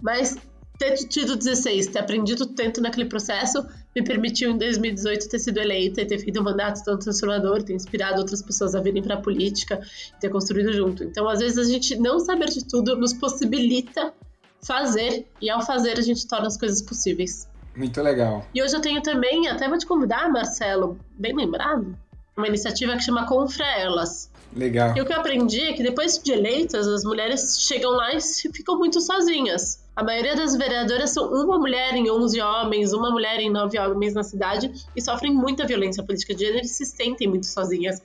Mas 0.00 0.36
ter 0.78 0.94
tido 0.94 1.36
16, 1.36 1.88
ter 1.88 1.98
aprendido 1.98 2.46
tanto 2.46 2.80
naquele 2.80 3.08
processo, 3.08 3.66
me 3.94 4.02
permitiu 4.02 4.50
em 4.50 4.56
2018 4.56 5.28
ter 5.28 5.38
sido 5.40 5.58
eleita 5.58 6.00
e 6.00 6.06
ter 6.06 6.18
feito 6.18 6.40
um 6.40 6.44
mandato 6.44 6.82
tão 6.84 6.96
transformador, 6.96 7.62
ter 7.64 7.74
inspirado 7.74 8.20
outras 8.20 8.40
pessoas 8.40 8.76
a 8.76 8.80
virem 8.80 9.02
para 9.02 9.16
a 9.16 9.20
política, 9.20 9.80
ter 10.20 10.28
construído 10.28 10.72
junto. 10.72 11.02
Então, 11.02 11.28
às 11.28 11.40
vezes, 11.40 11.58
a 11.58 11.64
gente 11.64 11.96
não 11.96 12.20
saber 12.20 12.48
de 12.48 12.64
tudo 12.64 12.96
nos 12.96 13.12
possibilita 13.12 14.14
fazer, 14.60 15.26
e 15.40 15.50
ao 15.50 15.62
fazer 15.62 15.98
a 15.98 16.02
gente 16.02 16.26
torna 16.26 16.46
as 16.46 16.56
coisas 16.56 16.82
possíveis. 16.82 17.48
Muito 17.76 18.02
legal. 18.02 18.44
E 18.54 18.62
hoje 18.62 18.74
eu 18.74 18.80
tenho 18.80 19.00
também, 19.02 19.48
até 19.48 19.68
vou 19.68 19.78
te 19.78 19.86
convidar, 19.86 20.28
Marcelo, 20.30 20.98
bem 21.16 21.34
lembrado, 21.34 21.96
uma 22.36 22.48
iniciativa 22.48 22.96
que 22.96 23.02
chama 23.02 23.26
Confra 23.26 23.66
Elas. 23.66 24.30
Legal. 24.56 24.96
E 24.96 25.00
o 25.00 25.04
que 25.06 25.12
eu 25.12 25.18
aprendi 25.18 25.60
é 25.60 25.72
que 25.74 25.82
depois 25.82 26.18
de 26.18 26.32
eleitas, 26.32 26.86
as 26.86 27.04
mulheres 27.04 27.60
chegam 27.60 27.90
lá 27.90 28.14
e 28.14 28.20
ficam 28.20 28.78
muito 28.78 29.00
sozinhas. 29.00 29.84
A 29.94 30.02
maioria 30.02 30.34
das 30.34 30.56
vereadoras 30.56 31.10
são 31.10 31.28
uma 31.28 31.58
mulher 31.58 31.94
em 31.94 32.10
11 32.10 32.40
homens, 32.40 32.92
uma 32.92 33.10
mulher 33.10 33.40
em 33.40 33.50
9 33.50 33.78
homens 33.78 34.14
na 34.14 34.22
cidade 34.22 34.72
e 34.96 35.02
sofrem 35.02 35.34
muita 35.34 35.66
violência 35.66 36.02
política 36.02 36.34
de 36.34 36.46
gênero 36.46 36.64
e 36.64 36.68
se 36.68 36.84
sentem 36.84 37.28
muito 37.28 37.46
sozinhas. 37.46 38.00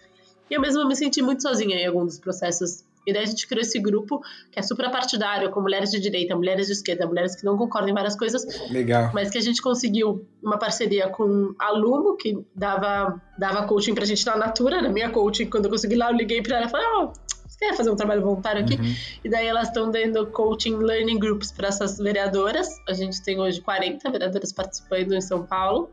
E 0.49 0.53
eu 0.53 0.61
mesma 0.61 0.85
me 0.85 0.95
senti 0.95 1.21
muito 1.21 1.41
sozinha 1.41 1.75
em 1.75 1.87
alguns 1.87 2.05
dos 2.05 2.19
processos 2.19 2.83
E 3.05 3.13
daí 3.13 3.23
a 3.23 3.25
gente 3.25 3.47
criou 3.47 3.61
esse 3.61 3.79
grupo 3.79 4.21
que 4.51 4.59
é 4.59 4.61
suprapartidário, 4.61 5.51
com 5.51 5.61
mulheres 5.61 5.91
de 5.91 5.99
direita, 5.99 6.35
mulheres 6.35 6.67
de 6.67 6.73
esquerda, 6.73 7.05
mulheres 7.05 7.35
que 7.35 7.45
não 7.45 7.57
concordam 7.57 7.89
em 7.89 7.93
várias 7.93 8.15
coisas. 8.15 8.45
Legal. 8.69 9.11
Mas 9.13 9.29
que 9.29 9.37
a 9.37 9.41
gente 9.41 9.61
conseguiu 9.61 10.25
uma 10.41 10.57
parceria 10.57 11.09
com 11.09 11.53
a 11.59 11.71
Lumo, 11.71 12.15
que 12.15 12.37
dava, 12.55 13.21
dava 13.37 13.67
coaching 13.67 13.93
pra 13.93 14.05
gente 14.05 14.25
na 14.25 14.37
Natura, 14.37 14.81
na 14.81 14.89
minha 14.89 15.09
coaching. 15.09 15.45
Quando 15.49 15.65
eu 15.65 15.71
consegui 15.71 15.95
lá, 15.95 16.11
eu 16.11 16.15
liguei 16.15 16.41
pra 16.41 16.57
ela 16.57 16.65
e 16.67 16.69
falei, 16.69 16.85
ó, 16.87 17.03
oh, 17.03 17.13
você 17.47 17.59
quer 17.59 17.75
fazer 17.75 17.91
um 17.91 17.95
trabalho 17.95 18.21
voluntário 18.21 18.63
aqui? 18.63 18.75
Uhum. 18.75 18.95
E 19.23 19.29
daí 19.29 19.45
elas 19.45 19.67
estão 19.67 19.91
dando 19.91 20.25
coaching 20.27 20.77
learning 20.77 21.19
groups 21.19 21.51
para 21.51 21.67
essas 21.67 21.97
vereadoras. 21.97 22.67
A 22.87 22.93
gente 22.93 23.21
tem 23.23 23.39
hoje 23.39 23.61
40 23.61 24.09
vereadoras 24.09 24.51
participando 24.51 25.13
em 25.13 25.21
São 25.21 25.45
Paulo. 25.45 25.91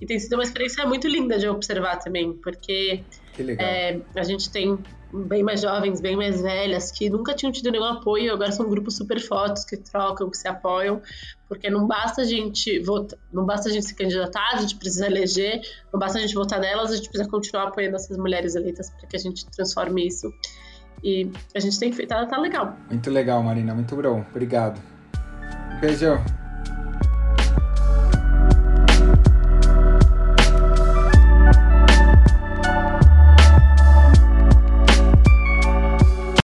E 0.00 0.04
tem 0.04 0.18
sido 0.18 0.34
uma 0.34 0.42
experiência 0.42 0.84
muito 0.84 1.08
linda 1.08 1.38
de 1.38 1.48
observar 1.48 1.96
também, 1.96 2.34
porque 2.34 3.02
é, 3.58 3.98
a 4.14 4.22
gente 4.22 4.50
tem 4.50 4.78
bem 5.24 5.42
mais 5.42 5.60
jovens, 5.60 6.00
bem 6.00 6.16
mais 6.16 6.40
velhas, 6.40 6.90
que 6.90 7.08
nunca 7.08 7.34
tinham 7.34 7.52
tido 7.52 7.70
nenhum 7.70 7.84
apoio, 7.84 8.32
agora 8.32 8.52
são 8.52 8.68
grupos 8.68 8.96
super 8.96 9.20
fotos 9.20 9.64
que 9.64 9.76
trocam, 9.76 10.28
que 10.28 10.36
se 10.36 10.48
apoiam, 10.48 11.00
porque 11.48 11.70
não 11.70 11.86
basta 11.86 12.22
a 12.22 12.24
gente 12.24 12.78
votar, 12.80 13.18
não 13.32 13.44
basta 13.44 13.68
a 13.68 13.72
gente 13.72 13.86
se 13.86 13.94
candidatar, 13.94 14.54
a 14.54 14.56
gente 14.56 14.76
precisa 14.76 15.06
eleger, 15.06 15.60
não 15.92 15.98
basta 15.98 16.18
a 16.18 16.20
gente 16.20 16.34
votar 16.34 16.60
nelas, 16.60 16.92
a 16.92 16.96
gente 16.96 17.08
precisa 17.08 17.28
continuar 17.30 17.68
apoiando 17.68 17.96
essas 17.96 18.16
mulheres 18.16 18.54
eleitas 18.54 18.90
para 18.90 19.06
que 19.06 19.16
a 19.16 19.20
gente 19.20 19.46
transforme 19.46 20.06
isso. 20.06 20.32
E 21.02 21.30
a 21.54 21.60
gente 21.60 21.78
tem 21.78 21.92
feito, 21.92 22.08
tá, 22.08 22.24
tá 22.26 22.38
legal. 22.38 22.76
Muito 22.90 23.10
legal, 23.10 23.42
Marina, 23.42 23.74
muito 23.74 23.94
bom. 23.94 24.24
Obrigado. 24.30 24.80
Beijo. 25.80 26.45